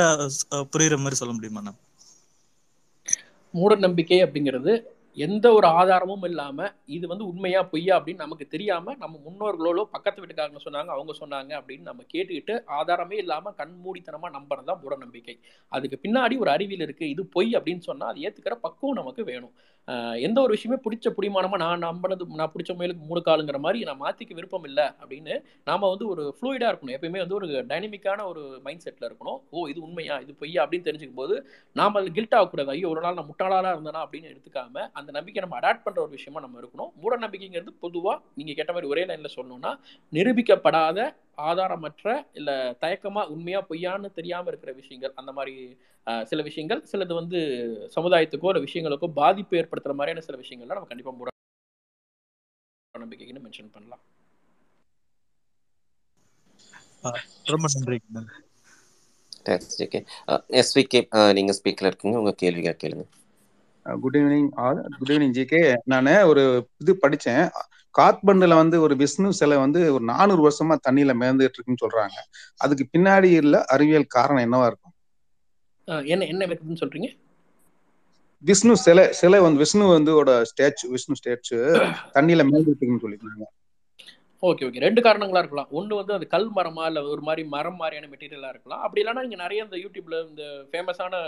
[0.72, 1.78] புரியுற மாதிரி சொல்ல முடியுமா நம்ம
[3.54, 4.72] மூட நம்பிக்கை அப்படிங்கிறது
[5.18, 6.58] எந்த ஒரு ஆதாரமும் இல்லாம
[6.96, 11.88] இது வந்து உண்மையா பொய்யா அப்படின்னு நமக்கு தெரியாம நம்ம முன்னோர்களோ பக்கத்து வீட்டுக்காரங்க சொன்னாங்க அவங்க சொன்னாங்க அப்படின்னு
[11.90, 15.34] நம்ம கேட்டுக்கிட்டு ஆதாரமே இல்லாம கண்மூடித்தனமா நம்புறது தான் மூட நம்பிக்கை
[15.72, 19.54] அதுக்கு பின்னாடி ஒரு அறிவியல் இருக்கு இது பொய் அப்படின்னு சொன்னா அது ஏத்துக்கிற பக்குவம் நமக்கு வேணும்.
[20.26, 24.34] எந்த ஒரு விஷயமே பிடிச்ச பிடிமானமா நான் நம்பினது நான் பிடிச்ச முயலுக்கு மூணு காலுங்கிற மாதிரி நான் மாத்திக்க
[24.34, 26.94] விருப்பம் இல்லை அப்படின்னு நாம வந்து ஒரு ஃப்ளூயிடா இருக்கணும்.
[26.96, 29.40] எப்பயுமே வந்து ஒரு டைனமிக்கான ஒரு மைண்ட் செட்ல இருக்கணும்.
[29.50, 30.18] ஓ இது உண்மையா?
[30.18, 30.60] இது பொய்யா?
[30.64, 31.36] அப்படின்னு தெரிஞ்சுக்கும் போது
[31.72, 32.70] நாம அது கில்ட் ஆகக்கூடாது.
[32.70, 36.40] ஐயோ ஒரு நாள் நான் முட்டாளாக இருந்தேனா அப்படின்னு எடுத்துக்காம அந்த நம்பிக்கை நம்ம அடாப்ட் பண்ற ஒரு விஷயமா
[36.40, 36.92] நம்ம இருக்கணும்.
[37.02, 39.72] மூட நம்பிக்கைங்கிறது பொதுவா நீங்க கேட்ட மாதிரி ஒரே லைன்ல சொல்லணும்னா
[40.12, 41.00] நிரூபிக்கப்படாத
[41.48, 42.06] ஆதாரமற்ற
[42.40, 42.50] இல்ல
[42.82, 45.54] தயக்கமா உண்மையா பொய்யான்னு தெரியாம இருக்கிற விஷயங்கள் அந்த மாதிரி
[46.30, 47.40] சில விஷயங்கள் சிலது வந்து
[47.96, 51.30] சமுதாயத்துக்கோ இல்ல விஷயங்களுக்கோ பாதிப்பு ஏற்படுத்துற மாதிரியான சில விஷயங்கள்லாம் நம்ம கண்டிப்பா மூட
[52.94, 54.02] நம்பிக்கைன்னு மென்ஷன் பண்ணலாம்.
[57.52, 57.98] ரொம்ப நன்றி
[60.60, 61.00] எஸ்விகே
[61.38, 63.04] நீங்கள் ஸ்பீக்கில் இருக்கீங்க உங்கள் கேள்வியாக கேளுங்க.
[63.86, 65.60] Good evening all good evening GK
[65.92, 66.42] நான் ஒரு
[66.82, 67.44] இது படிச்சேன்.
[67.98, 72.16] காத்மண்டுல வந்து ஒரு விஷ்ணு சிலை வந்து ஒரு நானூறு வருஷமா தண்ணியில மேந்துட்டு இருக்குன்னு சொல்றாங்க.
[72.64, 74.94] அதுக்கு பின்னாடி இல்ல அறிவியல் காரணம் என்னவா இருக்கும்?
[76.12, 77.10] என்ன என்ன இருக்குதுன்னு சொல்றீங்க?
[78.44, 80.12] விஷ்ணு சிலை சிலை வந்து விஷ்ணு வந்து
[80.50, 81.58] ஸ்டேச்சு விஷ்ணு ஸ்டேச்சு
[82.16, 83.48] தண்ணியில மேந்துட்டு இருக்குன்னு சொல்லியிருந்தாங்க
[84.42, 84.80] ஓகே ஓகே.
[84.84, 85.68] ரெண்டு காரணங்களா இருக்கலாம்.
[85.78, 88.80] ஒன்று வந்து அது கல் மரமா இல்லை ஒரு மாதிரி மரம் மாதிரியான மெட்டீரியலாக இருக்கலாம்.
[88.84, 91.20] அப்படி இல்லைன்னா நீங்கள் நிறைய இந்த யூடியூப்ல இந்த ஃபேமஸான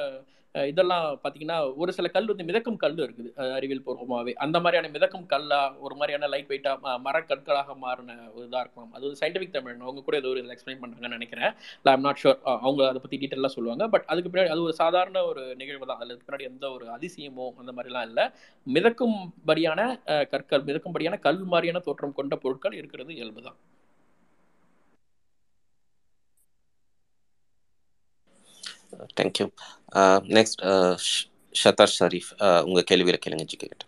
[0.70, 5.60] இதெல்லாம் பார்த்தீங்கன்னா ஒரு சில கல் வந்து மிதக்கும் கல் இருக்குது அறிவியல் பூர்வமாகவே அந்த மாதிரியான மிதக்கும் கல்லா
[5.84, 8.90] ஒரு மாதிரியான லைட் வெயிட்டாக மரக்கற்களாக மாறின ஒரு இதாக இருக்கலாம்.
[8.96, 9.78] அது ஒரு சயின்டிஃபிக் தமிழ்.
[9.86, 11.50] அவங்க கூட ஏதோ ஒரு எக்ஸ்பிளைன் பண்ணுறாங்கன்னு நினைக்கிறேன்.
[11.94, 13.84] ஐம் நாட் ஷுர் அவங்க அதை பற்றி டீட்டெயிலாக சொல்லுவாங்க.
[13.94, 16.02] பட் அதுக்கு பின்னாடி அது ஒரு சாதாரண ஒரு நிகழ்வு தான்.
[16.04, 18.26] அதுக்கு பின்னாடி எந்த ஒரு அதிசயமோ அந்த மாதிரிலாம் இல்லை.
[18.66, 19.80] மிதக்கும்படியான படியான
[20.32, 23.58] கற்கள் மிதக்கும்படியான கல் மாதிரியான தோற்றம் கொண்ட பொருட்கள் இருக்கிறது இயல்பு தான்.
[29.18, 29.46] தேங்க்யூ
[30.36, 30.60] நெக்ஸ்ட்
[31.62, 32.30] ஷதார் ஷரீஃப்
[32.68, 33.84] உங்கள் கேள்வியில் கேளுங்க கிட்ட.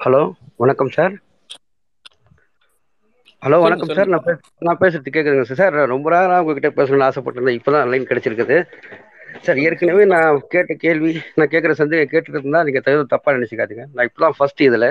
[0.00, 0.22] ஹலோ
[0.62, 1.14] வணக்கம் சார்
[3.42, 4.38] ஹலோ வணக்கம் சார் நான் பேச
[4.68, 7.58] நான் பேசுறது கேட்குதுங்க சார் சார் ரொம்ப நேரம் உங்ககிட்ட பேசணும்னு ஆசைப்பட்டிருந்தேன்.
[7.58, 8.56] இப்போ தான் லைன் கிடைச்சிருக்குது.
[9.46, 13.84] சார் ஏற்கனவே நான் கேட்ட கேள்வி நான் கேட்குற சந்தேகம் கேட்டுட்டு இருந்தா நீங்கள் தகுந்த தப்பாக நினச்சிக்காதீங்க.
[13.94, 14.88] நான் இப்போ தான் ஃபர்ஸ்ட் இதில்.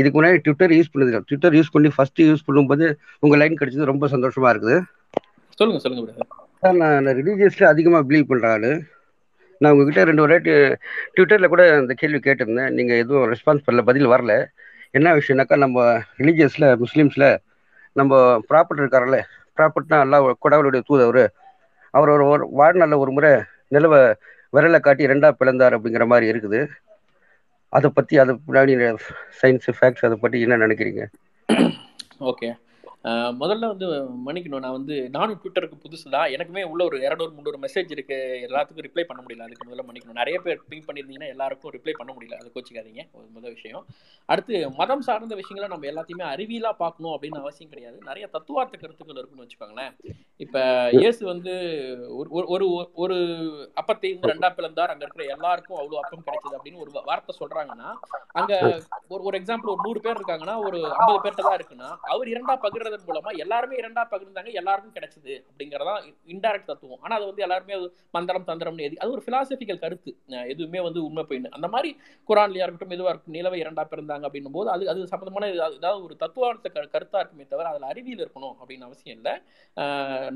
[0.00, 2.86] இதுக்கு முன்னாடி ட்விட்டர் யூஸ் பண்ணது ட்விட்டர் யூஸ் பண்ணி ஃபர்ஸ்ட் யூஸ் பண்ணும்போது
[3.24, 4.76] உங்கள் லைன் கிடைச்சது ரொம்ப சந்தோஷமா இருக்குது.
[5.58, 6.30] சொல்லுங்க சொல்லுங்க பிரதர்
[6.62, 8.66] சார் நான் ரிலீஜியஸில் அதிகமாக பிலீவ் பண்ணுற ஆள்.
[9.60, 10.36] நான் உங்ககிட்ட ரெண்டு ஒரு
[11.14, 12.70] ட்விட்டரில் கூட அந்த கேள்வி கேட்டிருந்தேன்.
[12.78, 14.34] நீங்கள் எதுவும் ரெஸ்பான்ஸ் பண்ணல பதில் வரல.
[14.98, 15.86] என்ன விஷயம்னாக்கா நம்ம
[16.20, 17.26] ரிலீஜியஸில் முஸ்லீம்ஸில்
[18.00, 19.18] நம்ம ப்ராப்பர்ட் இருக்கார்ல
[19.58, 21.22] ப்ராப்பர்ட்னா எல்லாம் கடவுளுடைய தூதவர்
[21.96, 22.12] அவர்.
[22.16, 23.32] ஒரு ஒரு வாழ்நாளில் ஒரு முறை
[23.76, 24.00] நிலவை
[24.56, 26.60] விரலை காட்டி ரெண்டா பிளந்தார் அப்படிங்கிற மாதிரி இருக்குது.
[27.78, 28.72] அதை பற்றி அதை பின்னாடி
[29.40, 31.02] சயின்ஸ் ஃபேக்ட்ஸ் அதை பற்றி என்ன நினைக்கிறீங்க?
[32.30, 32.50] ஓகே
[33.04, 34.58] முதல்ல வந்து மன்னிக்கணும்.
[34.58, 36.30] நான் வந்து நானும் ட்விட்டருக்கு புதுசு தான்.
[36.30, 38.46] எனக்குமே உள்ள ஒரு இரநூறு முந்நூறு மெசேஜ் இருக்கு.
[38.48, 39.40] எல்லாத்துக்கும் ரிப்ளை பண்ண முடியல.
[39.40, 40.12] அதுக்கு முதல்ல மன்னிக்கணும்.
[40.12, 42.34] நிறைய பேர் பிங் பண்ணியிருந்தீங்கன்னா எல்லாருக்கும் ரிப்ளை பண்ண முடியல.
[42.34, 43.10] அது கோச்சிக்காதீங்க.
[43.12, 43.86] ஒரு முதல் விஷயம்.
[44.24, 47.98] அடுத்து மதம் சார்ந்த விஷயங்களை நம்ம எல்லாத்தையுமே அறிவியலாக பார்க்கணும் அப்படின்னு அவசியம் கிடையாது.
[48.04, 49.98] நிறைய தத்துவார்த்த கருத்துக்கள் இருக்குன்னு வச்சுக்கோங்களேன்.
[50.36, 51.50] இப்போ இயேசு வந்து
[52.08, 53.14] ஒரு ஒரு- ஒரு
[53.74, 54.90] அப்பத்தை வந்து ரெண்டா பிளந்தார்.
[54.90, 57.94] அங்க இருக்கிற எல்லாருக்கும் அவ்வளவு அப்பம் கிடைச்சது அப்படின்னு ஒரு வார்த்தை சொல்றாங்கன்னா
[58.26, 62.90] அங்க ஒரு ஒரு எக்ஸாம்பிள் ஒரு நூறு பேர் இருக்காங்கன்னா ஒரு ஐம்பது பேர்ட்ட தான் இருக்குன்னா அவர் இரண்டா
[62.92, 66.98] பகிர்றதன் மூலமா எல்லாருமே இரண்டா பகிர்ந்தாங்க எல்லாருக்கும் கிடைச்சது அப்படிங்கறதான் இன்டைரக்ட் தத்துவம்.
[67.00, 70.16] ஆனா அது வந்து எல்லாருமே அது மந்திரம் தந்திரம்னு எது அது ஒரு பிலாசபிக்கல் கருத்து.
[70.26, 71.48] எதுவுமே வந்து உண்மை போயின்னு.
[71.48, 71.96] அந்த மாதிரி
[72.28, 76.68] குரான்லயா இருக்கட்டும் எதுவா இருக்கட்டும் நிலவை இரண்டா பிறந்தாங்க அப்படின்னும் போது அது அது சம்பந்தமான ஏதாவது ஒரு தத்துவார்த்த
[76.68, 79.32] க- கருத்தா இருக்குமே தவிர அதுல அறிவியல் இருக்கணும் அப்படின்னு அவசியம் இல்லை.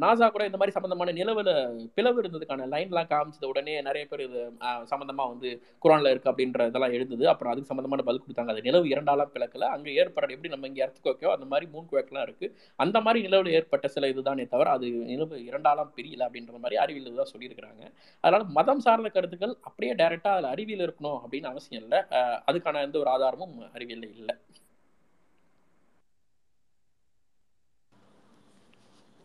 [0.00, 5.28] நாசா கூட இந்த மாதிரி சம்பந்தமான நிலவுல பிளவு இருந்ததுக்கான லைன்லாம் காமிச்சது உடனே நிறைய பேர் இது சம்பந்தமா
[5.28, 8.50] வந்து குரான்ல இருக்கு அப்படின்ற இதெல்லாம் எழுதுது அப்புறம் அதுக்கு சம்பந்தமான பதில் கொடுத்தாங்க.
[8.50, 9.64] அது நிலவு இரண்டாலாம் பிளக்கல.
[9.64, 12.45] அங்க ஏற்படுற எப்படி நம்ம இங்க எர்த் குவைக்கோ அந்த மாதிரி மூன் குவைக்கெல்லாம் இருக்கு.
[12.78, 17.32] அந்த மாதிரி நிலவுல ஏற்பட்ட சில இதுதானே தவிர அது நிலவு இரண்டாலாம் பிரியல அப்படின்ற மாதிரி அறிவியல் தான்
[17.32, 17.82] சொல்லியிருக்கிறாங்க.
[18.24, 22.00] அதனால மதம் சார்ந்த கருத்துக்கள் அப்படியே டைரக்டா அதுல அறிவியல் இருக்கணும் அப்படின்னு அவசியம் இல்லை.
[22.50, 24.36] அதுக்கான எந்த ஒரு ஆதாரமும் அறிவியல்ல இல்லை.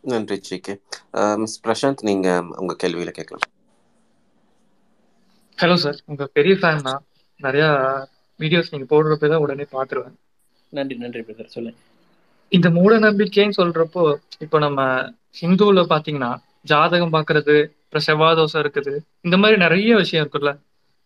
[0.04, 0.74] நன்றி ஜிகே.
[1.42, 2.28] மிஸ் பிரசாந்த் நீங்க
[2.62, 3.44] உங்க கேள்வியில கேட்கலாம்.
[5.58, 7.02] ஹலோ சார் உங்க பெரிய ஃபேன் தான்
[7.40, 7.64] நிறைய
[8.40, 10.16] வீடியோஸ் நீங்க போடுறப்ப தான் உடனே பாத்துருவேன்
[10.72, 11.52] நன்றி நன்றி பிரதர்.
[11.54, 11.78] சொல்லுங்க.
[12.52, 14.02] இந்த மூட நம்பிக்கைன்னு சொல்றப்போ
[14.38, 14.80] இப்போ நம்ம
[15.40, 16.32] ஹிந்துல பாத்தீங்கன்னா
[16.62, 20.50] ஜாதகம் பாக்குறது அப்புறம் செவ்வாய் தோசை இருக்குது இந்த மாதிரி நிறைய விஷயம் இருக்குல்ல.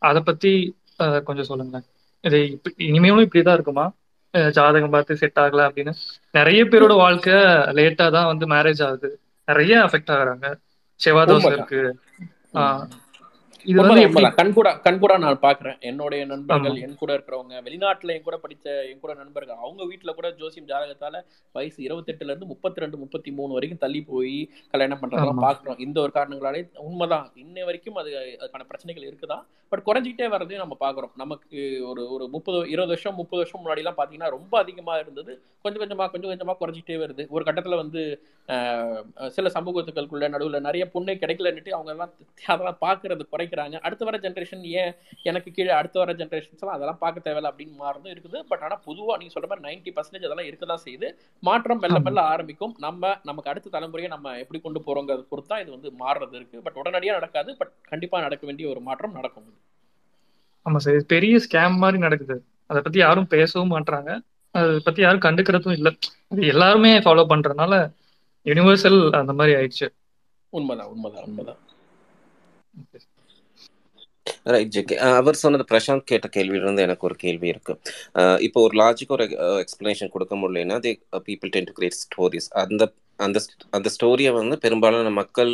[0.03, 0.53] அதை பத்தி
[0.97, 1.79] கொஞ்சம் சொல்லுங்க
[2.25, 2.39] இது
[2.77, 3.87] இனிமேலும் இப்படிதான் இருக்குமா?
[4.51, 5.93] ஜாதகம் பார்த்து செட் ஆகல அப்படின்னு.
[6.33, 7.33] நிறைய பேரோட வாழ்க்கை
[7.79, 9.11] லேட்டா தான் வந்து மேரேஜ் ஆகுது.
[9.49, 10.47] நிறைய அஃபெக்ட் ஆகுறாங்க.
[11.01, 11.57] செவ்வாய் தோசை உண்மைதான்.
[11.57, 11.81] இருக்கு.
[12.55, 12.85] ஆஹ்
[13.67, 14.03] இது வந்து
[14.39, 19.13] கண்கூடா கண்கூடா நான் பாக்குறேன் என்னுடைய நண்பர்கள் என் கூட இருக்கிறவங்க வெளிநாட்டுல என் கூட படிச்ச என் கூட
[19.15, 21.21] நண்பர்கள் அவங்க வீட்டுல கூட ஜோசியம் ஜாதகத்தால
[21.55, 24.37] வயசு இருபத்தெட்டுல இருந்து முப்பத்தி ரெண்டு முப்பத்தி மூணு வரைக்கும் தள்ளி போய்
[24.75, 27.27] கல்யாணம் பண்றதெல்லாம் பாக்குறோம் இந்த ஒரு காரணங்களாலே உண்மைதான்.
[27.45, 29.43] இன்னை வரைக்கும் அது அதுக்கான பிரச்சனைகள் இருக்குதான்
[29.73, 31.61] பட் குறைஞ்சிக்கிட்டே வர்றதையும் நம்ம பாக்குறோம் நமக்கு
[31.91, 35.33] ஒரு ஒரு முப்பது இருபது வருஷம் முப்பது வருஷம் முன்னாடி எல்லாம் பாத்தீங்கன்னா ரொம்ப அதிகமா இருந்தது.
[35.65, 37.23] கொஞ்சம் கொஞ்சமா கொஞ்சம் கொஞ்சமா குறைஞ்சிக்கிட்டே வருது.
[37.31, 38.03] ஒரு கட்டத்துல வந்து
[39.37, 42.13] சில சமூகத்துக்களுக்குள்ள நடுவுல நிறைய பொண்ணு கிடைக்கலன்னுட்டு அவங்க எல்லாம்
[42.47, 43.25] அதெல்லாம் பாக்குறது
[43.57, 44.93] குறைக்கிறாங்க அடுத்த வர ஜென்ரேஷன் ஏன்
[45.31, 48.39] எனக்கு கீழே அடுத்த வர ஜென்ரேஷன்ஸ் எல்லாம் அதெல்லாம் பார்க்க தேவையில்ல அப்படின்னு மாறுதும் இருக்குது.
[48.51, 51.09] பட் ஆனா பொதுவா நீங்க சொல்ற மாதிரி நைன்டி பர்சன்டேஜ் அதெல்லாம் இருக்க தான் செய்யுது.
[51.49, 52.75] மாற்றம் மெல்ல மெல்ல ஆரம்பிக்கும்.
[52.87, 56.59] நம்ம நமக்கு அடுத்த தலைமுறையை நம்ம எப்படி கொண்டு போறோங்கிறத பொறுத்து தான் இது வந்து மாறுறது இருக்கு.
[56.67, 57.51] பட் உடனடியா நடக்காது.
[57.61, 59.49] பட் கண்டிப்பா நடக்க வேண்டிய ஒரு மாற்றம் நடக்கும்.
[60.67, 61.03] ஆமா சார்.
[61.15, 62.37] பெரிய ஸ்கேம் மாதிரி நடக்குது.
[62.71, 64.13] அதை பத்தி யாரும் பேசவும் மாட்றாங்க.
[64.55, 65.91] அதை பத்தி யாரும் கண்டுக்கிறதும் இல்லை.
[66.33, 67.75] அது எல்லாருமே ஃபாலோ பண்றதுனால
[68.47, 69.87] யுனிவர்சல் அந்த மாதிரி ஆயிடுச்சு.
[70.53, 71.61] உண்மைதான் உண்மைதான் உண்மைதான்.
[74.47, 77.73] ரைட் ஜிகே uh, அவர் சொன்னது பிரசாந்த் கேட்ட கேள்வியிலிருந்து எனக்கு ஒரு கேள்வி இருக்கு.
[78.15, 79.25] Uh, இப்போ ஒரு லாஜிக் ஒரு
[79.65, 80.93] எக்ஸ்பிளனேஷன் கொடுக்க முடியலன்னா they
[81.29, 82.87] people tend to create stories அந்த
[83.19, 83.39] அந்த
[83.71, 85.53] அந்த ஸ்டோரியை வந்து பெரும்பாலான மக்கள்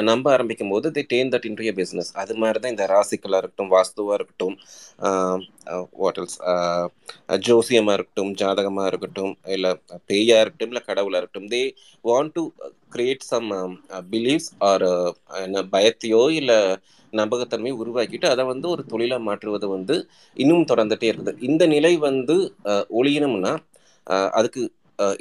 [0.00, 4.18] நம்ப ஆரம்பிக்கும் போது they turn that into business அது மாதிரி தான் இந்த ராசிக்கலாக இருக்கட்டும் வாஸ்துவாக
[4.18, 4.56] இருக்கட்டும்
[5.98, 6.38] வாட்டல்ஸ்
[7.38, 9.72] ஜோசியமாக இருக்கட்டும் ஜாதகமாக இருக்கட்டும் இல்லை
[10.08, 11.62] பேயாக இருக்கட்டும் இல்லை கடவுளாக இருக்கட்டும் they
[12.04, 12.44] want to
[12.90, 13.48] create some
[14.10, 14.86] believes or
[15.44, 16.58] என்ன பயத்தையோ இல்லை
[17.12, 21.40] நம்பகத்தன்மையை உருவாக்கிட்டு அதை வந்து ஒரு தொழிலாக மாற்றுவது வந்து இன்னும் தொடர்ந்துகிட்டே இருக்குது.
[21.40, 22.36] இந்த நிலை வந்து
[23.00, 23.52] ஒளியணும்னா
[24.38, 24.62] அதுக்கு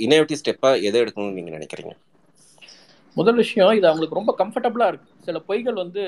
[0.06, 1.94] இனோவேட்டிவ் ஸ்டெப்பாக எதை எடுக்கணும்னு நீங்கள் நினைக்கிறீங்க?
[3.18, 5.10] முதல் விஷயம் இது அவங்களுக்கு ரொம்ப கம்ஃபர்டபுளாக இருக்கு.
[5.28, 6.02] சில பொய்கள் வந்து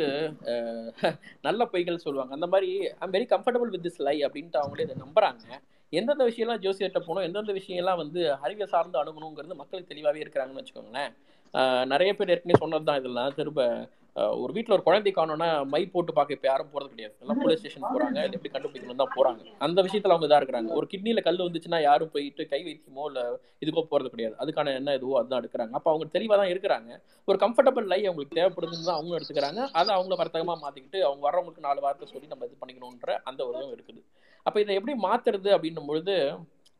[1.47, 2.34] நல்ல பொய்கள் சொல்லுவாங்க.
[2.38, 2.70] அந்த மாதிரி
[3.03, 5.45] I'm very comfortable with this lie அப்படின்ட்டு அவங்களே இதை நம்புறாங்க.
[5.93, 11.11] எந்தெந்த விஷயம்லாம் ஜோசியர்கிட்ட போகணும் எந்தெந்த விஷயம்லாம் வந்து அறிவை சார்ந்து அணுகணுங்கிறது மக்களுக்கு தெளிவாகவே இருக்கிறாங்கன்னு வச்சுக்கோங்களேன்.
[11.93, 13.36] நிறைய பேர் ஏற்கனவே சொன்னது தான் இதெல்லாம்.
[13.39, 13.61] திரும்ப
[14.43, 17.13] ஒரு வீட்டில் ஒரு குழந்தை காணோன்னா மை போட்டு பார்க்க இப்போ யாரும் போகிறது கிடையாது.
[17.24, 20.70] எல்லாம் போலீஸ் ஸ்டேஷன் போகிறாங்க இது எப்படி கண்டுபிடிக்கணும் தான் போகிறாங்க அந்த விஷயத்தில் அவங்க இதாக இருக்கிறாங்க.
[20.80, 23.24] ஒரு கிட்னியில் கல் வந்துச்சுன்னா யாரும் போயிட்டு கை வைத்தியமோ இல்லை
[23.63, 24.36] இதுக்கோ போகிறது கிடையாது.
[24.43, 25.74] அதுக்கான என்ன இதுவோ அதுதான் எடுக்கிறாங்க.
[25.80, 26.89] அப்போ அவங்க தெளிவாக தான் இருக்கிறாங்க.
[27.28, 29.61] ஒரு கம்ஃபர்டபுள் லை அவங்களுக்கு தேவைப்படுதுன்னு தான் அவங்க எடுத்துக்கிறாங்க.
[29.82, 33.76] அதை அவங்க வர்த்தகமாக மாற்றிக்கிட்டு அவங்க வர்றவங்களுக்கு நாலு வார்த்தை சொல்லி நம்ம இது பண்ணிக்கணுன்ற அந்த ஒரு இதுவும்
[33.78, 34.01] இருக்குது.
[34.45, 36.15] அப்போ இதை எப்படி மாற்றுறது அப்படின்னும் பொழுது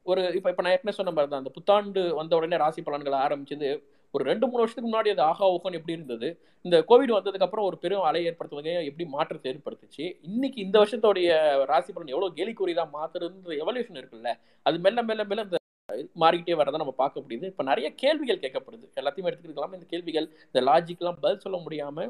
[0.06, 3.70] ஒரு இப்போ இப்போ நான் ஏற்கனவே சொன்ன மாதிரி தான் அந்த புத்தாண்டு வந்த உடனே ராசி பலன்களை ஆரம்பிச்சது
[4.14, 6.28] ஒரு ரெண்டு மூணு வருஷத்துக்கு முன்னாடி அது ஆகா ஓகன் எப்படி இருந்தது?
[6.66, 10.06] இந்த கோவிட் வந்ததுக்கு அப்புறம் ஒரு பெரும் அலை ஏற்படுத்துவதை எப்படி மாற்றத்தை ஏற்படுத்துச்சு?
[10.30, 11.30] இன்னைக்கு இந்த வருஷத்தோடைய
[11.72, 14.32] ராசி பலன் எவ்வளவு கேலிக்குறிதா மாத்துறதுன்ற எவல்யூஷன் இருக்குல்ல
[14.66, 15.60] அது மெல்ல மெல்ல மெல்ல இந்த
[16.22, 17.46] மாறிக்கிட்டே வரதை நம்ம பார்க்க முடியுது.
[17.52, 18.86] இப்போ நிறைய கேள்விகள் கேட்கப்படுது.
[19.02, 22.08] எல்லாத்தையும் எடுத்துக்கலாம் இந்த கேள்விகள் இந்த லாஜிக்லாம் பதில் சொல்ல முடியாம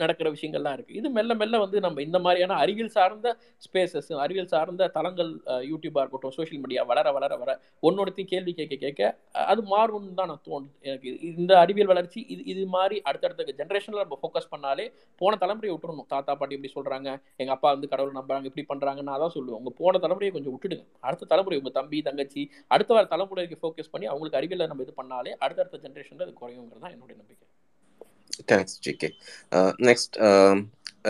[0.00, 3.28] நடக்கிற விஷயங்கள்லாம் இருக்குது இது மெல்ல மெல்ல வந்து நம்ம இந்த மாதிரியான அறிவியல் சார்ந்த
[3.66, 5.30] ஸ்பேசஸ் அறிவியல் சார்ந்த தளங்கள்
[5.70, 7.50] யூடியூபாக இருக்கட்டும் சோஷியல் மீடியா வளர வளர வர
[7.82, 9.00] ஒன்னொருத்தையும் கேள்வி கேட்க கேட்க
[9.52, 10.70] அது மாறும்னு தான் நான் தோணுது.
[10.82, 14.86] எனக்கு இது- இந்த அறிவியல் வளர்ச்சி இது இது மாதிரி அடுத்தடுத்த ஜென்ரேஷனில் நம்ம ஃபோக்கஸ் பண்ணாலே
[15.20, 16.06] போன தலைமுறையை விட்டுறணும்.
[16.14, 19.58] தாத்தா பாட்டி இப்படி சொல்கிறாங்க எங்கள் அப்பா வந்து கடவுள் நம்புறாங்க இப்படி பண்ணுறாங்கன்னு நான் தான் சொல்லுவேன்.
[19.60, 20.84] உங்கள் போன தலைமுறையை கொஞ்சம் விட்டுடுங்க.
[21.00, 25.32] அடுத்த தலைமுறை உங்கள் தம்பி தங்கச்சி அடுத்த வர தலைமுறைக்கு ஃபோக்கஸ் பண்ணி அவங்களுக்கு அறிவியலை நம்ம இது பண்ணாலே
[25.44, 27.46] அடுத்தடுத்த ஜென்ரேஷனில் அது குறையுங்கிறது தான் என்னுடைய நம்பிக்கை.
[28.48, 29.10] Thanks GK
[29.88, 30.16] next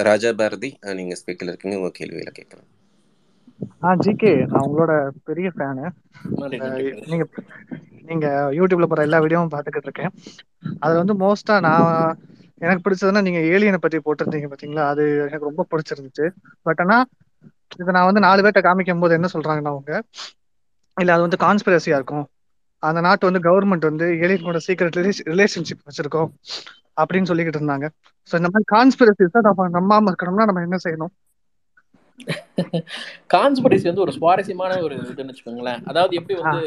[0.08, 2.68] Raja Bharathi நீங்க ஸ்பீக்கர்ல இருக்கீங்க உங்க கேள்வியில கேட்கலாம்.
[3.84, 4.92] ஆ ஜிகே நான் உங்களோட
[5.28, 5.84] பெரிய ஃபேனு.
[7.04, 7.24] நீங்க
[8.08, 8.26] நீங்க
[8.58, 10.12] யூடியூப்ல போற எல்லா வீடியோவும் பார்த்துக்கிட்டு இருக்கேன்.
[10.82, 11.86] அதுல வந்து மோஸ்டா நான்
[12.60, 14.84] எனக்கு பிடிச்சதுன்னா நீங்க ஏலியனை பத்தி போட்டிருந்தீங்க பாத்தீங்களா?
[14.92, 16.26] அது எனக்கு ரொம்ப பிடிச்சிருந்துச்சு.
[16.66, 16.98] பட் ஆனா
[17.80, 19.92] இதை நான் வந்து நாலு பேர்ட்ட காமிக்கும் போது என்ன சொல்றாங்கன்னா அவங்க?
[20.96, 22.26] இல்ல அது வந்து கான்ஸ்பிரசியா இருக்கும்.
[22.82, 24.98] அந்த நாட்டு வந்து கவர்மெண்ட் வந்து ஏலியனோட சீக்கிரட்
[25.30, 26.30] ரிலேஷன்ஷிப் வச்சிருக்கோம்.
[26.97, 27.88] அப்படின்னு சொல்லிக்கிட்டு இருந்தாங்க.
[28.30, 31.12] ஸோ இந்த மாதிரி கான்ஸ்பிரசிஸ் நம்ம நம்பாம இருக்கணும்னா நம்ம என்ன செய்யணும்?
[33.32, 35.82] கான்ஸ்பிரசி வந்து ஒரு சுவாரஸ்யமான ஒரு இதுன்னு வச்சுக்கோங்களேன்.
[35.84, 36.62] அதாவது எப்படி வந்து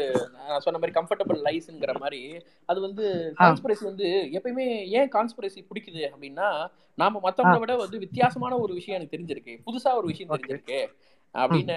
[0.48, 2.20] நான் சொன்ன மாதிரி கம்ஃபர்டபுள் லைஃப்ங்கிற மாதிரி
[2.66, 3.04] அது வந்து
[3.38, 6.48] கான்ஸ்பிரசி வந்து எப்பயுமே ஏன் கான்ஸ்பிரசி பிடிக்குது அப்படின்னா
[6.94, 9.54] நாம மத்தவங்கள விட வந்து வித்தியாசமான ஒரு விஷயம் எனக்கு தெரிஞ்சிருக்கு.
[9.66, 10.80] புதுசா ஒரு விஷயம் தெரிஞ்சிருக்கு.
[11.42, 11.76] அப்படின்னு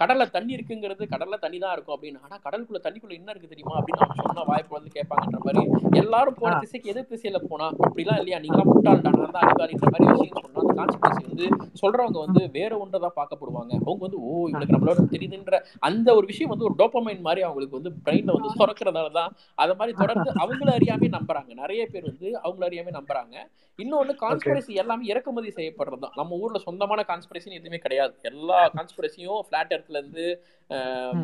[0.00, 2.18] கடல்ல தண்ணி இருக்குங்கிறது கடல்ல தண்ணி தான் இருக்கும் அப்படின்னு.
[2.26, 3.74] ஆனா கடலுக்குள்ள தண்ணிக்குள்ள என்ன இருக்கு தெரியுமா?
[3.78, 5.62] அப்படின்னு நம்ம சொன்னா வாய்ப்பு வந்து கேட்பாங்கன்ற மாதிரி.
[6.02, 8.40] எல்லாரும் போன திசைக்கு எதிர் திசையில போனா அப்படிலாம் இல்லையா?
[8.44, 11.46] நீங்களாம் முட்டாள்டா நான் தான் மாதிரி விஷயம் சொன்னா அந்த கான்ஸ்பிரசி வந்து
[11.80, 13.72] சொல்றவங்க வந்து வேற ஒன்றதான் பார்க்கப்படுவாங்க.
[13.86, 17.92] அவங்க வந்து ஓ இவனுக்கு நம்மளோட தெரியுதுன்ற அந்த ஒரு விஷயம் வந்து ஒரு டோப்பமைன் மாதிரி அவங்களுக்கு வந்து
[18.06, 19.30] பிரெயின்ல வந்து சுரக்கிறதால தான்
[19.62, 21.50] அதை மாதிரி தொடர்ந்து அவங்கள அறியாமே நம்புறாங்க.
[21.62, 23.36] நிறைய பேர் வந்து அவங்கள அறியாமே நம்புறாங்க.
[23.78, 26.16] இன்னொன்னு கான்ஸ்பிரசி எல்லாமே இறக்குமதி செய்யப்படுறது தான்.
[26.20, 28.14] நம்ம ஊர்ல சொந்தமான கான்ஸ்பிரசின்னு எதுவுமே கிடையாது.
[28.30, 30.24] எல்லா கான்ஸ்பிரசியும் ஃபிளாட் எர்த்ல இருந்து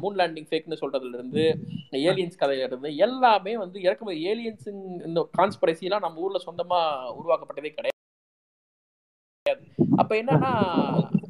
[0.03, 1.45] மூன் லேண்டிங் ஃபேக்னு சொல்றதுல இருந்து
[1.93, 4.67] ஏலியன்ஸ் கதையில இருந்து எல்லாமே வந்து இறக்குமதி ஏலியன்ஸ்
[5.07, 6.81] இந்த கான்ஸ்பிரசி எல்லாம் நம்ம ஊர்ல சொந்தமா
[7.21, 7.97] உருவாக்கப்பட்டதே கிடையாது.
[9.97, 10.51] அப்ப என்னன்னா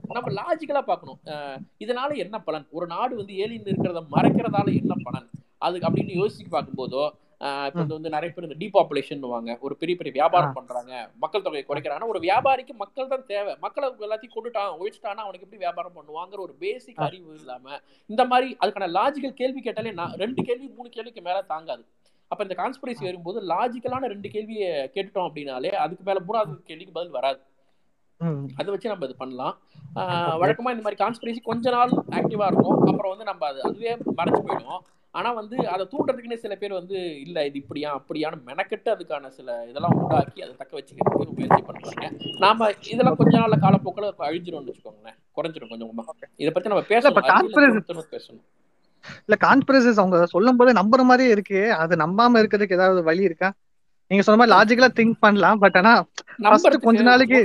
[0.09, 1.18] நம்ம லாஜிக்கலா பார்க்கணும்.
[1.24, 2.66] அஹ் இதனால என்ன பலன்?
[2.70, 5.29] ஒரு நாடு வந்து ஏலியன் இருக்கிறத மறைக்கிறதால என்ன பலன்?
[5.59, 7.05] அது அப்படின்னு யோசிச்சு பார்க்கும்போதோ
[7.41, 11.11] இப்ப வந்து வந்து நிறைய பேர் இந்த டீபாப்புலேஷன் ஒரு பெரிய பெரிய வியாபாரம் பண்றாங்க.
[11.20, 13.57] மக்கள் தொகையை குறைக்கிறாங்கன்னா ஒரு வியாபாரிக்கு மக்கள் தான் தேவை.
[13.61, 18.89] மக்களை எல்லாத்தையும் கொண்டுட்டான் ஒழிச்சிட்டானா அவனுக்கு எப்படி வியாபாரம் பண்ணுவாங்கிற ஒரு பேசிக் அறிவு இல்லாம இந்த மாதிரி அதுக்கான
[18.99, 21.84] லாஜிக்கல் கேள்வி கேட்டாலே நான் ரெண்டு கேள்வி மூணு கேள்விக்கு மேல தாங்காது.
[22.28, 27.41] அப்ப இந்த கான்ஸ்பிரசி வரும்போது லாஜிக்கலான ரெண்டு கேள்வியை கேட்டுட்டோம் அப்படின்னாலே அதுக்கு மேல மூணாவது கேள்விக்கு பதில் வராது.
[28.57, 29.59] அதை வச்சு நம்ம இது பண்ணலாம்.
[29.95, 32.80] ஆஹ் வழக்கமா இந்த மாதிரி கான்ஸ்பிரசி கொஞ்ச நாள் ஆக்டிவா இருக்கும்.
[32.86, 34.80] அப்புறம் வந்து நம்ம அது அதுவே மறைஞ்சு போயிடும்.
[35.14, 39.96] ஆனா வந்து அதை தூண்டுறதுக்குன்னே சில பேர் வந்து இல்ல இது இப்படியா அப்படியான்னு மெனக்கெட்டு அதுக்கான சில இதெல்லாம்
[40.00, 42.06] உண்டாக்கி அதை தக்க வச்சுக்கிறதுக்கு முயற்சி பண்றாங்க.
[42.38, 45.18] நாம இதெல்லாம் கொஞ்ச நாள்ல காலப்போக்கில் அழிஞ்சிரும்னு வச்சுக்கோங்களேன்.
[45.36, 45.90] குறைஞ்சிரும் கொஞ்சம்
[46.36, 46.84] இதை பத்தி நம்ம
[47.88, 48.44] திரும்ப பேசணும்.
[49.26, 51.61] இல்ல கான்ஸ்பிரசிஸ் அவங்க சொல்லும் போது நம்புற மாதிரியே இருக்கு.
[51.82, 53.48] அது நம்பாம இருக்கிறதுக்கு ஏதாவது வழி இருக்கா?
[54.11, 55.59] நீங்க சொன்ன மாதிரி லாஜிக்கலா திங்க் பண்ணலாம்.
[55.64, 55.92] பட் ஆனா
[56.86, 57.40] கொஞ்ச நாளைக்கு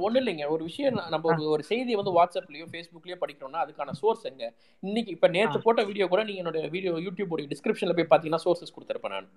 [0.00, 0.44] ஒண்ணு இல்லைங்க.
[0.48, 4.44] ஒரு விஷயம் நம்ம ஒரு ஒரு செய்தியை வந்து வாட்ஸ்அப்லயோ ஃபேஸ்புக்லயோ படிக்கிறோம்னா அதுக்கான சோர்ஸ் எங்க?
[4.82, 7.20] இன்னைக்கு இப்ப நேத்து போட்ட வீடியோ கூட நீங்க என்னோட வீடியோ யூடியூப்
[7.52, 9.28] டிஸ்கிரிப்ஷன்ல போய் பாத்தீங்கன்னா சோர்சஸ் கொடுத்துருப்பேன் நான்.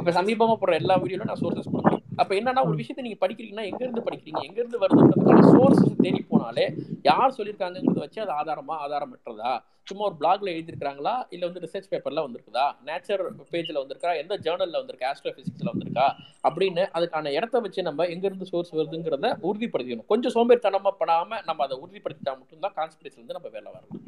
[0.00, 3.82] இப்ப சமீபமா போடுற எல்லா வீடியோல நான் சோர்சஸ் கொடுக்குறேன் அப்ப என்னன்னா ஒரு விஷயத்தை நீங்க படிக்கிறீங்கன்னா எங்க
[3.86, 4.40] இருந்து படிக்கிறீங்க?
[4.48, 6.64] எங்க இருந்து வருதுன்றதுக்கான சோர்சஸ் தேடி போனாலே
[7.02, 9.52] யார் சொல்லியிருக்காங்கிறத வச்சு அது ஆதாரமா ஆதாரமற்றதா?
[9.86, 12.66] சும்மா ஒரு பிளாக்ல எழுதிருக்காங்களா இல்ல வந்து ரிசர்ச் பேப்பர்ல வந்திருக்குதா?
[12.88, 14.10] நேச்சர் பேஜ்ல வந்திருக்கா?
[14.22, 15.08] எந்த ஜேர்னல்ல வந்திருக்கா?
[15.12, 16.06] ஆஸ்ட்ரோபிசிக்ஸ்ல வந்திருக்கா?
[16.48, 20.10] அப்படின்னு அதுக்கான இடத்த வச்சு நம்ம எங்க இருந்து சோர்ஸ் வருதுங்கிறத உறுதிப்படுத்திக்கணும்.
[20.12, 24.02] கொஞ்சம் சோம்பேறித்தனமா படாம நம்ம அதை உறுதிப்படுத்திட்டா மட்டும்தான் கான்ஸ்பிரசி வந்து நம்ம வேலை வரலாம்.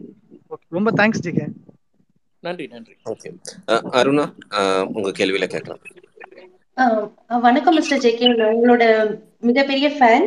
[0.76, 1.46] ரொம்ப தேங்க்ஸ் ஜிகே
[2.42, 2.94] நன்றி நன்றி.
[3.12, 3.28] ஓகே
[3.98, 4.24] அருணா
[4.96, 5.82] உங்க கேள்வியில கேட்கலாம்.
[7.42, 8.84] வணக்கம் மிஸ்டர் ஜேகே உங்களோட
[9.42, 10.26] மிகப்பெரிய ஃபேன்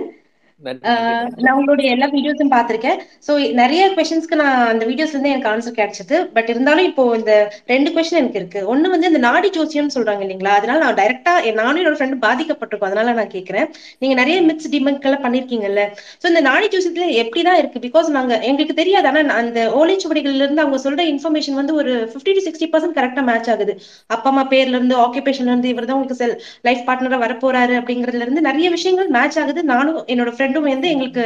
[0.63, 2.97] நான் உங்களுடைய எல்லா வீடியோஸும் பார்த்திருக்கேன்.
[3.25, 6.17] ஸோ நிறைய கொஸ்டின்ஸ்க்கு நான் அந்த வீடியோஸ்ல இருந்து எனக்கு ஆன்சர் கிடைச்சது.
[6.35, 7.33] பட் இருந்தாலும் இப்போ இந்த
[7.71, 8.61] ரெண்டு கொஸ்டின் எனக்கு இருக்கு.
[8.73, 10.53] ஒன்னு வந்து இந்த நாடி ஜோசியம்னு சொல்றாங்க இல்லைங்களா?
[10.59, 12.89] அதனால நான் டைரக்டா நானும் என்னோட ஃப்ரெண்டு பாதிக்கப்பட்டிருக்கோம்.
[12.91, 13.67] அதனால நான் கேட்கிறேன்
[14.03, 15.83] நீங்க நிறைய மித்ஸ் டிமங்க் எல்லாம் பண்ணிருக்கீங்கல்ல.
[16.21, 17.81] ஸோ இந்த நாடி ஜோசியத்துல எப்படிதான் இருக்கு?
[17.87, 19.09] பிகாஸ் நாங்க எங்களுக்கு தெரியாது.
[19.11, 23.51] ஆனா அந்த ஓலைச்சுவடிகள்ல இருந்து அவங்க சொல்ற இன்ஃபர்மேஷன் வந்து ஒரு ஃபிஃப்டி டு சிக்ஸ்டி பர்சன்ட் கரெக்டா மேட்ச்
[23.55, 23.75] ஆகுது.
[24.17, 26.31] அப்பா அம்மா பேர்ல இருந்து ஆக்குபேஷன்ல இருந்து இவர் தான் உங்களுக்கு
[26.69, 29.61] லைஃப் பார்ட்னரா வரப்போறாரு அப்படிங்கறதுல இருந்து நிறைய விஷயங்கள் மேட்ச் ஆகுது.
[29.75, 31.23] நானும் என்னோட ரெண்டும் வந்து எங்களுக்கு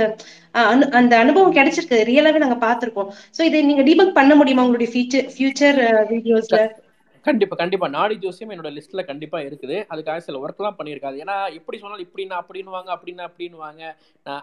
[0.99, 1.97] அந்த அனுபவம் கிடைச்சிருக்கு.
[2.09, 5.79] ரியலாவே நாங்க பாத்திருக்கோம் சோ இதை நீங்க டீபக் பண்ண முடியுமா உங்களுடைய ஃபியூச்சர் ஃபியூச்சர்
[6.11, 6.59] வீடியோஸ்ல
[7.27, 7.87] கண்டிப்பா கண்டிப்பா.
[7.95, 9.77] நாடி ஜோசியம் என்னோட லிஸ்ட்ல கண்டிப்பா இருக்குது.
[9.91, 11.17] அதுக்காக சில ஒர்க் எல்லாம் பண்ணியிருக்காது.
[11.23, 13.81] ஏன்னா எப்படி சொன்னாலும் இப்படின்னா அப்படின்னுவாங்க அப்படின்னா அப்படின்னுவாங்க.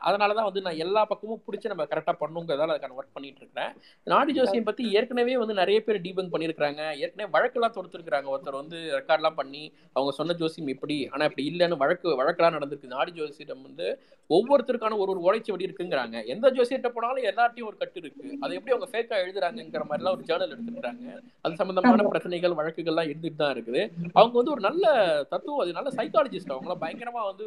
[0.08, 3.72] அதனாலதான் வந்து நான் எல்லா பக்கமும் பிடிச்சி நம்ம கரெக்டா பண்ணுங்கிறதால அதுக்கான ஒர்க் பண்ணிட்டு இருக்கிறேன்.
[4.12, 9.38] நாடி ஜோசியம் பத்தி ஏற்கனவே வந்து நிறைய பேர் டீபங்க் பண்ணியிருக்காங்க ஏற்கனவே வழக்கெல்லாம் தொடுத்துருக்காங்க ஒருத்தர் வந்து ரெக்கார்ட்லாம்
[9.40, 9.62] பண்ணி
[9.96, 12.94] அவங்க சொன்ன ஜோசியம் இப்படி ஆனா இப்படி இல்லைன்னு வழக்கு வழக்கெல்லாம் நடந்திருக்கு.
[12.96, 13.88] நாடி ஜோசியம் வந்து
[14.30, 16.16] ஒவ்வொருத்தருக்கான ஒரு ஒரு உழைச்சவடி இருக்குங்கிறாங்க.
[16.34, 18.26] எந்த ஜோசியத்தை போனாலும் எல்லார்ட்டையும் ஒரு கட்டு இருக்கு.
[18.42, 21.04] அதை எப்படி அவங்க ஃபேக்கா எழுதுறாங்கிற மாதிரிலாம் ஒரு ஜேர்னல் எடுத்துருக்காங்க
[21.44, 23.82] அது சம்பந்தமான பிரச்சனைகள் வழக்குகள்லாம் இருந்துட்டு தான் இருக்குது.
[24.18, 24.84] அவங்க வந்து ஒரு நல்ல
[25.32, 27.46] தத்துவம் அது நல்ல சைக்காலஜிஸ்ட் அவங்களாம் பயங்கரமா வந்து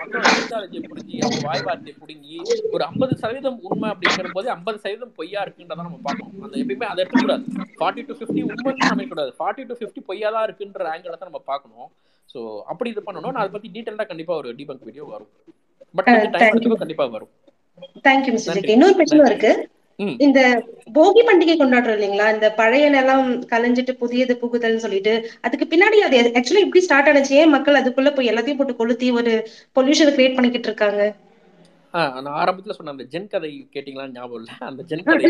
[0.00, 2.38] மக்களோட சைக்காலஜியை புரிஞ்சு அவங்க வாய் வார்த்தையை புடுங்கி
[2.74, 6.42] ஒரு ஐம்பது சதவீதம் உண்மை அப்படிங்கிற போது ஐம்பது சதவீதம் பொய்யா இருக்குன்றத நம்ம பார்க்கணும்.
[6.46, 7.44] அந்த எப்பயுமே அதை எடுக்கக்கூடாது
[7.80, 11.88] ஃபார்ட்டி டு ஃபிஃப்டி உண்மைன்னு அமைக்கக்கூடாது ஃபார்ட்டி டு ஃபிஃப்டி பொய்யா தான் இருக்குன்ற ஆங்கிள் தான் நம்ம பார்க்கணும்.
[12.34, 12.40] ஸோ
[12.72, 15.32] அப்படி இது பண்ணணும் நான் அதை பத்தி டீட்டெயிலாக கண்டிப்பா ஒரு டீபங்க் வீடியோ வரும்.
[15.96, 17.32] பட் கொஞ்சம் டைம் கண்டிப்பா வரும்.
[18.06, 19.52] தேங்க்யூ மிஸ்டர் இன்னொரு பிரச்சனை இருக்கு.
[20.24, 20.40] இந்த
[20.96, 22.26] போகி பண்டிகை கொண்டாடுறோம் இல்லைங்களா?
[22.34, 23.22] இந்த பழைய நிலம்
[23.52, 25.14] கலைஞ்சிட்டு புதியது புகுதல்னு சொல்லிட்டு
[25.46, 27.32] அதுக்கு பின்னாடி அது ஆக்சுவலி இப்படி ஸ்டார்ட் ஆனச்சு.
[27.40, 29.32] ஏன் மக்கள் அதுக்குள்ள போய் எல்லாத்தையும் போட்டு கொளுத்தி ஒரு
[29.76, 31.00] பொல்யூஷன் கிரியேட் பண்ணிக்கிட்டு இருக்காங்க?
[31.94, 34.50] நான் ஆரம்பத்துல சொன்ன அந்த ஜென் கதை கேட்டீங்களான்னு ஞாபகம் இல்ல.
[34.68, 35.28] அந்த ஜென் கதை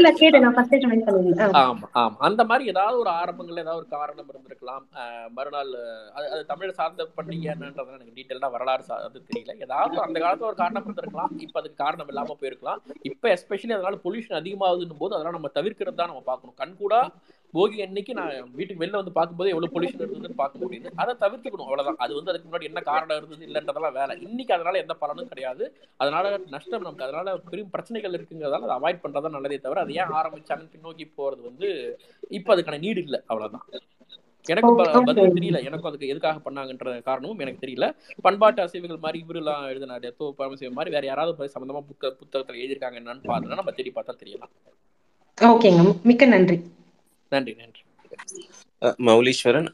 [1.61, 2.16] ஆமா ஆமா.
[2.20, 4.84] அந்த மாதிரி ஏதாவது ஒரு ஆரம்பங்கள்ல ஏதாவது ஒரு காரணம் இருந்திருக்கலாம்.
[5.30, 5.72] மறுநாள்
[6.14, 9.54] அது அது தமிழ் சார்ந்த பண்டிகை என்னன்றது எனக்கு டீட்டெயிலாக வரலாறு அது தெரியல.
[9.66, 11.32] ஏதாவது அந்த காலத்துல ஒரு காரணம் இருந்திருக்கலாம்.
[11.40, 12.80] இப்ப அதுக்கு காரணம் இல்லாம போயிருக்கலாம்.
[13.11, 16.56] இப்ப எஸ்பெஷலி அதனால பொல்யூஷன் அதிகமாகுதுன்னு போது அதெல்லாம் நம்ம தவிர்க்கிறது தான் நம்ம பார்க்கணும்.
[16.56, 16.94] கண் கூட
[17.55, 21.96] போகி அன்னைக்கு நான் வீட்டுக்கு வெளில வந்து பார்க்கும்போது எவ்வளவு பொல்யூஷன் இருந்ததுன்னு பார்க்க முடியுது அதை தவிர்த்துக்கணும் அவ்வளவுதான்.
[21.96, 24.20] அது வந்து அதுக்கு முன்னாடி என்ன காரணம் இருந்தது இல்லைன்றதெல்லாம் வேலை.
[24.20, 25.64] இன்னைக்கு அதனால எந்த பலனும் கிடையாது.
[25.96, 30.74] அதனால நஷ்டம் நமக்கு அதனால பெரும் பிரச்சனைகள் இருக்குங்கிறதால அதை அவாய்ட் பண்றதா நல்லதே தவிர அதை ஏன் ஆரம்பிச்சாங்கன்னு
[30.74, 31.70] பின்னோக்கி போறது வந்து
[32.30, 33.20] இப்ப அதுக்கான நீடு இல்லை.
[33.26, 33.66] அவ்வளவுதான்.
[34.46, 34.70] எனக்கு
[35.07, 35.59] பதில் தெரியல.
[35.64, 37.86] எனக்கும் அதுக்கு எதுக்காக பண்ணாங்கன்ற காரணமும் எனக்கு தெரியல.
[38.22, 43.28] பண்பாட்டு அசைவுகள் மாதிரி இவருலாம் எழுதினாரு தோ பரமசிவம் மாதிரி வேற யாராவது சம்பந்தமா புக்க புத்தகத்துல எழுதியிருக்காங்க என்னன்னு
[43.28, 44.53] பார்த்தோம்னா நம்ம தேடி பார்த்தா தெரியலாம்.
[45.38, 45.82] ஓகேங்க.
[46.03, 46.57] மிக்க நன்றி.
[47.33, 47.83] நன்றி நன்றி.
[49.09, 49.68] மௌலீஸ்வரன்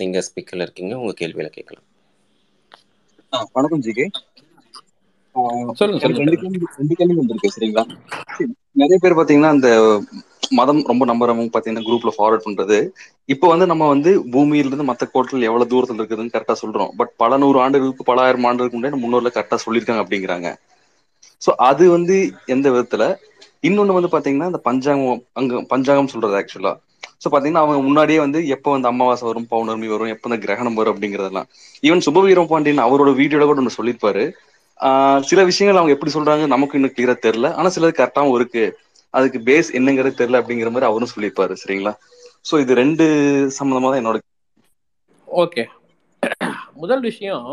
[0.00, 1.86] நீங்க ஸ்பீக்கர்ல இருக்கீங்க உங்க கேள்வியில கேட்கலாம்.
[3.56, 4.06] வணக்கம் ஜிகே
[5.78, 7.84] சொல்லுங்க ரெண்டு கேள்வி ரெண்டு கேள்வி வந்திருக்கு சரிங்களா?
[8.80, 9.68] நிறைய பேர் பாத்தீங்கன்னா அந்த
[10.58, 12.78] மதம் ரொம்ப நம்புறவங்க பாத்தீங்கன்னா குரூப்ல ஃபார்வர்ட் பண்றது.
[13.34, 16.90] இப்போ வந்து நம்ம வந்து பூமியில இருந்து மத்த கோட்டில் எவ்வளவு தூரத்துல இருக்குதுன்னு கரெக்டா சொல்றோம்.
[17.00, 20.50] பட் பல நூறு ஆண்டுகளுக்கு பல ஆயிரம் ஆண்டுகளுக்கு முன்னாடி முன்னோர்ல கரெக்டா சொல்லியிருக்காங்க அப்படிங்கிறாங்க.
[21.42, 22.16] சோ அது வந்து
[22.54, 23.04] எந்த விதத்துல?
[23.64, 26.72] இன்னொன்னு வந்து பாத்தீங்கன்னா அந்த பஞ்சாங்கம் அங்க பஞ்சாங்கம் சொல்றது ஆக்சுவலா
[27.22, 30.92] சோ பாத்தீங்கன்னா அவங்க முன்னாடியே வந்து எப்போ வந்து அமாவாசை வரும் பௌர்ணமி வரும் எப்போ இந்த கிரகணம் வரும்
[30.94, 31.46] அப்படிங்கறதெல்லாம்.
[31.82, 34.24] ஈவன் சுபவீரம் பாண்டியன் அவரோட வீடியோட கூட ஒன்று சொல்லியிருப்பாரு.
[35.30, 37.48] சில விஷயங்கள் அவங்க எப்படி சொல்றாங்க நமக்கு இன்னும் கிளியரா தெரியல.
[37.58, 38.64] ஆனா சிலது கரெக்டாவும் இருக்கு.
[39.14, 41.92] அதுக்கு பேஸ் என்னங்கிறது தெரியல அப்படிங்கிற மாதிரி அவரும் சொல்லியிருப்பாரு சரிங்களா?
[42.48, 43.04] சோ இது ரெண்டு
[43.58, 44.18] சம்பந்தமா தான் என்னோட
[45.28, 45.62] ஓகே
[46.82, 47.46] முதல் விஷயம்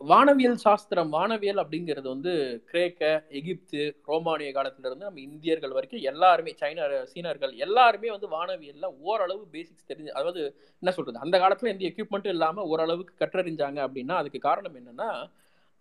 [0.00, 2.32] வானவியல் சாஸ்திரம் வானவியல் அப்படிங்கிறது வந்து
[2.70, 3.02] கிரேக்க
[3.38, 9.88] எகிப்து ரோமானிய காலத்துல இருந்து நம்ம இந்தியர்கள் வரைக்கும் எல்லாருமே சைனா சீனர்கள் எல்லாருமே வந்து வானவியல்ல ஓரளவு பேசிக்ஸ்
[9.90, 10.42] தெரிஞ்சு அதாவது
[10.82, 11.24] என்ன சொல்றது?
[11.24, 15.08] அந்த காலத்துல எந்த எக்யூப்மெண்ட்டும் இல்லாம ஓரளவுக்கு கற்றறிஞ்சாங்க அப்படின்னா அதுக்கு காரணம் என்னன்னா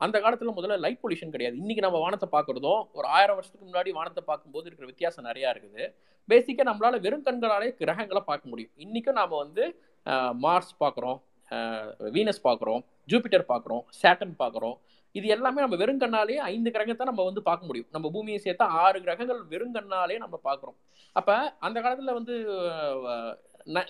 [0.01, 1.55] அந்த காலத்துல முதல்ல லைட் பொல்யூஷன் கிடையாது.
[1.61, 5.83] இன்னைக்கு நம்ம வானத்தை பார்க்குறதும் ஒரு ஆயிரம் வருஷத்துக்கு முன்னாடி வானத்தை பார்க்கும்போது இருக்கிற வித்தியாசம் நிறையா இருக்குது.
[6.29, 8.73] பேசிக்காக நம்மளால வெறும் கண்களாலே கிரகங்களை பார்க்க முடியும்.
[8.85, 9.63] இன்னைக்கும் நாம வந்து
[10.45, 11.19] மார்ஸ் பார்க்குறோம்.
[12.15, 12.81] வீனஸ் பார்க்குறோம்
[13.11, 14.75] ஜூபிட்டர் பார்க்குறோம் சேட்டன் பார்க்குறோம்.
[15.19, 17.89] இது எல்லாமே நம்ம வெறும் கண்ணாலே ஐந்து கிரகத்தை நம்ம வந்து பார்க்க முடியும்.
[17.95, 20.77] நம்ம பூமியை சேர்த்தா ஆறு கிரகங்கள் வெறும் கண்ணாலே நம்ம பார்க்குறோம்.
[21.19, 21.35] அப்போ
[21.67, 22.35] அந்த காலத்தில் வந்து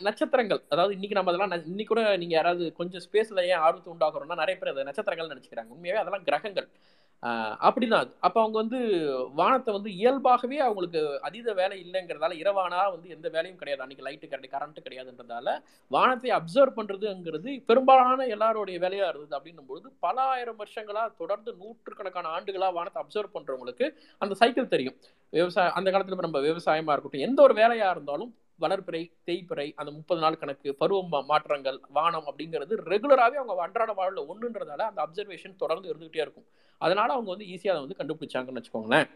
[0.08, 4.56] நட்சத்திரங்கள் அதாவது இன்னைக்கு நம்ம அதெல்லாம் இன்னைக்கு கூட நீங்கள் யாராவது கொஞ்சம் ஸ்பேஸில் ஏன் ஆர்வத்தை உண்டாக்குறோம்னா நிறைய
[4.60, 5.72] பேர் அதை நட்சத்திரங்கள் நினச்சிக்கிறாங்க.
[5.76, 6.68] உண்மையாகவே அதெல்லாம் கிரகங்கள்.
[7.68, 8.80] அப்படிதான் அது அப்போ அவங்க வந்து
[9.40, 13.84] வானத்தை வந்து இயல்பாகவே அவங்களுக்கு அதீத வேலை இல்லைங்கிறதால இரவானா வந்து எந்த வேலையும் கிடையாது.
[13.84, 15.48] அன்னைக்கு லைட்டு கிடையாது கரண்ட் கிடையாதுன்றதால
[15.92, 22.76] வானத்தை அப்சர்வ் பண்ணுறதுங்கிறது பெரும்பாலான எல்லாருடைய வேலையாக இருந்தது அப்படின்னும் பொழுது பல ஆயிரம் வருஷங்களாக தொடர்ந்து நூற்றுக்கணக்கான ஆண்டுகளாக
[22.78, 23.88] வானத்தை அப்சர்வ் பண்ணுறவங்களுக்கு
[24.22, 24.98] அந்த சைக்கிள் தெரியும்.
[25.34, 30.40] விவசாயம் அந்த காலத்தில் நம்ம விவசாயமாக இருக்கட்டும் எந்த ஒரு வேலையாக இருந்தாலும் வளர்ப்பிறை தேய்ப்பிறை அந்த முப்பது நாள்
[30.42, 36.48] கணக்கு பருவ மாற்றங்கள் வானம் அப்படிங்கிறது ரெகுலராகவே அவங்க அன்றாட வாழ்வில் ஒன்றுன்றதால அந்த அப்சர்வேஷன் தொடர்ந்து இருந்துகிட்டே இருக்கும்.
[36.78, 39.10] அதனால அவங்க வந்து ஈஸியாக அதை வந்து கண்டுபிடிச்சாங்கன்னு வச்சுக்கோங்களேன்.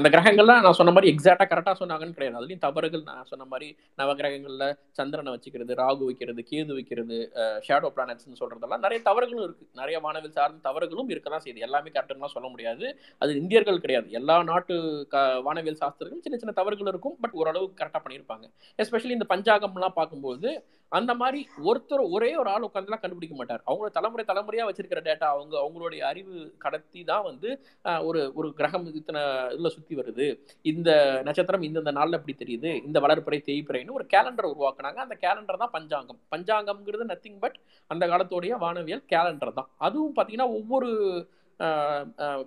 [0.00, 2.38] அந்த கிரகங்கள்லாம் நான் சொன்ன மாதிரி எக்ஸாக்டாக கரெக்டாக சொன்னாங்கன்னு கிடையாது.
[2.40, 3.68] அதுலேயும் தவறுகள் நான் சொன்ன மாதிரி
[4.00, 4.66] நவகிரகங்களில்
[4.98, 7.18] சந்திரனை வச்சுக்கிறது ராகு வைக்கிறது கேது வைக்கிறது
[7.66, 11.64] ஷேடோ பிளானட்ஸ்னு சொல்கிறதெல்லாம் நிறைய தவறுகளும் இருக்குது நிறைய வானவில் சார்ந்த தவறுகளும் இருக்க தான் செய்யுது.
[11.68, 12.86] எல்லாமே கரெக்டுலாம் சொல்ல முடியாது.
[13.22, 14.08] அது இந்தியர்கள் கிடையாது.
[14.20, 14.74] எல்லா நாட்டு
[15.14, 17.16] க வானவியல் சாஸ்திரங்களும் சின்ன சின்ன தவறுகள் இருக்கும்.
[17.22, 18.46] பட் ஓரளவுக்கு கரெக்டாக பண்ணியிருப்பாங்க.
[18.84, 20.50] எஸ்பெஷலி இந்த பஞ்சாகம்லாம் பார்க்கும்போது
[20.98, 21.40] அந்த மாதிரி
[21.70, 23.60] ஒருத்தர் ஒரே ஒரு ஆள் உட்காந்துலாம் கண்டுபிடிக்க மாட்டார்.
[23.66, 26.34] அவங்களோட தலைமுறை தலைமுறையாக வச்சிருக்கிற டேட்டா அவங்க அவங்களுடைய அறிவு
[26.64, 27.48] கடத்தி தான் வந்து
[28.08, 29.22] ஒரு ஒரு கிரகம் இத்தனை
[29.54, 30.26] இதில் சுற்றி வருது.
[30.62, 32.84] இந்த நட்சத்திரம் இந்தந்த நாளில் எப்படி தெரியுது.
[32.84, 35.00] இந்த வளர்ப்புறை தேய்ப்பிறைன்னு ஒரு கேலண்டர் உருவாக்குனாங்க.
[35.06, 36.20] அந்த கேலண்டர் தான் பஞ்சாங்கம்.
[36.36, 39.70] பஞ்சாங்கம்ங்கிறது நத்திங் பட் அந்த காலத்துடைய வானவியல் கேலண்டர் தான்.
[39.76, 40.90] அதுவும் பார்த்தீங்கன்னா ஒவ்வொரு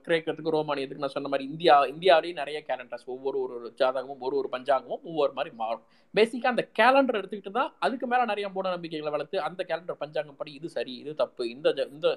[0.05, 5.03] கிரேக்கத்துக்கு ரோமானியத்துக்கு நான் சொன்ன மாதிரி இந்தியா இந்தியாவிலேயே நிறைய கேலண்டர்ஸ் ஒவ்வொரு ஒரு ஜாதகமும் ஒரு ஒரு பஞ்சாங்கமும்
[5.09, 5.83] ஒவ்வொரு மாதிரி மாறும்.
[6.13, 10.51] பேசிக்காக அந்த கேலண்டர் எடுத்துக்கிட்டு தான் அதுக்கு மேலே நிறைய மூட நம்பிக்கைகளை வளர்த்து அந்த கேலண்டர் பஞ்சாங்கம் படி
[10.59, 12.07] இது சரி இது தப்பு இந்த இந்த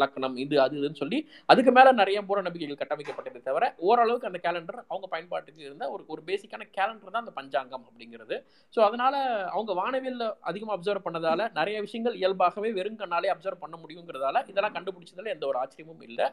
[0.00, 1.18] லக்கணம் இது அது இதுன்னு சொல்லி
[1.52, 6.22] அதுக்கு மேலே நிறைய மூட நம்பிக்கைகள் கட்டமைக்கப்பட்டதை தவிர ஓரளவுக்கு அந்த கேலண்டர் அவங்க பயன்பாட்டுக்கு இருந்த ஒரு ஒரு
[6.28, 8.36] பேசிக்கான கேலண்டர் தான் அந்த பஞ்சாங்கம் அப்படிங்கிறது.
[8.74, 9.14] ஸோ அதனால
[9.54, 15.34] அவங்க வானவியலில் அதிகமாக அப்சர்வ் பண்ணதால நிறைய விஷயங்கள் இயல்பாகவே வெறும் கண்ணாலே அப்சர்வ் பண்ண முடியுங்கிறதால இதெல்லாம் கண்டுபிடிச்சதுல
[15.36, 16.28] எந்த ஒரு ஆச்சரியமும் இல்லை.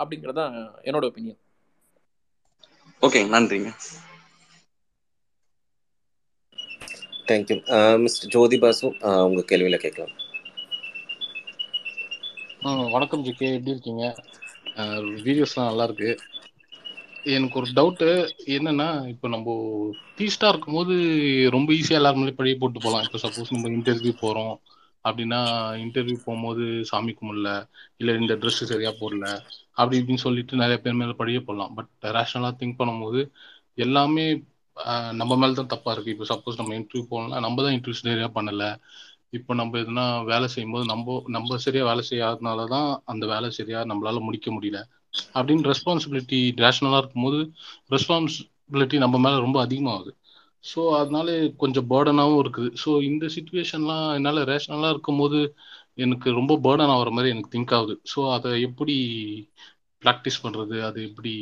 [0.00, 0.54] அப்படிங்கிறது தான்
[0.88, 1.40] என்னோட ஒப்பீனியன்
[3.02, 3.70] ஓகே நன்றிங்க.
[7.28, 7.56] Thank you
[8.04, 8.86] mister Jyoti Basu
[9.28, 10.14] உங்கள் கேள்வியில் கேட்கலாம்.
[12.94, 14.04] வணக்கம் ஜிகே எப்படி இருக்கீங்க?
[15.26, 16.10] வீடியோஸ்லாம் நல்லா இருக்கு
[17.36, 18.08] எனக்கு ஒரு டவுட்டு
[18.56, 19.54] என்னன்னா இப்போ நம்ம
[20.18, 20.94] டீஸ்டா இருக்கும்போது
[21.56, 24.54] ரொம்ப ஈஸியாக எல்லாருமே பழைய போட்டு போகலாம் இப்போ சப்போஸ் நம்ம இன்டர்வியூ போகிறோம்
[25.08, 25.40] அப்படின்னா
[25.84, 27.50] இன்டர்வியூ போகும்போது சாமி கும்பிடல
[28.00, 29.26] இல்லை இந்த ட்ரெஸ் சரியா போடல
[29.78, 31.72] அப்படி இப்படின்னு சொல்லிட்டு நிறைய பேர் மேலே படியே போடலாம்.
[31.78, 33.22] பட் ரேஷனலாக திங்க் பண்ணும்போது
[33.86, 34.26] எல்லாமே
[35.20, 38.70] நம்ம மேலே தான் தப்பாக இருக்குது இப்போ சப்போஸ் நம்ம இன்டர்வியூ போகலாம் நம்ம தான் இன்டர்வியூ சரியாக பண்ணலை.
[39.36, 44.20] இப்போ நம்ம எதுனா வேலை செய்யும்போது நம்ம நம்ம சரியா வேலை செய்யாதனால தான் அந்த வேலை சரியா நம்மளால
[44.28, 44.80] முடிக்க முடியல.
[45.36, 47.40] அப்படின்னு ரெஸ்பான்சிபிலிட்டி ரேஷனலாக இருக்கும்போது
[47.94, 50.12] ரெஸ்பான்சிபிலிட்டி நம்ம மேலே ரொம்ப அதிகமாகுது.
[50.66, 52.70] ஸோ அதனால கொஞ்சம் பேர்டனாகவும் இருக்குது.
[52.82, 55.40] ஸோ இந்த சுச்சுவேஷன்லாம் என்னால் ரேஷனலாக இருக்கும்போது
[55.98, 57.94] எனக்கு ரொம்ப பேர்டன் ஆகிற மாதிரி எனக்கு திங்க் ஆகுது.
[58.12, 58.96] ஸோ அதை எப்படி
[60.02, 61.32] ப்ராக்டிஸ் பண்ணுறது அது எப்படி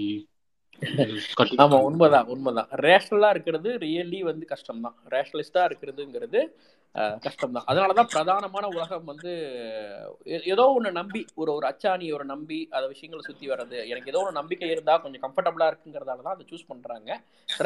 [1.62, 2.70] ஆமா உண்மைதான் உண்மைதான்.
[2.84, 6.40] ரேஷனலா இருக்கிறது ரியலி வந்து கஷ்டம் தான் ரேஷனலிஸ்டா இருக்கிறதுங்கிறது
[7.24, 9.30] கஷ்டம் தான் அதனாலதான் பிரதானமான உலகம் வந்து
[10.52, 13.78] ஏதோ ஒன்று நம்பி ஒரு ஒரு அச்சாணி ஒரு நம்பி அதை விஷயங்களை சுற்றி வர்றது.
[13.92, 17.10] எனக்கு ஏதோ ஒரு நம்பிக்கை இருந்தால் கொஞ்சம் கம்ஃபர்டபுளாக இருக்குங்கிறதால தான் அதை சூஸ் பண்ணுறாங்க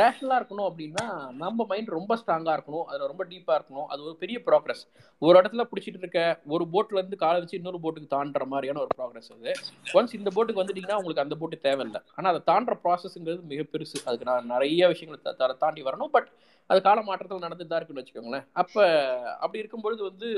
[0.01, 1.05] ரேஷனலாக இருக்கணும் அப்படின்னா
[1.43, 2.87] நம்ம மைண்ட் ரொம்ப ஸ்ட்ராங்காக இருக்கணும்.
[2.91, 3.89] அதில் ரொம்ப டீப்பாக இருக்கணும்.
[3.93, 4.85] அது ஒரு பெரிய ப்ராக்ரஸ்
[5.23, 6.23] ஒரு இடத்துல பிடிச்சிட்டு இருக்க
[6.57, 9.55] ஒரு போட்லேருந்து காலை வச்சு இன்னொரு போட்டுக்கு தாண்டுற மாதிரியான ஒரு ப்ராக்ரஸ் அது.
[9.99, 12.03] ஒன்ஸ் இந்த போட்டுக்கு வந்துட்டீங்கன்னா உங்களுக்கு அந்த போட்டு தேவையில்லை.
[12.17, 13.99] ஆனால் அதை தாண்டுற ப்ராசஸ்ங்கிறது மிக பெருசு.
[14.09, 16.15] அதுக்கு நான் நிறைய விஷயங்களை தாண்டி வரணும்.
[16.19, 16.31] பட்
[16.71, 18.47] அது கால மாற்றத்தில் நடந்துட்டு தான் இருக்குன்னு வச்சுக்கோங்களேன்.
[18.63, 18.83] அப்போ
[19.43, 20.29] அப்படி இருக்கும்பொழுது வந்து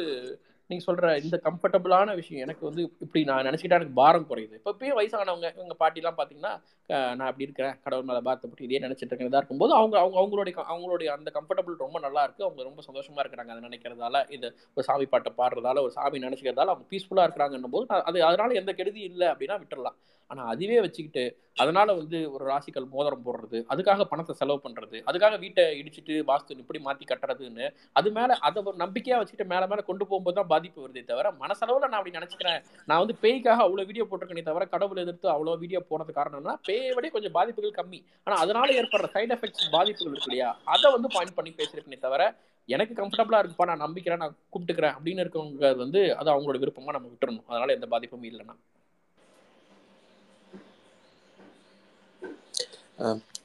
[0.70, 4.54] நீங்கள் சொல்கிற இந்த கம்ஃபர்டபுளான விஷயம் எனக்கு வந்து இப்படி நான் நினச்சிக்கிட்டா எனக்கு பாரம் குறையுது.
[4.58, 6.52] இப்போ இப்பயும் வயசானவங்க இவங்க பாட்டிலாம் பார்த்தீங்கன்னா
[7.18, 7.74] நான் அப்படி இருக்கிறேன்.
[7.84, 9.30] கடவுள் மேலே பாத்தப்பட்டு இதே நினச்சிட்டு இருக்கேன்.
[9.30, 13.54] இதாக இருக்கும்போது அவங்க அவங்க அவங்களுடைய அவங்களுடைய அந்த கம்ஃபர்டபுள் ரொம்ப நல்லா இருக்குது அவங்க ரொம்ப சந்தோஷமாக இருக்கிறாங்க
[13.54, 18.24] அதை நினைக்கிறதால இது ஒரு சாமி பாட்டை பாடுறதால ஒரு சாமி நினச்சிக்கிறதால அவங்க பீஸ்ஃபுல்லாக இருக்கிறாங்கன்னும் போது அது
[18.30, 19.98] அதனால எந்த கெடுதி இல்லை அப்படின்னா விட்டுடலாம்
[20.30, 21.24] ஆனால் அதுவே வச்சுக்கிட்டு
[21.62, 26.78] அதனால வந்து ஒரு ராசிக்கல் மோதிரம் போடுறது அதுக்காக பணத்தை செலவு பண்ணுறது அதுக்காக வீட்டை இடிச்சிட்டு வாஸ்து இப்படி
[26.86, 27.66] மாற்றி கட்டுறதுன்னு
[27.98, 31.86] அது மேலே அதை ஒரு நம்பிக்கையாக வச்சுட்டு மேலே மேலே கொண்டு போகும்போது தான் பாதிப்பு வருதே தவிர மனசளவில்
[31.86, 32.60] நான் அப்படி நினச்சிக்கிறேன்.
[32.88, 37.10] நான் வந்து பேய்க்காக அவ்வளோ வீடியோ போட்டிருக்கேனே தவிர கடவுள் எதிர்த்து அவ்வளோ வீடியோ போனது காரணம்னா பேயை விட
[37.16, 38.00] கொஞ்சம் பாதிப்புகள் கம்மி.
[38.26, 40.50] ஆனால் அதனால ஏற்படுற சைட் எஃபெக்ட்ஸ் பாதிப்புகள் இருக்கு இல்லையா?
[40.74, 42.22] அதை வந்து பாயிண்ட் பண்ணி பேசியிருக்கேனே தவிர
[42.68, 47.46] எனக்கு கம்ஃபர்டபுளாக இருக்குப்பா நான் நம்பிக்கிறேன் நான் கூப்பிட்டுக்கிறேன் அப்படின்னு இருக்கவங்க வந்து அது அவங்களோட விருப்பமாக நம்ம விட்டுறணும்.
[47.50, 48.56] அதனால எந்த பாதிப்பும் இல்லைன்னா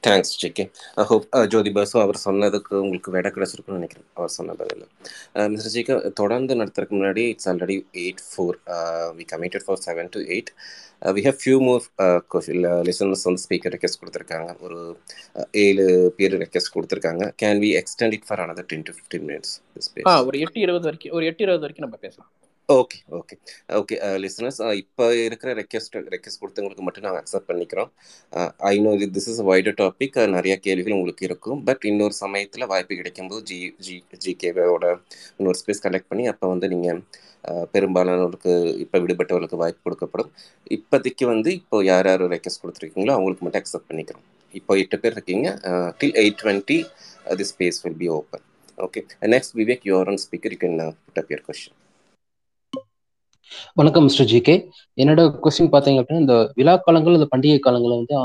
[0.06, 0.64] thanks GK
[1.10, 4.06] hope Jyoti Basu அவர் சொன்னதுக்கு உங்களுக்கு விட கிடைச்சிருக்குன்னு நினைக்கிறேன்.
[4.18, 4.54] அவர் சொன்ன
[5.52, 8.58] மிஸ்டர் ஜிகே தொடர்ந்து நடத்துறதுக்கு முன்னாடி it's already eight four
[9.18, 10.50] we committed for seven to eight
[11.16, 11.84] we have few more
[12.88, 14.50] listeners வந்து ஸ்பீக்கர் ரெக்வஸ்ட் கொடுத்துருக்காங்க.
[14.66, 14.78] ஒரு
[15.64, 15.86] ஏழு
[16.18, 17.24] பேர் ரெக்வஸ்ட் கொடுத்துருக்காங்க.
[17.44, 19.54] Can we extend it for another ten to fifteen minutes
[20.30, 22.30] ஒரு எட்டு இருபது வரைக்கும் ஒரு எட்டு இருபது வரைக்கும் நம்ம பேசலாம்.
[22.74, 23.34] ஓகே ஓகே
[23.78, 27.90] ஓகே லிசனர்ஸ் இப்போ இருக்கிற ரெக்வஸ்ட் ரெக்வஸ்ட் கொடுத்தவங்களுக்கு மட்டும் நாங்கள் அக்செப்ட் பண்ணிக்கிறோம்.
[28.70, 31.60] I know this is wider topic நிறைய கேள்விகள் உங்களுக்கு இருக்கும்.
[31.68, 33.94] பட் இன்னொரு சமயத்தில் வாய்ப்பு கிடைக்கும்போது ஜி ஜி
[34.24, 34.88] ஜிகேவோட
[35.38, 36.98] இன்னொரு ஸ்பேஸ் கலெக்ட் பண்ணி அப்போ வந்து நீங்கள்
[37.50, 38.54] uh, பெரும்பாலானவர்களுக்கு
[38.84, 40.32] இப்போ விடுபட்டவர்களுக்கு வாய்ப்பு கொடுக்கப்படும்.
[40.78, 44.26] இப்போதைக்கு வந்து இப்போ யார் யார் ரெக்வஸ்ட் கொடுத்துருக்கீங்களோ அவங்களுக்கு மட்டும் அக்செப்ட் பண்ணிக்கிறோம்.
[44.54, 45.48] இப்போ எட்டு பேர் இருக்கீங்க.
[46.02, 46.80] Till eight twenty
[47.40, 48.46] the space will be open
[48.78, 49.02] okay
[49.36, 51.76] next Vivek your on speaker you can put up your question
[53.76, 54.54] வணக்கம் மிஸ்டர் ஜி கே.
[54.98, 58.16] என்னோட கொஸ்டின் பார்த்தீங்க அப்படின்னா இந்த விழா காலங்கள் இந்த பண்டிகை காலங்களில் வந்து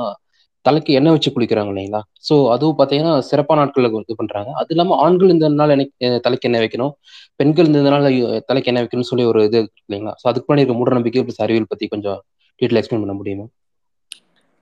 [0.66, 2.02] தலைக்கு எண்ணெய் வச்சு குளிக்கிறாங்க இல்லைங்களா?
[2.28, 5.94] ஸோ அதுவும் பார்த்தீங்கன்னா சிறப்பான நாட்களில் இது பண்ணுறாங்க அது இல்லாமல் ஆண்கள் இந்த நாள் எனக்கு
[6.26, 6.94] தலைக்கு எண்ணெய் வைக்கணும்
[7.40, 8.08] பெண்கள் இந்த நாள்
[8.50, 10.14] தலைக்கு எண்ணெய் வைக்கணும்னு சொல்லி ஒரு இது இல்லைங்களா?
[10.22, 12.20] ஸோ அதுக்கு பண்ணி இருக்க மூட நம்பிக்கை பிளஸ் அறிவியல் பற்றி கொஞ்சம்
[12.62, 13.48] டீட்டெயில் எக்ஸ்பிளைன் பண்ண முடியுமா?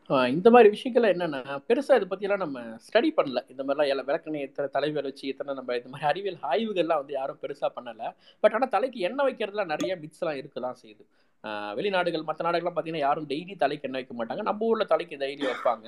[0.10, 1.40] இந்த மாதிரி விஷயங்கள் என்னென்னா
[1.70, 3.40] பெருசாக இதை பற்றியெல்லாம் நம்ம ஸ்டடி பண்ணல.
[3.52, 7.40] இந்த மாதிரிலாம் எல்லாம் விளக்கணை எத்தனை தலைவியல் வச்சு எத்தனை நம்ம இந்த மாதிரி அறிவியல் ஆய்வுகள்லாம் வந்து யாரும்
[7.44, 8.08] பெருசாக பண்ணலை.
[8.44, 11.04] பட் ஆனால் தலைக்கு எண்ணெய் வைக்கிறதுல நிறைய மிக்ஸ்லாம் இருக்கலாம் செய்யுது.
[11.80, 14.44] வெளிநாடுகள் மற்ற நாடுகள்லாம் பார்த்தீங்கன்னா யாரும் டெய்லி தலைக்கு எண்ணெய் வைக்க மாட்டாங்க.
[14.50, 15.88] நம்ம ஊரில் தலைக்கு டெய்லி வைப்பாங்க.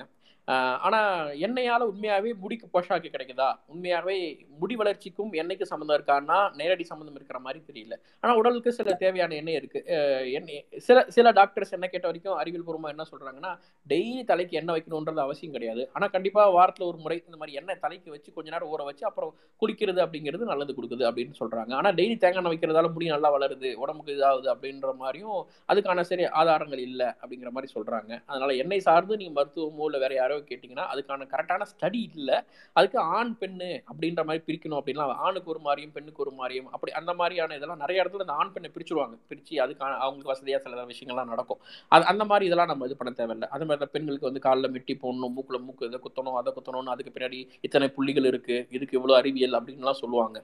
[0.86, 3.48] ஆனால் எண்ணெயால் உண்மையாகவே முடிக்கு போஷாக்கு கிடைக்குதா?
[3.72, 4.16] உண்மையாகவே
[4.60, 7.94] முடி வளர்ச்சிக்கும் எண்ணெய்க்கு சம்மந்தம் இருக்கான்னா நேரடி சம்மந்தம் இருக்கிற மாதிரி தெரியல.
[8.22, 9.98] ஆனால் உடலுக்கு சில தேவையான எண்ணெய் இருக்குது
[10.38, 13.52] எண்ணெய் சில சில டாக்டர்ஸ் என்ன கேட்ட வரைக்கும் அறிவியல் பூர்வமாக என்ன சொல்கிறாங்கன்னா
[13.92, 15.84] டெய்லி தலைக்கு எண்ணெய் வைக்கணுன்றது அவசியம் கிடையாது.
[15.94, 19.32] ஆனால் கண்டிப்பாக வாரத்தில் ஒரு முறை இந்த மாதிரி எண்ணெய் தலைக்கு வச்சு கொஞ்ச நேரம் ஊற வச்சு அப்புறம்
[19.62, 24.18] குளிக்கிறது அப்படிங்கிறது நல்லது கொடுக்குது அப்படின்னு சொல்கிறாங்க ஆனால் டெய்லி தேங்காய் எண்ணெய் வைக்கிறதால முடி நல்லா வளருது உடம்புக்கு
[24.18, 25.40] இதாகுது அப்படின்ற மாதிரியும்
[25.72, 30.38] அதுக்கான சரி ஆதாரங்கள் இல்லை அப்படிங்கிற மாதிரி சொல்கிறாங்க அதனால் என்னை சார்ந்து நீங்கள் மருத்துவமோ இல்லை வேறு யாரோ
[30.50, 32.38] கேட்டிங்கன்னா அதுக்கான கரெக்டான ஸ்டடி இல்லை.
[32.76, 37.14] அதுக்கு ஆண் பெண்ணு அப்படின்ற மாதிரி பிரிக்கணும் அப்படின்னா ஆணுக்கு ஒரு மாதிரியும் பெண்ணுக்கு ஒரு மாதிரியும் அப்படி அந்த
[37.20, 39.16] மாதிரியான இதெல்லாம் நிறைய இடத்துல இந்த ஆண் பெண்ணை பிரிச்சுருவாங்க.
[39.30, 41.60] பிரித்து அதுக்கான அவங்களுக்கு வசதியாக சில விஷயங்கள்லாம் நடக்கும்.
[41.94, 43.48] அது அந்த மாதிரி இதெல்லாம் நம்ம இது பண்ண தேவையில்லை.
[43.56, 47.40] அது மாதிரி பெண்களுக்கு வந்து காலில் மெட்டி போடணும் மூக்கில் மூக்கு இதை குத்தணும் அதை குத்தணும்னு அதுக்கு பின்னாடி
[47.68, 50.38] இத்தனை புள்ளிகள் இருக்குது இதுக்கு இவ்வளோ அறிவியல் அப்படின்லாம் சொல்லுவாங்க.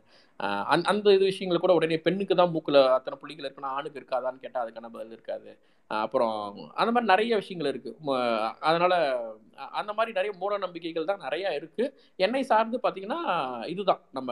[0.91, 4.88] அந்த இது விஷயங்கள் கூட உடனே பெண்ணுக்கு தான் மூக்கில் அத்தனை புள்ளிகள் இருக்குன்னா ஆணுக்கு இருக்காதான்னு கேட்டால் அதுக்கான
[4.89, 5.59] பதில் இருக்காது.
[5.87, 7.97] அப்புறம் அந்த மாதிரி நிறைய விஷயங்கள் இருக்கு.
[8.01, 9.19] அதனால் அதனால
[9.81, 11.85] அந்த மாதிரி நிறைய மூட நம்பிக்கைகள் தான் நிறைய இருக்கு.
[12.27, 13.21] எண்ணெய் சார்ந்து பார்த்தீங்கன்னா
[13.73, 14.03] இதுதான்.
[14.19, 14.31] நம்ம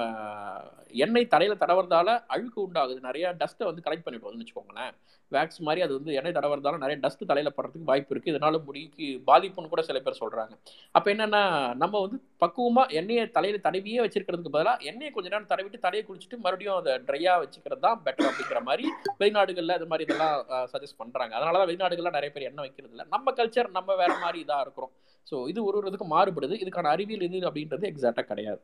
[1.05, 3.01] எண்ணெய் தலையில தடவுறதால அழுக்கு உண்டாகுது.
[3.09, 4.95] நிறைய டஸ்ட்டை வந்து கலெக்ட் பண்ணிடுவோம்னு வச்சுக்கோங்களேன்.
[5.33, 8.33] வேக்ஸ் மாதிரி அது வந்து எண்ணெய் தடவுறதால நிறைய டஸ்ட் தலையில படுறதுக்கு வாய்ப்பு இருக்கு.
[8.33, 10.55] இதனால முடிக்கு பாதிப்புன்னு கூட சில பேர் சொல்றாங்க.
[10.97, 11.43] அப்ப என்னன்னா
[11.83, 16.79] நம்ம வந்து பக்குவமா எண்ணெயை தலையில தடவியே வச்சிருக்கிறதுக்கு பதிலாக எண்ணெயை கொஞ்ச நேரம் தடவிட்டு தலையை குளிச்சுட்டு மறுபடியும்
[16.81, 18.87] அதை ட்ரையா வச்சுக்கிறது தான் பெட்டர் அப்படிங்கிற மாதிரி
[19.23, 20.37] வெளிநாடுகள்ல அது மாதிரி இதெல்லாம்
[20.75, 21.33] சஜஸ்ட் பண்றாங்க.
[21.39, 24.93] அதனாலதான் வெளிநாடுகளில் நிறைய பேர் எண்ணெய் வைக்கிறது இல்லை நம்ம கல்ச்சர் நம்ம வேற மாதிரி இதாக இருக்கிறோம்.
[25.27, 26.55] ஸோ இது ஒரு ஒரு இதுக்கு மாறுபடுது.
[26.63, 28.63] இதுக்கான அறிவியல் இது அப்படின்றது எக்ஸாக்டா கிடையாது.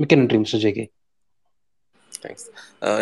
[0.00, 0.84] மிக்க நன்றி mister JK
[2.24, 2.46] thanks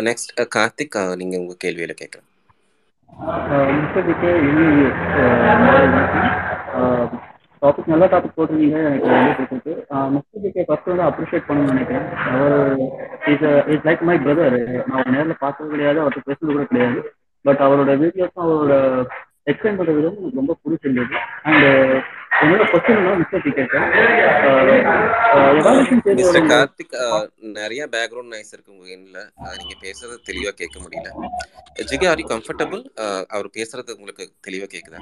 [0.07, 2.29] next Karthik uh, நீங்க உங்க கேள்வியில கேட்கலாம்.
[3.79, 4.31] மிஸ்டர் ஜிகே
[7.61, 9.73] டாபிக் நல்ல டாபிக் போட்டிருந்தீங்க எனக்கு ரொம்ப பிடிச்சிருக்கு.
[10.15, 12.07] மிஸ்டர் ஜிகே ஃபர்ஸ்ட் வந்து அப்ரிஷியேட் பண்ணணும்னு நினைக்கிறேன்.
[12.31, 12.55] அவர்
[13.33, 16.99] is is like my brother நான் அவர் நேரில் பார்த்தது கிடையாது அவர்கிட்ட பேசுறது கூட கிடையாது.
[17.45, 18.75] பட் அவரோட வீடியோஸும் அவரோட
[19.47, 21.15] எக்ஸ்பிளைன் பண்ணுற விதம் எனக்கு ரொம்ப பிடிச்சிருந்தது.
[21.47, 21.65] அண்ட்
[22.41, 23.43] என்னோட கொஸ்டின் மிஸ்டர்
[26.27, 27.21] வரும் கார்த்திக் uh,
[27.57, 29.19] நிறைய பேக்ரவுண்ட் நாய்ஸ் இருக்கு உங்க எண்ணில்
[29.59, 31.09] நீங்க பேசுறது தெளிவா கேட்க முடியல.
[31.91, 32.83] ஜிகே ஆர் யூ கம்ஃபர்டபுள்
[33.35, 35.01] அவர் பேசுறது உங்களுக்கு தெளிவா கேக்குதா?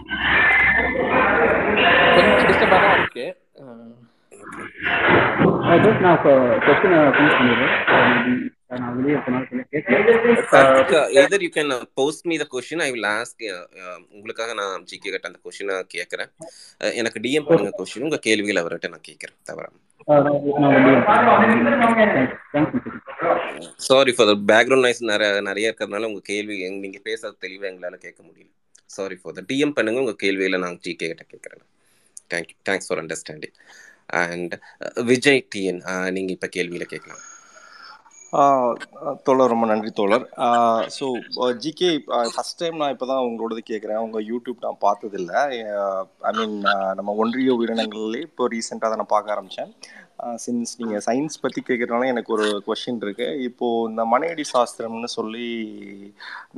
[2.16, 3.28] கொஞ்சம் டிஸ்டர்பாக தான் இருக்கு.
[6.06, 6.22] நான்
[6.66, 7.78] கொஸ்டின் ஃபினிஷ் பண்ணிடுறேன்.
[10.52, 10.68] Uh,
[11.14, 13.44] either you can post me the question I will ask
[14.10, 16.30] உங்களுக்காக நான் ஜிகே கிட்ட அந்த கொஸ்டினை கேட்கறேன்
[16.84, 19.76] Uh, எனக்கு டிஎம் பண்ணுங்க கொஸ்டின் உங்க கேள்விகள் அவர்கிட்ட நான் கேட்கறேன் தவறாம.
[23.78, 28.24] சாரி ஃபார் பேக்ரவுண்ட் நாய்ஸ் நிறைய நிறைய இருக்கிறதுனால உங்க கேள்வி எங்க- நீங்க பேசுறது தெளிவா எங்களால கேட்க
[28.24, 28.50] முடியல.
[28.86, 30.00] சாரி ஃபார் த டிஎம் பண்ணுங்க.
[30.00, 31.66] உங்க கேள்வியில நான் ஜிகே கிட்ட கேட்கறேன்
[32.34, 33.56] thank you thanks for understanding
[34.22, 34.54] and
[35.04, 35.82] Vijay TN
[36.12, 37.22] நீங்க இப்ப கேள்வியில கேட்கலாம்.
[39.28, 40.26] தோழர் ரொம்ப நன்றி தோழர்.
[40.98, 41.06] ஸோ
[41.64, 41.90] ஜிகே
[42.34, 45.34] ஃபஸ்ட் டைம் நான் இப்போ தான் உங்களோடது கேட்குறேன் உங்கள் யூடியூப் நான் பார்த்ததில்ல.
[46.30, 46.56] ஐ மீன்
[47.00, 49.74] நம்ம ஒன்றிய உயிரினங்கள்லேயே இப்போ ரீசெண்டாக தான் நான் பார்க்க ஆரம்பித்தேன்
[50.44, 55.48] சின்ஸ் நீங்கள் சயின்ஸ் பற்றி கேட்குறதுனால எனக்கு ஒரு கொஷின் இருக்குது இப்போது இந்த மனையடி சாஸ்திரம்னு சொல்லி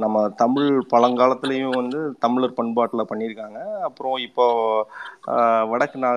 [0.03, 3.59] நம்ம தமிழ் பழங்காலத்துலேயும் வந்து தமிழர் பண்பாட்டில் பண்ணியிருக்காங்க.
[3.89, 4.47] அப்புறம் இப்போ
[5.71, 6.11] வடக்கு நா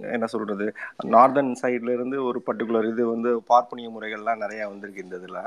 [0.00, 0.66] என்ன சொல்றது
[1.04, 5.40] நார்தர்ன் சைட்லேருந்து ஒரு பர்டிகுலர் இது வந்து பார்ப்பனிய முறைகள்லாம் நிறைய வந்திருக்கு இந்த இதுல.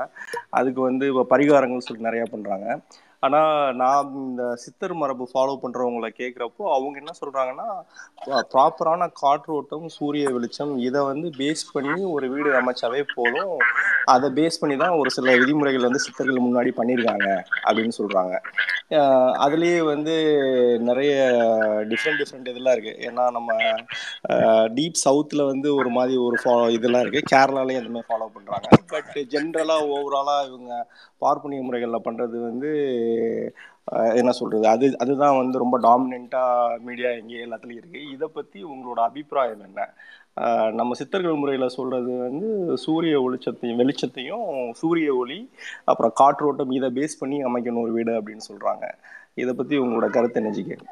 [0.50, 2.66] அதுக்கு வந்து இப்போ பரிகாரங்கள் சொல்லி நிறைய பண்றாங்க.
[3.22, 3.40] ஆனா
[3.80, 7.68] நான் இந்த சித்தர் மரபு ஃபாலோ பண்றவங்கள கேட்குறப்போ அவங்க என்ன சொல்றாங்கன்னா
[8.54, 13.54] ப்ராப்பரான காற்றோட்டம் சூரிய வெளிச்சம் இதை வந்து பேஸ் பண்ணி ஒரு வீடு அமைச்சாவே போதும்.
[14.14, 17.28] அதை பேஸ் பண்ணி தான் ஒரு சில விதிமுறைகள் வந்து சித்தர்கள் முன்னாடி பண்ணியிருக்காங்க
[17.68, 18.36] அப்படின்னு சொல்றாங்க.
[19.44, 20.14] அதுலேயே அதுலயே வந்து
[20.88, 21.14] நிறைய
[21.90, 22.94] டிஃப்ரெண்ட் டிஃப்ரெண்ட் இதெல்லாம் இருக்கு.
[23.08, 23.50] ஏன்னா நம்ம
[24.76, 27.22] டீப் சவுத்தில் வந்து ஒரு மாதிரி ஒரு ஃபா இதெல்லாம் இருக்கு.
[27.32, 28.68] கேரளாலேயும் அந்த மாதிரி ஃபாலோ பண்றாங்க.
[28.92, 30.72] பட் ஜென்ரலாக ஓவராலாக இவங்க
[31.24, 32.70] பார்ப்பனிய முறைகளில் பண்றது வந்து
[34.20, 34.64] என்ன சொல்றது?
[34.72, 36.42] அது அதுதான் வந்து ரொம்ப டாமினா
[36.88, 38.00] மீடியா எங்கே எல்லாத்துலயும் இருக்கு.
[38.14, 39.88] இதை பத்தி உங்களோட அபிப்பிராயம் என்ன?
[40.78, 42.48] நம்ம சித்தர்கள் முறையில சொல்றது வந்து
[42.84, 44.46] சூரிய ஒளிச்சத்தையும் வெளிச்சத்தையும்
[44.80, 45.38] சூரிய ஒளி
[45.90, 48.86] அப்புறம் காற்றோட்டம் இதை பேஸ் பண்ணி அமைக்கணும் ஒரு வீடு அப்படின்னு சொல்றாங்க.
[49.42, 50.86] இதை பத்தி உங்களோட கருத்து என்ன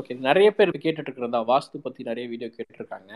[0.00, 1.40] ஓகே நிறைய பேர் கேட்டுட்டு இருக்கிறதா?
[1.52, 3.12] வாஸ்து பத்தி நிறைய வீடியோ கேட்டிருக்காங்க.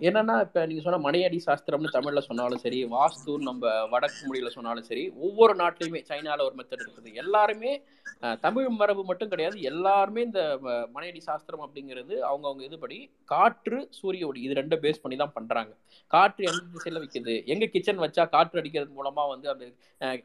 [0.00, 5.04] என்னன்னா இப்ப நீங்க சொன்ன மனையடி சாஸ்திரம்னு தமிழ்ல சொன்னாலும் சரி வாஸ்து நம்ம வடக்கு மொழியில சொன்னாலும் சரி
[5.10, 7.14] ஒவ்வொரு நாட்டிலையுமே சைனால ஒரு மெத்தட் இருக்குது.
[7.14, 7.72] எல்லாருமே
[8.44, 9.56] தமிழ் மரபு மட்டும் கிடையாது.
[9.70, 10.40] எல்லாருமே இந்த
[10.94, 12.98] மனையடி சாஸ்திரம் அப்படிங்கிறது அவங்கவுங்க இதுபடி
[13.32, 15.72] காற்று சூரிய ஒளி இது ரெண்டும் பேஸ் பண்ணி தான் பண்றாங்க.
[16.14, 17.34] காற்று எந்த திசையில வைக்குது?
[17.52, 19.64] எங்க கிச்சன் வச்சா காற்று அடிக்கிறது மூலமா வந்து அந்த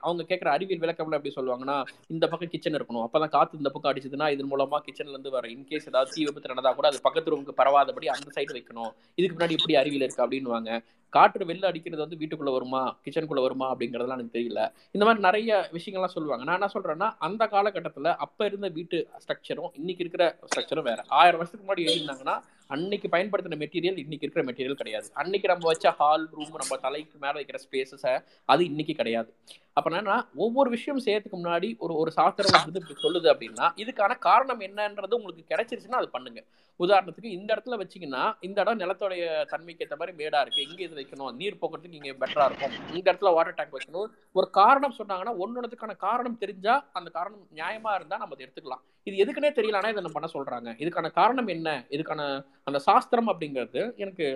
[0.05, 1.77] அவங்க கேட்குற அறிவியல் விளக்கம்ல எப்படி சொல்லுவாங்கன்னா
[2.15, 3.05] இந்த பக்கம் கிச்சன் இருக்கணும்.
[3.07, 6.73] அப்பதான் காற்று இந்த பக்கம் அடிச்சதுன்னா இதன் மூலமா கிச்சன்ல இருந்து வர இன்கேஸ் ஏதாவது தீ விபத்து நடந்தா
[6.79, 8.91] கூட அது பக்கத்து ரூமுக்கு பரவாதபடி அந்த சைடு வைக்கணும்.
[9.19, 10.71] இதுக்கு முன்னாடி இப்படி அறிவியல் இருக்கு அப்படின்னுவாங்க.
[11.15, 14.61] காற்று வெளில அடிக்கிறது வந்து வீட்டுக்குள்ள வருமா கிச்சனுக்குள்ள வருமா அப்படிங்கறதெல்லாம் எனக்கு தெரியல.
[14.95, 16.43] இந்த மாதிரி நிறைய விஷயங்கள்லாம் சொல்லுவாங்க.
[16.47, 20.99] நான் என்ன சொல்றேன்னா அந்த காலகட்டத்துல அப்ப இருந்த வீட்டு ஸ்ட்ரக்சரும் இன்னைக்கு இருக்கிற ஸ்ட்ரக்சரும் வேற.
[21.21, 22.37] ஆயிரம் வருஷத்துக்கு முன்னாடி எழுதியிருந்தாங்கன்னா
[22.73, 25.07] அன்னைக்கு பயன்படுத்தின மெட்டீரியல் இன்னைக்கு இருக்கிற மெட்டீரியல் கிடையாது.
[25.21, 28.13] அன்னைக்கு நம்ம வச்ச ஹால் ரூம் நம்ம தலைக்கு மேல வைக்கிற ஸ்பேசஸை
[28.53, 29.29] அது இன்னைக்கு கிடையாது.
[29.77, 35.17] அப்ப என்னன்னா ஒவ்வொரு விஷயம் செய்யறதுக்கு முன்னாடி ஒரு ஒரு சாஸ்திரம் வந்து சொல்லுது அப்படின்னா இதுக்கான காரணம் என்னன்றது
[35.19, 36.41] உங்களுக்கு கிடைச்சிருச்சுன்னா அது பண்ணுங்க.
[36.79, 40.65] உதாரணத்துக்கு இந்த இடத்துல வச்சிங்கன்னா இந்த இடம் நிலத்தோடைய தன்மைக்கு ஏற்ற மாதிரி மேடா இருக்கு.
[40.69, 41.31] இங்கே இது வைக்கணும்?
[41.39, 42.73] நீர் போக்குறதுக்கு இங்கே பெட்டராக இருக்கும்.
[42.97, 44.07] இந்த இடத்துல வாட்டர் டேங்க் வைக்கணும்.
[44.39, 48.83] ஒரு காரணம் சொன்னாங்கன்னா ஒன்னொன்றதுக்கான காரணம் தெரிஞ்சால் அந்த காரணம் நியாயமாக இருந்தால் நம்ம அதை எடுத்துக்கலாம்.
[49.07, 51.69] இது எதுக்குன்னே தெரியலனா இதை நம்ம பண்ண சொல்கிறாங்க இதுக்கான காரணம் என்ன?
[51.95, 52.21] இதுக்கான
[52.63, 54.27] அந்த சாஸ்திரம் அப்படிங்கிறது எனக்கு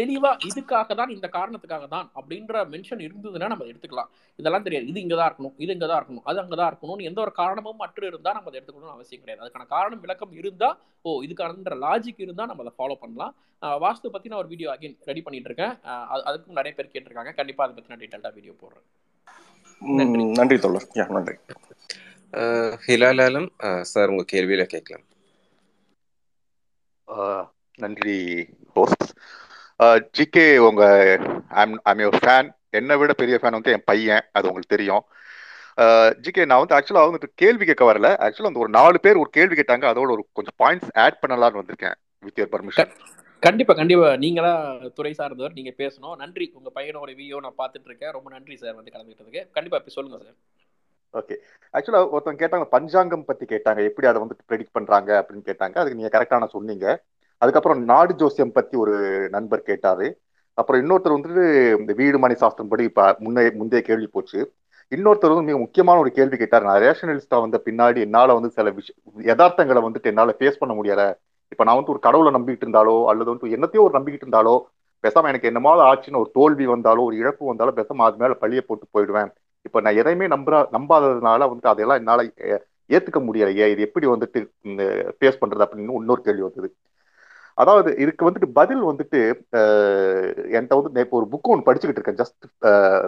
[0.00, 4.08] தெளிவா இதுக்காக தான் இந்த காரணத்துக்காக தான் அப்படின்ற மென்ஷன் இருந்ததுன்னா நம்ம அதை எடுத்துக்கலாம்.
[4.36, 4.86] இதெல்லாம் தெரியாது.
[4.92, 8.48] இது இங்கதான் இருக்கணும் இது இங்கதான் இருக்கணும் அது அங்கதான் இருக்கணும்னு எந்த ஒரு காரணமும் மற்ற இருந்தா நம்ம
[8.50, 9.44] அதை எடுத்துக்கணும்னு அவசியம் கிடையாது.
[9.44, 10.70] அதுக்கான காரணம் விளக்கம் இருந்தா
[11.02, 13.34] ஓ இதுக்கானன்ற லாஜிக் இருந்தா நம்ம அதை ஃபாலோ பண்ணலாம்.
[13.62, 15.74] வாஸ்து பத்தி நான் ஒரு வீடியோ அகைன் ரெடி பண்ணிட்டு இருக்கேன்.
[16.30, 17.34] அதுக்கும் நிறைய பேர் கேட்டிருக்காங்க.
[17.40, 18.86] கண்டிப்பா அதை பத்தி நான் டீட்டெயில்டா வீடியோ போடுறேன்.
[20.38, 20.56] நன்றி.
[20.58, 20.88] தோழர்.
[20.94, 21.34] யா நன்றி.
[22.86, 23.48] ஹிலால் ஆலம்
[23.92, 25.06] சார் உங்க கேள்வியில கேட்கலாம்.
[27.06, 27.46] ஆஹ்
[27.78, 28.16] நன்றி
[28.74, 29.12] ஹோஸ்ட்
[30.16, 30.84] ஜிகே உங்க
[31.62, 32.48] ஐம் ஐம் யுவர் ஃபேன்
[32.78, 34.24] என்னை விட பெரிய ஃபேன் வந்து என் பையன்.
[34.36, 35.04] அது உங்களுக்கு தெரியும்.
[36.24, 38.08] ஜிகே நான் வந்து ஆக்சுவலாக வந்துட்டு கேள்வி கேட்க வரல.
[38.24, 39.84] ஆக்சுவலாக அந்த ஒரு நாலு பேர் ஒரு கேள்வி கேட்டாங்க.
[39.92, 41.96] அதோட ஒரு கொஞ்சம் பாயிண்ட்ஸ் ஆட் பண்ணலாம்னு வந்திருக்கேன்
[42.26, 42.92] வித் யர் பர்மிஷன்
[43.46, 44.10] கண்டிப்பா கண்டிப்பா.
[44.24, 44.52] நீங்களா
[44.98, 46.14] துறை சார்ந்தவர் நீங்க பேசணும்.
[46.22, 46.46] நன்றி.
[46.58, 48.14] உங்க பையனோட வீடியோ நான் பார்த்துட்டு இருக்கேன்.
[48.16, 50.38] ரொம்ப நன்றி சார் வந்து கலந்துக்கிட்டதுக்கு கண்டிப்பா இப்ப சொல்லுங்க சார்.
[51.20, 51.34] ஓகே
[51.76, 53.80] ஆக்சுவலாக ஒருத்தவங்க கேட்டாங்க பஞ்சாங்கம் பத்தி கேட்டாங்க.
[53.90, 55.76] எப்படி அதை வந்துட்டு ப்ரெடிக்ட் பண்றாங்க அப்படின்னு கேட்டாங்க.
[55.82, 56.86] அதுக்கு நீங்க கரெக்டான சொன்னீங்க.
[57.38, 60.18] அதுக்கப்புறம் நாடு ஜோசியம் பத்தி ஒரு நண்பர் கேட்டாரு.
[60.54, 64.52] அப்புறம் இன்னொருத்தர் வந்துட்டு இந்த வீடு மணி சாஸ்திரம் படி இப்ப முன்னே முந்தைய கேள்வி போச்சு.
[64.96, 66.62] இன்னொருத்தர் வந்து மிக முக்கியமான ஒரு கேள்வி கேட்டார்.
[66.62, 71.16] நான் ரேஷனலிஸ்டா வந்த பின்னாடி என்னால வந்து சில விஷ யதார்த்தங்களை வந்துட்டு என்னால ஃபேஸ் பண்ண முடியல.
[71.48, 74.60] இப்ப நான் வந்து ஒரு கடவுளை நம்பிக்கிட்டு இருந்தாலோ அல்லது வந்து என்னத்தையோ ஒரு நம்பிக்கிட்டு இருந்தாலோ
[75.02, 78.86] பேசாம எனக்கு என்னமாவது ஆச்சுன்னு ஒரு தோல்வி வந்தாலோ ஒரு இழப்பு வந்தாலோ பேசாம அது மேல பழிய போட்டு
[78.94, 79.32] போயிடுவேன்.
[79.62, 83.70] இப்ப நான் எதையுமே நம்புற நம்பாததுனால வந்துட்டு அதெல்லாம் என்னால ஏ- ஏத்துக்க முடியலையே.
[83.70, 84.50] இது எப்படி வந்துட்டு
[85.20, 86.74] ஃபேஸ் பண்றது அப்படின்னு இன்னொரு கேள்வி வந்தது.
[87.58, 89.20] அதாவது இதுக்கு வந்துட்டு பதில் வந்துட்டு
[90.54, 92.20] என்கிட்ட வந்து நான் இப்போ ஒரு புக் ஒன்று படிச்சுக்கிட்டு இருக்கேன்.
[92.22, 92.44] Just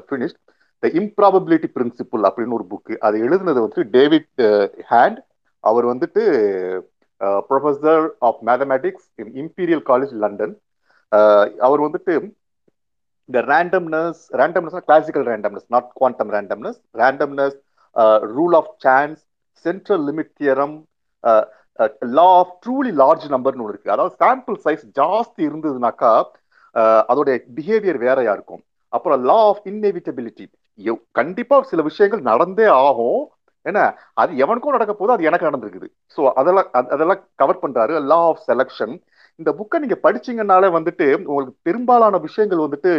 [0.08, 0.36] finish
[0.82, 4.42] the improbability principle அப்படின்னு ஒரு புக்கு அது எழுதுனது வந்துட்டு டேவிட்
[4.92, 5.18] ஹேண்ட்
[5.64, 6.22] அவர் வந்துட்டு
[7.50, 10.54] professor of mathematics in Imperial College London
[11.66, 12.14] அவர் வந்துட்டு
[13.28, 17.56] இந்த randomness randomness classical randomness not quantum randomness randomness
[18.36, 19.20] rule of chance
[19.64, 20.76] central limit theorem
[22.18, 23.94] law of truly large நம்பர்னு ஒன்று இருக்கு.
[23.94, 26.12] அதாவது சாம்பிள் சைஸ் ஜாஸ்தி இருந்ததுனாக்கா
[27.10, 28.62] அதோடைய பிஹேவியர் வேறையா இருக்கும்.
[28.92, 30.46] அப்புறம் லா ஆஃப் இன்னெவிட்டபிலிட்டி
[31.18, 33.22] கண்டிப்பா சில விஷயங்கள் நடந்தே ஆகும்.
[33.66, 33.80] என்ன?
[34.20, 35.88] அது எவனுக்கும் நடக்க போது அது எனக்கு நடந்திருக்குது.
[36.16, 38.94] ஸோ அதெல்லாம் அதெல்லாம் கவர் பண்றாரு லா ஆஃப் செலக்ஷன்
[39.40, 42.92] இந்த புக்கை நீங்க படிச்சீங்கனாலே வந்துட்டு உங்களுக்கு பெரும்பாலான விஷயங்கள் வந்துட்டு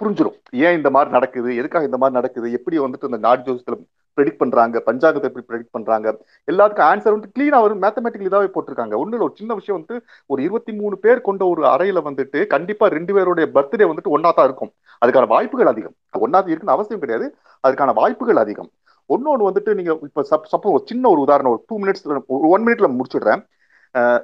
[0.00, 1.50] புரிஞ்சிடும் ஏன் இந்த மாதிரி நடக்குது?
[1.60, 2.46] எதுக்காக இந்த மாதிரி நடக்குது?
[2.58, 3.78] எப்படி வந்துட்டு இந்த நாடு ஜோசியத்துல
[4.16, 6.06] ப்ரெடிக்ட் பண்றாங்க பஞ்சாங்கத்தை எப்படி ப்ரெடிக்ட் பண்றாங்க
[6.52, 8.94] எல்லாத்துக்கும் ஆன்சர் வந்து கிளீனா வரும் மேத்தமெட்டிக்கல் இதாவே போட்டிருக்காங்க.
[9.02, 9.96] ஒண்ணு இல்ல ஒரு சின்ன விஷயம் வந்து
[10.32, 14.48] ஒரு இருபத்தி மூணு பேர் கொண்ட ஒரு அறையில வந்துட்டு கண்டிப்பா ரெண்டு பேருடைய பர்த்டே வந்துட்டு ஒன்னா தான்
[14.50, 14.72] இருக்கும்.
[15.02, 15.96] அதுக்கான வாய்ப்புகள் அதிகம்.
[16.26, 17.28] ஒன்னா இருக்குன்னு அவசியம் கிடையாது.
[17.66, 18.70] அதுக்கான வாய்ப்புகள் அதிகம்.
[19.10, 22.06] ஒன்னொன்று வந்துட்டு நீங்க இப்ப சப்போஸ் ஒரு சின்ன ஒரு உதாரணம் ஒரு டூ மினிட்ஸ்
[22.54, 23.42] ஒன் மினிட்ல முடிச்சுடுறேன்.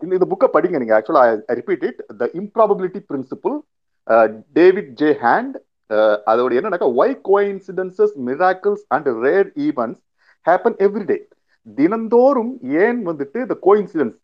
[0.02, 0.94] இந்த இந்த புக்கை படிங்க நீங்க.
[0.98, 3.56] ஆக்சுவலா I repeat it the improbability principle
[4.58, 5.56] David J Hand
[5.90, 10.02] Uh, அதோட என்னன்னாக்கா why coincidences miracles and rare events
[10.48, 11.18] happen everyday
[11.74, 14.18] தினந்தோறும் ஏன் வந்துட்டு இந்த கோயின்சிடன்ஸ்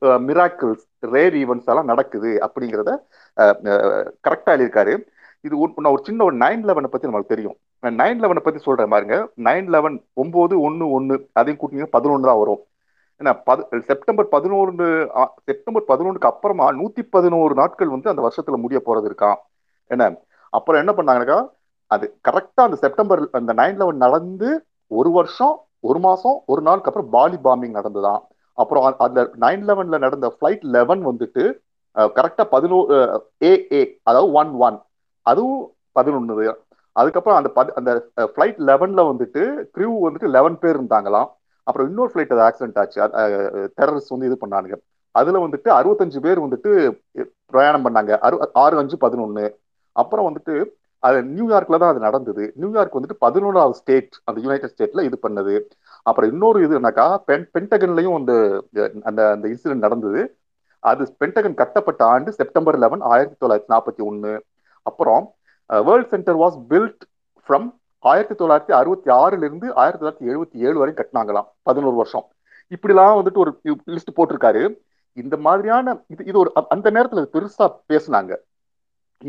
[0.00, 2.96] மிராக்கிள்ஸ் ரேர் ஈவெண்ட்ஸ் எல்லாம் நடக்குது அப்படிங்கிறத
[3.36, 5.06] uh, uh, கரெக்டாக எழுதியிருக்காரு.
[5.40, 7.56] இது ஒரு- நான் ஒரு சின்ன ஒரு நைன் லெவனை பற்றி நம்மளுக்கு தெரியும்.
[7.82, 9.28] நைன் லெவனை பற்றி சொல்கிறேன் பாருங்க.
[9.36, 12.64] நைன் லெவன் ஒம்பது ஒன்று ஒன்று அதையும் கூட்டிங்கன்னா பதினொன்று தான் வரும்.
[13.24, 15.10] ஏன்னா பது செப்டம்பர் பதினொன்று
[15.44, 19.34] செப்டம்பர் பதினொன்றுக்கு அப்புறமா நூற்றி பதினோரு நாட்கள் வந்து அந்த வருஷத்தில் முடிய போகிறது இருக்கான்
[19.86, 20.16] என்ன
[20.52, 21.40] அப்புறம் என்ன பண்ணாங்கன்னாக்கா
[21.90, 24.50] அது கரெக்டா அந்த செப்டம்பர் அந்த நைன் லெவன் நடந்து
[24.90, 25.54] ஒரு வருஷம்
[25.90, 28.20] ஒரு மாசம் ஒரு நாளுக்கு அப்புறம் பாலி பாம்பிங் நடந்துதான்
[28.58, 31.44] அப்புறம் அந்த நைன் லெவன்ல நடந்த ஃபிளைட் லெவன் வந்துட்டு
[32.18, 32.96] கரெக்டா பதினோரு
[33.44, 34.78] ஏ ஏ அதாவது ஒன் ஒன்
[35.26, 36.46] அதுவும் பதினொன்று
[36.96, 37.90] அதுக்கப்புறம் அந்த பத் அந்த
[38.32, 39.42] ஃப்ளைட் லெவனில் வந்துட்டு
[39.74, 41.28] க்ரூ வந்துட்டு லெவன் பேர் இருந்தாங்களாம்.
[41.66, 42.98] அப்புறம் இன்னொரு ஃப்ளைட் அது ஆக்சிடென்ட் ஆச்சு.
[43.78, 44.76] டெரரிஸ்ட் வந்து இது பண்ணானுங்க.
[45.14, 46.70] அதில் வந்துட்டு அறுபத்தஞ்சு பேர் வந்துட்டு
[47.52, 48.12] பிரயாணம் பண்ணாங்க.
[48.26, 49.44] அறு ஆறு அஞ்சு பதினொன்று
[50.00, 50.54] அப்புறம் வந்துட்டு
[51.06, 52.42] அது நியூயார்க்ல தான் அது நடந்தது.
[52.62, 55.54] நியூயார்க் வந்துட்டு பதினொன்றாவது ஸ்டேட் அந்த யுனைடெட் ஸ்டேட்ல இது பண்ணது.
[56.08, 58.32] அப்புறம் இன்னொரு இதுனாக்கா பென் பென்டகன்லையும் அந்த
[59.08, 60.22] அந்த அந்த இன்சிடென்ட் நடந்தது.
[60.90, 64.32] அது பென்டகன் கட்டப்பட்ட ஆண்டு செப்டம்பர் லெவன் ஆயிரத்தி தொள்ளாயிரத்தி நாற்பத்தி ஒன்று
[64.90, 65.24] அப்புறம்
[65.70, 67.02] world center was built
[67.44, 67.68] from
[68.04, 72.26] ஆயிரத்தி தொள்ளாயிரத்தி அறுபத்தி ஆறுலேருந்து ஆயிரத்தி தொள்ளாயிரத்தி எழுபத்தி ஏழு வரை கட்டினாங்களாம் பதினோரு வருஷம்.
[72.74, 73.52] இப்படிலாம் வந்துட்டு ஒரு
[73.94, 74.62] லிஸ்ட் போட்டிருக்காரு.
[75.22, 78.38] இந்த மாதிரியான இது இது ஒரு அந்த நேரத்தில் பெருசாக பெருசா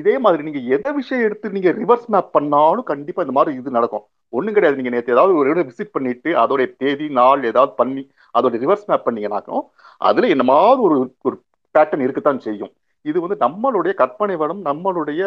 [0.02, 4.06] இதே மாதிரி நீங்க எதை விஷயம் எடுத்து நீங்க ரிவர்ஸ் மேப் பண்ணாலும் கண்டிப்பா இந்த மாதிரி இது நடக்கும்.
[4.38, 4.80] ஒன்றும் கிடையாது.
[4.80, 8.04] நீங்க நேற்று ஏதாவது ஒரு இடம் விசிட் பண்ணிட்டு அதோடைய தேதி நாள் ஏதாவது பண்ணி
[8.36, 9.64] அதோட ரிவர்ஸ் மேப் பண்ணீங்கன்னாக்கும்
[10.10, 10.98] அதுல என்னமாவது ஒரு
[11.28, 11.36] ஒரு
[11.76, 12.74] பேட்டர்ன் இருக்கத்தான் செய்யும்.
[13.06, 15.22] இது வந்து நம்மளுடைய கற்பனை வளம் நம்மளுடைய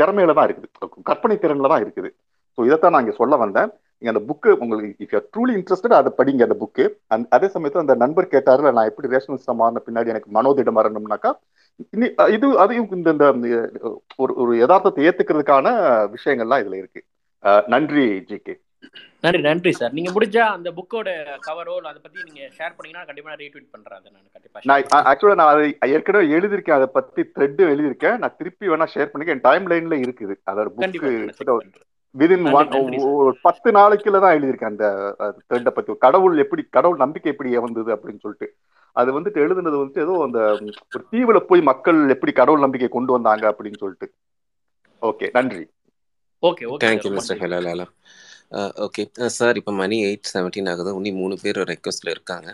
[0.00, 0.68] திறமையில தான் இருக்குது.
[1.10, 2.10] கற்பனை திறன்ல தான் இருக்குது.
[2.58, 3.70] ஸோ இதைத்தான் நான் இங்க சொல்ல வந்தேன்.
[3.98, 6.84] நீங்க அந்த புக்கு உங்களுக்கு இஃப் யூ ட்ரூலி இன்ட்ரெஸ்டட் அதை படிங்க அந்த புக்கு
[7.36, 11.30] அதே சமயத்தில் அந்த நண்பர் கேட்டார்ல நான் எப்படி ரேஷனலிஸ்டா மாறின பின்னாடி எனக்கு மனோதிடம் வரணும்னாக்கா
[12.34, 13.26] இது அதையும் இந்த இந்த
[14.16, 15.68] ஒரு ஒரு யதார்த்தத்தை ஏத்துக்கிறதுக்கான
[16.16, 17.02] விஷயங்கள்லாம் இதுல இருக்கு.
[17.74, 18.54] நன்றி ஜி கே.
[19.24, 19.92] நன்றி நன்றி சார்.
[19.96, 21.08] நீங்க முடிஞ்சா அந்த புக்கோட
[21.46, 25.52] கவரோ அதை பத்தி நீங்க ஷேர் பண்ணீங்கன்னா கண்டிப்பா ரீட்வீட் பண்றேன் நான் கண்டிப்பா share நான் ஆக்சுவலா நான்
[25.54, 26.78] அதை ஏற்கனவே எழுதியிருக்கேன்.
[26.78, 28.18] அதை பத்தி த்ரெட் எழுதியிருக்கேன்.
[28.22, 29.36] நான் திருப்பி வேணா ஷேர் பண்ணிக்க.
[29.36, 30.36] என் டைம் லைன்ல இருக்குது.
[30.52, 31.86] அதோட பண்றேன்.
[32.14, 32.44] விதின்.
[33.20, 34.86] ஒரு பத்து நாளைக்குள்ள தான் எழுதியிருக்கேன் அந்த
[35.48, 35.96] த்ரெட்டை பத்தி.
[36.06, 38.48] கடவுள் எப்படி கடவுள் நம்பிக்கை எப்படி வந்தது அப்படின்னு சொல்லிட்டு.
[39.00, 40.40] அது வந்துட்டு எழுதுனது வந்துட்டு ஏதோ அந்த
[40.94, 44.08] ஒரு தீவுல போய் மக்கள் எப்படி கடவுள் நம்பிக்கை கொண்டு வந்தாங்க அப்படின்னு சொல்லிட்டு.
[45.08, 45.64] ஓகே நன்றி.
[46.48, 46.82] Okay okay.
[46.84, 47.40] Thank you mister.
[47.42, 47.86] ஹெலாலாலா
[48.86, 49.02] okay
[49.38, 50.90] sir இப்போ மணி எயிட் செவன்டீன் ஆகுது.
[50.98, 52.48] இன்னும் மூணு பேர் ரெக்வஸ்ட்ல இருக்காங்க.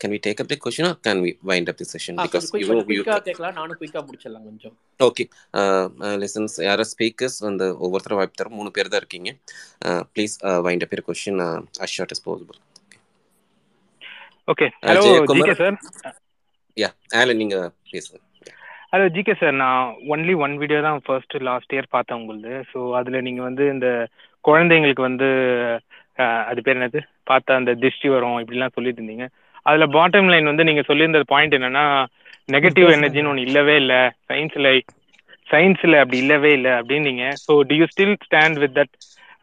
[0.00, 2.50] Can we take up the question or can we wind up the session because you
[2.52, 3.56] கொஞ்சம் யூ குயிக்காக கேட்கலாம்.
[3.60, 4.74] நானும் குயிக்காக முடிச்சிடலாம் கொஞ்சம்.
[5.06, 5.24] ஓகே
[6.24, 8.56] லிசன்ஸ் யாரோ ஸ்பீக்கர்ஸ் வந்து ஒவ்வொருத்தரும் வாய்ப்பு தரும்.
[8.60, 9.32] மூணு பேர் தான் இருக்கீங்க.
[10.14, 10.36] Please
[10.68, 11.42] wind up your question
[11.84, 12.60] as short is possible
[14.48, 15.76] okay hello GK sir
[16.76, 16.88] yeah
[17.20, 17.56] Alan நீங்க
[17.92, 18.18] பேசுங்க.
[18.92, 19.82] ஹலோ ஜிகே சார் நான்
[20.14, 22.52] ஒன்லி ஒன் வீடியோ தான் ஃபர்ஸ்ட் லாஸ்ட் இயர் பார்த்தேன் உங்களுது.
[22.70, 23.88] ஸோ அதில் நீங்கள் வந்து இந்த
[24.44, 25.28] குழந்தைங்களுக்கு வந்து
[26.50, 27.00] அது பேர் என்னது?
[27.30, 29.26] பார்த்தா அந்த திருஷ்டி வரும் இப்படிலாம் சொல்லிட்டு இருந்தீங்க
[29.66, 31.84] அதில் பாட்டம் லைன் வந்து நீங்கள் சொல்லியிருந்த பாயிண்ட் என்னன்னா
[32.48, 34.00] நெகட்டிவ் எனர்ஜின்னு ஒன்று இல்லவே இல்லை.
[34.30, 34.70] சயின்ஸில்
[35.48, 37.24] சயின்ஸில் அப்படி இல்லவே இல்லை அப்படின்னீங்க.
[37.44, 38.94] So do you still stand with that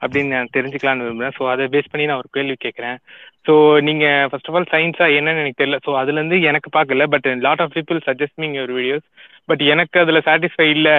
[0.03, 2.97] அப்படின்னு நான் தெரிஞ்சுக்கலாம்னு விரும்புகிறேன் ஸோ அதை பேஸ் பண்ணி நான் ஒரு கேள்வி கேட்குறேன்.
[3.45, 3.53] ஸோ
[3.87, 5.77] நீங்கள் ஃபர்ஸ்ட் ஆஃப் ஆல் சயின்ஸா என்னன்னு எனக்கு தெரியல.
[5.85, 7.05] ஸோ அதுலேருந்து எனக்கு பார்க்கல.
[7.13, 9.05] But lot of people suggesting your videos
[9.49, 10.97] but எனக்கு அதில் சாட்டிஸ்ஃபை இல்லை.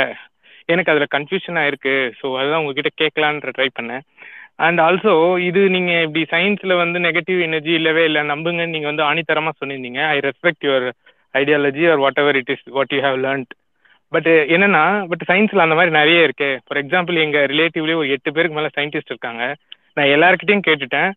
[0.72, 1.94] எனக்கு அதில் கன்ஃபியூஷனாக இருக்கு.
[2.20, 4.04] ஸோ அதுதான் உங்ககிட்ட கேட்கலான்ற ட்ரை பண்ணேன்.
[4.66, 5.12] அண்ட் ஆல்சோ
[5.48, 8.22] இது நீங்கள் இப்படி சயின்ஸில் வந்து நெகட்டிவ் எனர்ஜி இல்லவே இல்லை.
[8.32, 10.86] நம்புங்கன்னு நீங்கள் வந்து ஆணித்தரமாக சொல்லியிருந்தீங்க I respect your
[11.34, 13.52] ideology or whatever it is what you have learnt
[14.12, 16.48] but என்னன்னா பட் சயின்ஸில் அந்த மாதிரி நிறைய இருக்கு.
[16.64, 19.44] ஃபார் எக்ஸாம்பிள் எங்கள் ரிலேட்டிவ்லேயே ஒரு எட்டு பேருக்கு மேலே சயின்டிஸ்ட் இருக்காங்க.
[19.96, 21.10] நான் எல்லாருக்கிட்டையும் கேட்டுட்டேன்.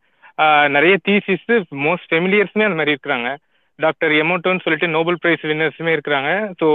[0.75, 1.47] நிறைய தீசிஸ்
[1.85, 3.29] மோஸ்ட் ஃபெமிலியர்ஸுமே அந்த மாதிரி இருக்கிறாங்க.
[3.79, 6.31] டாக்டர் எமோட்டோன்னு சொல்லிட்டு நோபல் பிரைஸ் வின்னர்ஸுமே இருக்கிறாங்க.
[6.59, 6.67] ஸோ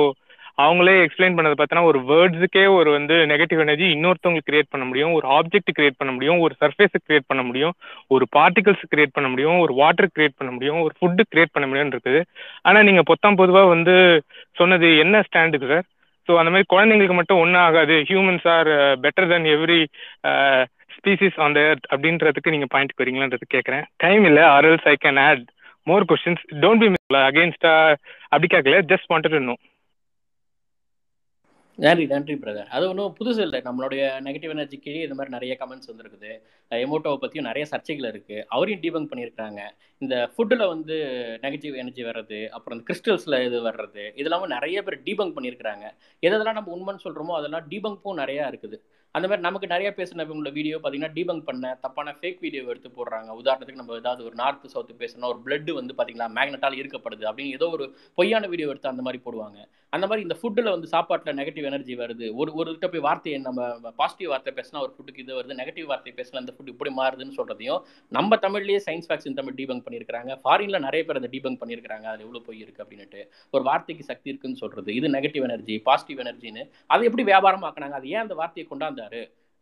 [0.62, 5.12] அவங்களே எக்ஸ்பிளைன் பண்ணது பார்த்தோன்னா ஒரு வேர்ட்ஸுக்கே ஒரு வந்து நெகட்டிவ் எனர்ஜி இன்னொருத்தவங்களுக்கு கிரியேட் பண்ண முடியும்.
[5.18, 6.40] ஒரு ஆப்ஜெக்ட் கிரியேட் பண்ண முடியும்.
[6.44, 7.74] ஒரு சர்ஃபேஸை கிரியேட் பண்ண முடியும்.
[8.14, 9.56] ஒரு பார்ட்டிகல்ஸ் கிரியேட் பண்ண முடியும்.
[9.64, 10.80] ஒரு வாட்டர் கிரியேட் பண்ண முடியும்.
[10.86, 12.20] ஒரு ஃபுட்டு கிரியேட் பண்ண முடியும்னு இருக்குது.
[12.68, 13.94] ஆனால் நீங்கள் பொத்தாம் பொதுவாக வந்து
[14.60, 15.86] சொன்னது என்ன ஸ்டாண்டுக்கு சார்
[16.28, 17.94] ஸோ அந்த மாதிரி குழந்தைங்களுக்கு மட்டும் ஒன்றும் ஆகாது.
[18.10, 18.70] Humans are
[19.04, 19.80] better than every
[21.00, 25.44] species on the earth அப்படின்றதுக்கு நீங்கள் பாயிண்ட் வரீங்களான்றது கேட்குறேன் டைம் இல்லை or else I can add
[25.90, 27.74] more questions don't be miss அகேன்ஸ்டா
[28.32, 29.56] அப்படி கேட்கல ஜஸ்ட் வாண்டட் டு நோ
[31.78, 33.58] நன்றி நன்றி பிரதர் அது ஒன்றும் புதுசு இல்லை.
[33.66, 36.30] நம்மளுடைய நெகட்டிவ் எனர்ஜிக்கு இந்த மாதிரி நிறைய கமெண்ட்ஸ் வந்துருக்குது.
[36.70, 39.60] எமோட்டோவை பற்றியும் நிறைய சர்ச்சைகள் இருக்குது அவரையும் டீபங் பண்ணியிருக்காங்க
[40.02, 40.96] இந்த ஃபுட்டில் வந்து
[41.44, 45.86] நெகட்டிவ் எனர்ஜி வர்றது அப்புறம் இந்த கிறிஸ்டல்ஸில் இது வர்றது இதெல்லாமும் நிறைய பேர் டீபங் பண்ணியிருக்கிறாங்க.
[46.28, 48.78] எதெல்லாம் நம்ம உண்மைன்னு சொல்கிறோமோ அதெல்லாம் டீபங்க்கும் நிறையா இருக்குது.
[49.14, 53.30] அந்த மாதிரி நமக்கு நிறைய பேசினவங்களோட வீடியோ பார்த்தீங்கன்னா டீபங்க் பண்ண தப்பான ஃபேக் வீடியோ எடுத்து போடுறாங்க.
[53.40, 57.68] உதாரணத்துக்கு நம்ம ஏதாவது ஒரு நார்த் சவுத்து பேசணும் ஒரு பிளட் வந்து பார்த்தீங்களா மேக்னட்டால் இருக்கப்படுது அப்படின்னு ஏதோ
[57.68, 59.58] ஒரு பொய்யான வீடியோ எடுத்து அந்த மாதிரி போடுவாங்க.
[59.92, 62.26] அந்த மாதிரி இந்த ஃபுட்டில் வந்து சாப்பாட்டில் நெகட்டிவ் எனர்ஜி வருது.
[62.40, 66.12] ஒரு ஒரு கிட்ட போய் வார்த்தையை நம்ம பாசிட்டிவ் வார்த்தை பேசினா ஒரு ஃபுட்டுக்கு இது வருது நெகட்டிவ் வார்த்தை
[66.20, 67.80] பேசினா அந்த ஃபுட் இப்படி மாறுதுன்னு சொல்கிறதையும்
[68.18, 72.42] நம்ம தமிழ்லேயே சயின்ஸ் ஃபேக்ஸ் தமிழ் டீபங்க் பண்ணியிருக்காங்க ஃபாரினில் நிறைய பேர் அதை டீபங்க் பண்ணியிருக்காங்க அதில் எவ்வளோ
[72.46, 77.24] போய் இருக்குது அப்படின்ட்டு ஒரு வார்த்தைக்கு சக்தி இருக்குன்னு சொல்கிறது இது நெகட்டிவ் எனர்ஜி பாசிட்டிவ் எனர்ஜின்னு அதை எப்படி
[77.32, 77.96] வியாபாரமாக்குனாங்க?
[78.00, 78.99] அது ஏன் அந்த வார்த்தையை அந்த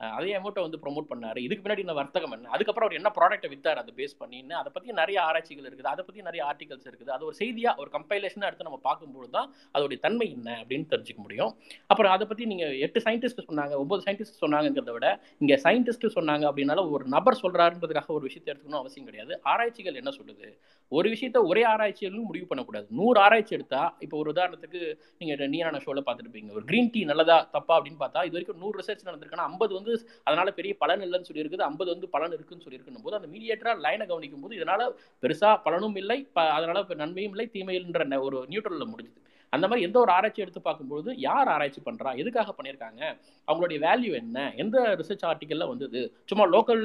[0.00, 1.38] அஹ் அதே அமௌண்ட்டை வந்து ப்ரோமோட் பண்ணாரு.
[1.38, 2.48] இதுக்கு பின்னாடி இந்த வர்த்தகம் என்ன?
[2.48, 3.74] அதுக்கப்புறம் அவர் என்ன ப்ராடக்ட்டை வித்தார்?
[3.74, 5.90] அதை பேஸ் பண்ணின்னு அதை பற்றி நிறைய ஆராய்ச்சிகள் இருக்குது.
[5.92, 7.08] அதை பற்றி நிறைய ஆர்டிகல்ஸ் இருக்குது.
[7.08, 11.56] அது ஒரு செய்தியாக ஒரு கம்பைலேஷனாக எடுத்து நம்ம பார்க்கும்போது தான் அதோடைய தன்மை என்ன அப்படின்னு தெரிஞ்சுக்க முடியும்.
[11.86, 16.90] அப்புறம் அதை பற்றி நீங்கள் எட்டு சயின்டிஸ்ட் சொன்னாங்க ஒம்பது சயின்டிஸ்ட் சொன்னாங்கிறத விட இங்கே சயின்டிஸ்ட் சொன்னாங்க அப்படின்னால
[16.90, 19.40] ஒரு நபர் சொல்கிறாருன்றதுக்காக ஒரு விஷயத்தை எடுத்துக்கணும் அவசியம் கிடையாது.
[19.42, 20.58] ஆராய்ச்சிகள் என்ன சொல்லுது?
[20.90, 22.86] ஒரு விஷயத்த ஒரே ஆராய்ச்சியிலும் முடிவு பண்ணக்கூடாது.
[22.90, 24.80] நூறு ஆராய்ச்சி எடுத்தா இப்போ ஒரு உதாரணத்துக்கு
[25.18, 26.52] நீங்கள் நீரான ஷோவில் பார்த்துருப்பீங்க.
[26.52, 29.92] ஒரு க்ரீன் டீ நல்லதா தப்பா அப்படின்னு பார்த்தா இது வரைக்கும் நூறு ரிசர்ச் நடந்திருக்குன்னா ஐம்பது வந்து
[30.24, 34.40] அதனால பெரிய பலன் இல்லைன்னு சொல்லியிருக்குது ஐம்பது வந்து பலன் இருக்குன்னு சொல்லியிருக்கணும் போது அந்த மீடியேட்டரா லைனை கவனிக்கும்
[34.40, 34.82] போது இதனால
[35.22, 39.18] பெருசா பலனும் இல்லை அதனால நன்மையும் இல்லை தீமையில்ன்ற ந- ஒரு நியூட்ரலில் முடிஞ்சுது.
[39.56, 43.02] அந்த மாதிரி எந்த ஒரு ஆராய்ச்சி எடுத்து பார்க்கும்போது யார் ஆராய்ச்சி பண்ணுறா எதுக்காக பண்ணியிருக்காங்க?
[43.48, 44.38] அவங்களுடைய வேல்யூ என்ன?
[44.64, 46.02] எந்த ரிசர்ச் ஆர்டிக்கலில் வந்தது?
[46.32, 46.84] சும்மா லோக்கல்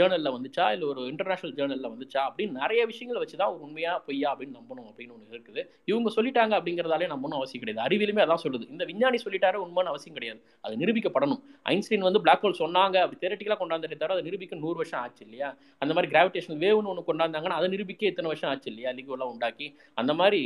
[0.00, 0.66] ஜேர்னலில் வந்துச்சா?
[0.76, 2.22] இல்லை ஒரு இன்டர்நேஷனல் ஜேர்னலில் வந்துச்சா?
[2.30, 5.62] அப்படின்னு நிறைய விஷயங்களை வச்சு தான் உண்மையாக உண்மையா பொய்யா அப்படின்னு நம்பணும் அப்படின்னு ஒன்று இருக்குது.
[5.90, 7.84] இவங்க சொல்லிட்டாங்க அப்படிங்கிறதாலே நம்பணும் அவசியம் கிடையாது.
[7.86, 8.64] அறிவியலுமே அதான் சொல்லுது.
[8.74, 10.40] இந்த விஞ்ஞானி சொல்லிட்டாரு உண்மைன்னு அவசியம் கிடையாது.
[10.64, 11.40] அது நிரூபிக்கப்படணும்.
[11.72, 12.96] ஐன்ஸ்டீன் வந்து பிளாக் ஹோல் சொன்னாங்க.
[13.04, 15.50] அப்படி தேரட்டிக்கலாக கொண்டாந்துட்டே தவிர அதை நிரூபிக்க நூறு வருஷம் ஆச்சு இல்லையா?
[15.82, 18.92] அந்த மாதிரி கிராவிடேஷன் வேவ்னு ஒன்று கொண்டாந்தாங்கன்னா அதை நிரூபிக்க இத்தனை வருஷம் ஆச்சு இல்லையா?
[18.98, 19.68] லிகோலாம் உண்டாக்கி.
[20.02, 20.42] அந்த மாதிரி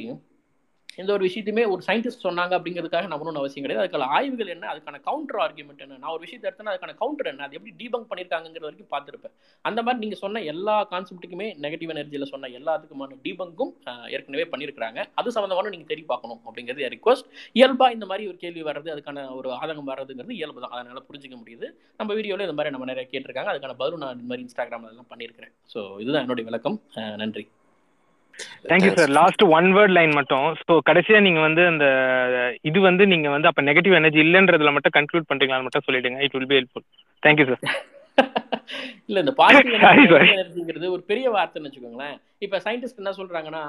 [1.02, 3.82] எந்த ஒரு விஷயத்தையுமே ஒரு சயின்டிஸ்ட் சொன்னாங்க அப்படிங்கிறதுக்காக நம்பணும்னு அவசியம் கிடையாது.
[3.84, 5.98] அதுக்கான ஆய்வுகள் என்ன அதுக்கான கவுண்டர் ஆர்குமெண்ட் என்ன?
[6.02, 7.44] நான் ஒரு விஷயத்தை எடுத்தேன்னா அதுக்கான கவுண்டர் என்ன?
[7.48, 9.34] அது எப்படி டீபங்க் பண்ணியிருக்காங்கிற வரைக்கும் பார்த்துருப்பேன்.
[9.68, 13.72] அந்த மாதிரி நீங்கள் சொன்ன எல்லா கான்செப்ட்டுக்குமே நெகட்டிவ் எனர்ஜியில் சொன்ன எல்லாத்துக்குமான டீபங்கும்
[14.16, 17.28] ஏற்கனவே பண்ணியிருக்காங்க அது சம்மந்தமான நீங்கள் தேடி பார்க்கணும் அப்படிங்கிறது ரிக்வஸ்ட்
[17.60, 20.74] இயல்பாக இந்த மாதிரி ஒரு கேள்வி வர்றது அதுக்கான ஒரு ஆதங்கம் வர்றதுங்கிறது இயல்பு தான்.
[20.78, 21.68] அதனால் புரிஞ்சிக்க முடியுது.
[22.00, 23.52] நம்ம வீடியோவில் இந்த மாதிரி நம்ம நிறைய கேட்டிருக்காங்க.
[23.54, 26.78] அதுக்கான பதிலும் நான் இந்த மாதிரி இன்ஸ்டாகிராமில் எல்லாம் பண்ணியிருக்கிறேன் ஸோ இதுதான் என்னுடைய விளக்கம்.
[27.24, 27.46] நன்றி.
[28.70, 30.46] Thank you sir last one word line மட்டும்.
[30.60, 31.86] ஸோ கடைசியா நீங்க வந்து அந்த
[32.70, 36.20] இது வந்து நீங்க வந்து அப்ப நெகட்டிவ் எனர்ஜி இல்லைன்றதுல மட்டும் கன்க்ளூட் பண்றீங்களான்னு மட்டும் சொல்லிடுங்க.
[36.26, 36.86] It will be helpful
[37.22, 37.62] thank you sir
[39.08, 39.74] இல்ல இந்த பாசிட்டிவ்.
[40.34, 42.16] எனர்ஜிங்கிறது ஒரு பெரிய வார்த்தைன்னு வச்சுக்கோங்களேன்.
[42.46, 43.62] இப்ப சயின்டிஸ்ட் என்ன சொல்றாங்கன்னா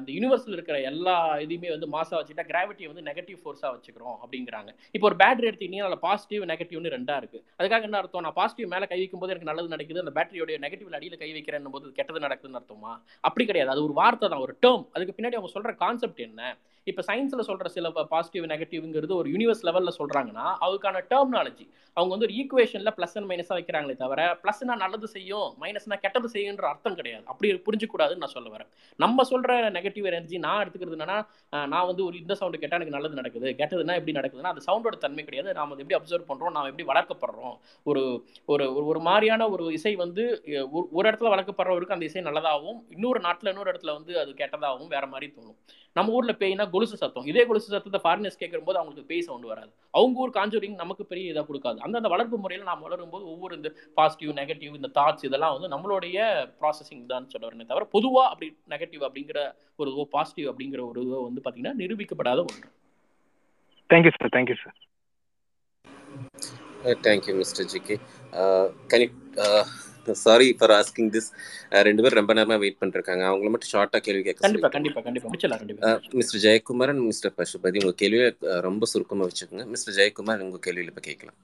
[0.00, 1.14] இந்த யூனிவர்ஸில் இருக்கிற எல்லா
[1.44, 4.70] இதுவுமே வந்து மாசாக வச்சுட்டா கிராவிட்டியை வந்து நெகட்டிவ் ஃபோர்ஸாக வச்சுக்கிறோம் அப்படிங்கிறாங்க.
[4.96, 8.24] இப்போ ஒரு பேட்டரி எடுத்தீங்கன்னா அதில் பாசிட்டிவ் நெகட்டிவ்னு ரெண்டாக இருக்குது அதுக்காக என்ன அர்த்தம்?
[8.26, 11.72] நான் பாசிட்டிவ் மேலே கை வைக்கும் போது எனக்கு நல்லது நடக்குது அந்த பேட்டரியோடைய நெகட்டிவ்ல அடியில் கை வைக்கிறேன்
[11.76, 12.92] போது கெட்டது நடக்குதுன்னு அர்த்தமா?
[13.28, 13.72] அப்படி கிடையாது.
[13.74, 16.52] அது ஒரு வார்த்தை தான் ஒரு டேர்ம் அதுக்கு பின்னாடி அவங்க சொல்கிற கான்செப்ட் என்ன?
[16.90, 22.34] இப்போ சயின்ஸில் சொல்கிற சில பாசிட்டிவ் நெகட்டிவ்ங்கிறது ஒரு யூனிவர்ஸ் லெவலில் சொல்கிறாங்கன்னா அதுக்கான டெர்மினாலஜி அவங்க வந்து ஒரு
[22.40, 27.24] ஈக்குவேஷனில் ப்ளஸ் அண்ட் மைனஸாக வைக்கிறாங்களே தவிர ப்ளஸ்னா நல்லது செய்யும் மைனஸ்னா கெட்டது செய்யுன்ற அர்த்தம் கிடையாது.
[27.32, 28.70] அப்படி புரிஞ்சுக்கூடாதுன்னு நான் சொல்ல வரேன்.
[29.04, 31.18] நம்ம சொல்கிற நெகட்டிவ் எனர்ஜி நான் எடுத்துக்கிறது என்னன்னா
[31.72, 33.48] நான் வந்து ஒரு இந்த சவுண்டு கேட்டால் எனக்கு நல்லது நடக்குது.
[33.60, 35.52] கெட்டதுன்னா எப்படி நடக்குதுன்னா அது சவுண்டோட தன்மை கிடையாது.
[35.58, 37.56] நாம் அதை எப்படி அப்சர்வ் பண்ணுறோம் நாம் எப்படி வளர்க்கப்படுறோம்.
[37.90, 38.04] ஒரு
[38.54, 40.24] ஒரு ஒரு மாதிரியான ஒரு இசை வந்து
[40.96, 45.28] ஒரு இடத்துல வளர்க்கப்படுறவருக்கு அந்த இசை நல்லதாகவும் இன்னொரு நாட்டில் இன்னொரு இடத்துல வந்து அது கெட்டதாகவும் வேற மாதிரி
[45.36, 45.58] தோணும்.
[45.96, 47.26] நம்ம ஊரில் பேய்னா கொலுசு சத்தம்.
[47.30, 49.70] இதே கொலுசு சத்தத்தை ஃபாரினர்ஸ் கேட்கும்போது அவங்களுக்கு பேய் சவுண்டு வராது.
[49.98, 51.78] அவங்க ஊர் காஞ்சூரிங் நமக்கு பெரிய இதாக கொடுக்காது.
[51.82, 56.18] அந்தந்த வளர்ப்பு முறையில் நாம் வளரும்போது ஒவ்வொரு இந்த பாசிட்டிவ் நெகட்டிவ் இந்த தாட்ஸ் இதெல்லாம் வந்து நம்மளுடைய
[56.60, 59.40] ப்ராசஸிங் தான் சொல்ல வரேன் தவிர பொதுவாக அப்படி நெகட்டிவ் அப்படிங்கிற
[59.78, 62.68] ஒரு இதுவோ பாசிட்டிவ் அப்படிங்கிற ஒரு இதுவோ வந்து பார்த்தீங்கன்னா நிரூபிக்கப்படாத ஒன்று.
[63.90, 64.78] Thank you sir thank you sir
[67.04, 67.96] thank you mister GK
[68.92, 69.12] can
[70.22, 71.28] sorry for asking this
[71.88, 73.22] ரெண்டு பேரும் ரொம்ப நேரமா வெயிட் பண்ணிருக்காங்க.
[73.28, 75.30] அவங்கள மட்டும் ஷார்ட்டா கேள்வி கேட்க கண்டிப்பா கண்டிப்பா கண்டிப்பா.
[75.30, 75.92] முடிச்சலாம் கண்டிப்பா.
[76.18, 78.28] Mister Jayakumar and mister Pasupathi உங்க கேள்வியை
[78.68, 79.66] ரொம்ப சுருக்கமா வச்சுக்கோங்க.
[79.74, 81.38] மிஸ்டர் ஜெயக்குமார் உங்க கேள்வியில இப்ப கேட்கலாம்.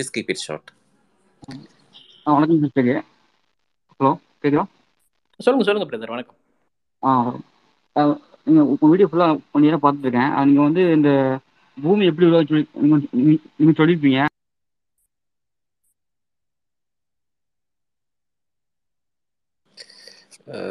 [0.00, 0.70] ப்ளீஸ் கீப் இட் ஷார்ட்
[2.28, 2.88] வணக்கம் மிஸ்டர்
[4.00, 4.10] ஹலோ
[4.40, 4.64] கேக்குதா?
[5.40, 6.38] சொல்லுங்க சொல்லுங்க பிரதர் வணக்கம்.
[7.96, 8.02] ஆ
[8.46, 11.10] நீங்க உங்க வீடியோ ஃபுல்லா கொஞ்ச நேரம் பார்த்துட்டு இருக்கேன் நீங்க வந்து இந்த
[11.78, 12.60] பூமி எப்படி உருவாச்சு
[13.58, 14.20] நீங்க சொல்லியிருப்பீங்க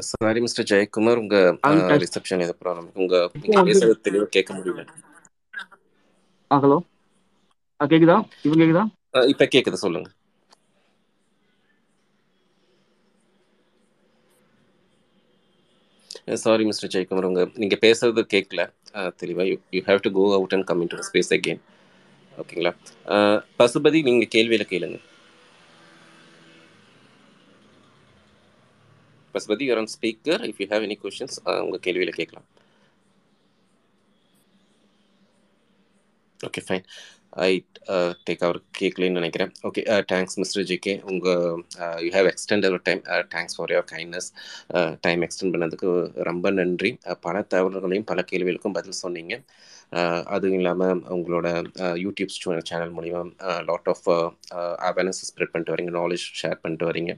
[0.10, 1.22] சாரி மிஸ்டர் ஜெயக்குமார்.
[1.24, 1.38] உங்க
[2.04, 3.16] ரிசப்ஷன் ஏதோ ப்ராப்ளம் உங்க
[3.66, 4.84] பேசுறது தெளிவா கேட்க முடியல.
[6.52, 6.78] ஹலோ.
[7.80, 8.16] கேக்குதா?
[8.40, 8.84] இப்ப கேக்குதா?
[9.14, 10.10] இப்ப கேக்குது சொல்லுங்க
[16.42, 18.62] சாரி மிஸ்டர் ஜெயக்குமார் உங்க நீங்க பேசுறது கேட்கல
[19.22, 21.62] தெளிவா you you have to go out and come in to space again
[22.32, 22.72] ஓகேங்களா
[23.60, 25.00] பசுபதி நீங்க கேள்வியில கேளுங்க
[29.36, 32.48] Pasupathi your on speaker if you have any questions உங்க கேள்வியில கேட்கலாம்
[36.40, 36.86] ஓகே ஃபைன்
[37.32, 37.66] ஐ
[38.28, 39.52] டேக் அவர் கேட்கலன்னு நினைக்கிறேன்.
[39.68, 39.82] ஓகே
[40.12, 41.64] தேங்க்ஸ் மிஸ்டர் ஜிகே உங்கள்
[42.06, 43.02] you have extend our time
[43.36, 44.30] thanks for your kindness
[45.02, 45.90] time extend பண்ணதுக்கு
[46.30, 46.92] ரொம்ப நன்றி.
[47.22, 49.36] பல தகவல்களையும் பல கேள்விகளுக்கும் பதில் சொன்னீங்க.
[50.36, 51.48] அதுவும் இல்லாமல் உங்களோட
[52.04, 52.32] யூடியூப்
[52.70, 53.22] சேனல் மூலிமா
[53.70, 54.06] லாட் ஆஃப்
[54.90, 57.14] அவேர்னஸ் ஸ்ப்ரெட் பண்ணிட்டு வரீங்க நாலேஜ் ஷேர் பண்ணிட்டு வரீங்க.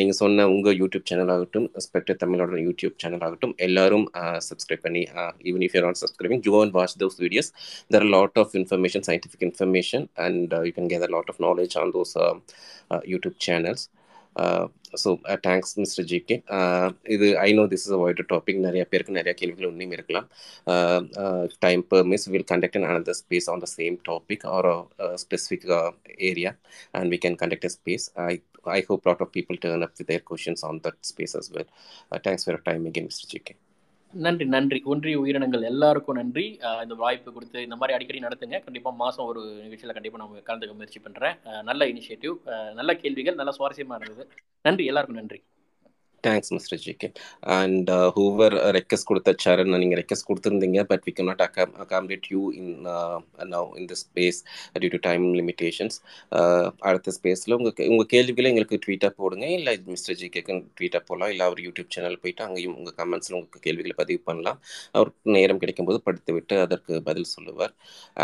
[0.00, 4.06] நீங்கள் சொன்ன உங்கள் யூடியூப் சேனல் ஆகட்டும் ஸ்பெக்டர் தமிழோட யூடியூப் சேனல் ஆகட்டும் எல்லாரும்
[4.48, 5.02] சப்ஸ்கிரைப் பண்ணி
[5.50, 7.50] even if your not subscribing you and watch those videos
[7.92, 11.94] there are lot of information scientific information and you can gather lot of knowledge on
[11.98, 12.14] those
[13.14, 13.84] YouTube channels
[15.02, 15.10] so
[15.46, 16.36] thanks mister GK
[17.16, 20.28] இது I know this is a wider topic நிறைய பேருக்கு நிறைய கேள்விகள் இன்னும் இருக்கலாம்
[21.66, 24.70] time permits will conduct an another space on the same topic or
[25.24, 25.66] specific
[26.30, 26.52] area
[26.92, 28.32] and we can conduct a space I
[28.68, 31.50] I hope a lot of people turn up with their questions on that space as
[31.50, 31.64] well.
[32.12, 33.26] Uh, thanks for your time again, Mr.
[33.26, 33.67] JK.
[34.12, 34.78] நன்றி நன்றி.
[34.84, 36.44] ஒன்றிய உயிரினங்கள் எல்லாருக்கும் நன்றி.
[36.82, 38.62] இந்த வாய்ப்பு கொடுத்து இந்த மாதிரி அடிக்கடி நடத்துங்க.
[38.64, 42.36] கண்டிப்பாக மாதம் ஒரு நிகழ்ச்சியில் கண்டிப்பாக நான் கலந்துக்க முயற்சி பண்ணுறேன் நல்ல இனிஷியேட்டிவ்
[42.74, 44.24] நல்ல கேள்விகள் நல்ல சுவாரஸ்யமாக இருந்தது.
[44.62, 44.86] நன்றி.
[44.92, 45.40] எல்லாருக்கும் நன்றி.
[46.26, 47.08] Thanks mister G K
[47.58, 52.42] and whoever request கொடுத்த சரண் நீங்கள் ரெக்வஸ்ட் கொடுத்துருந்தீங்க but we can not accom accommodate you
[52.60, 52.72] in
[53.54, 54.40] now in the space
[54.82, 55.98] due to time limitations
[56.88, 59.46] அடுத்த ஸ்பேஸில் உங்கள் உங்கள் கேள்விகளை எங்களுக்கு ட்வீட்டாக போடுங்க.
[59.58, 63.64] இல்லை மிஸ்டர் ஜி கேக்கு ட்வீட்டாக போகலாம் இல்லை அவர் யூடியூப் சேனல் போயிட்டு அங்கேயும் உங்கள் கமெண்ட்ஸில் உங்களுக்கு
[63.68, 64.58] கேள்விகளை பதிவு பண்ணலாம்.
[64.98, 67.74] அவருக்கு நேரம் கிடைக்கும்போது படித்து விட்டு அதற்கு பதில் சொல்லுவார்.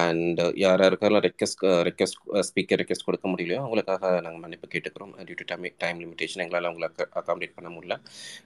[0.05, 2.19] அண்ட் யார் யாருக்கெல்லாம் ரெக்வஸ்ட் ரெக்வஸ்ட்
[2.51, 5.15] ஸ்பீக்கர் ரெக்வஸ்ட் கொடுக்க முடியலையோ அவங்களுக்காக நாங்கள் மன்னிப்பு கேட்டுக்கிறோம்.
[5.27, 6.91] Due to time time limitation எங்களால் அவங்களை
[7.23, 7.96] அகாமடேட் பண்ண முடியும் முடியல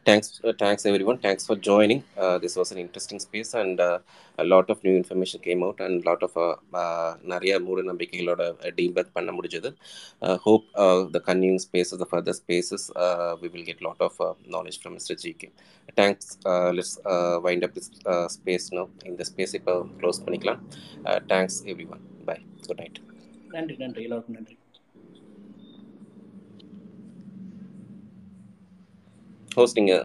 [0.07, 3.99] thanks uh, thanks everyone thanks for joining uh, this was an interesting space and uh,
[4.39, 6.35] a lot of new information came out and lot of
[7.31, 8.43] நிறைய மூட நம்பிக்கைகளோட
[8.80, 9.72] debug பண்ண முடிஞ்சது
[10.45, 10.65] hope
[11.15, 12.84] the continuing spaces the further spaces
[13.41, 14.15] we will get lot of
[14.53, 15.15] knowledge from Mr.
[15.23, 15.51] GK
[15.99, 16.27] thanks
[16.77, 16.93] let's
[17.47, 17.89] wind up this
[18.38, 20.61] space now in the space இப்போ close பண்ணிக்கலாம்
[21.34, 22.99] thanks everyone bye good night
[23.55, 24.55] நன்றி நன்றி எல்லாருக்கும் நன்றி
[29.59, 29.97] Hosting a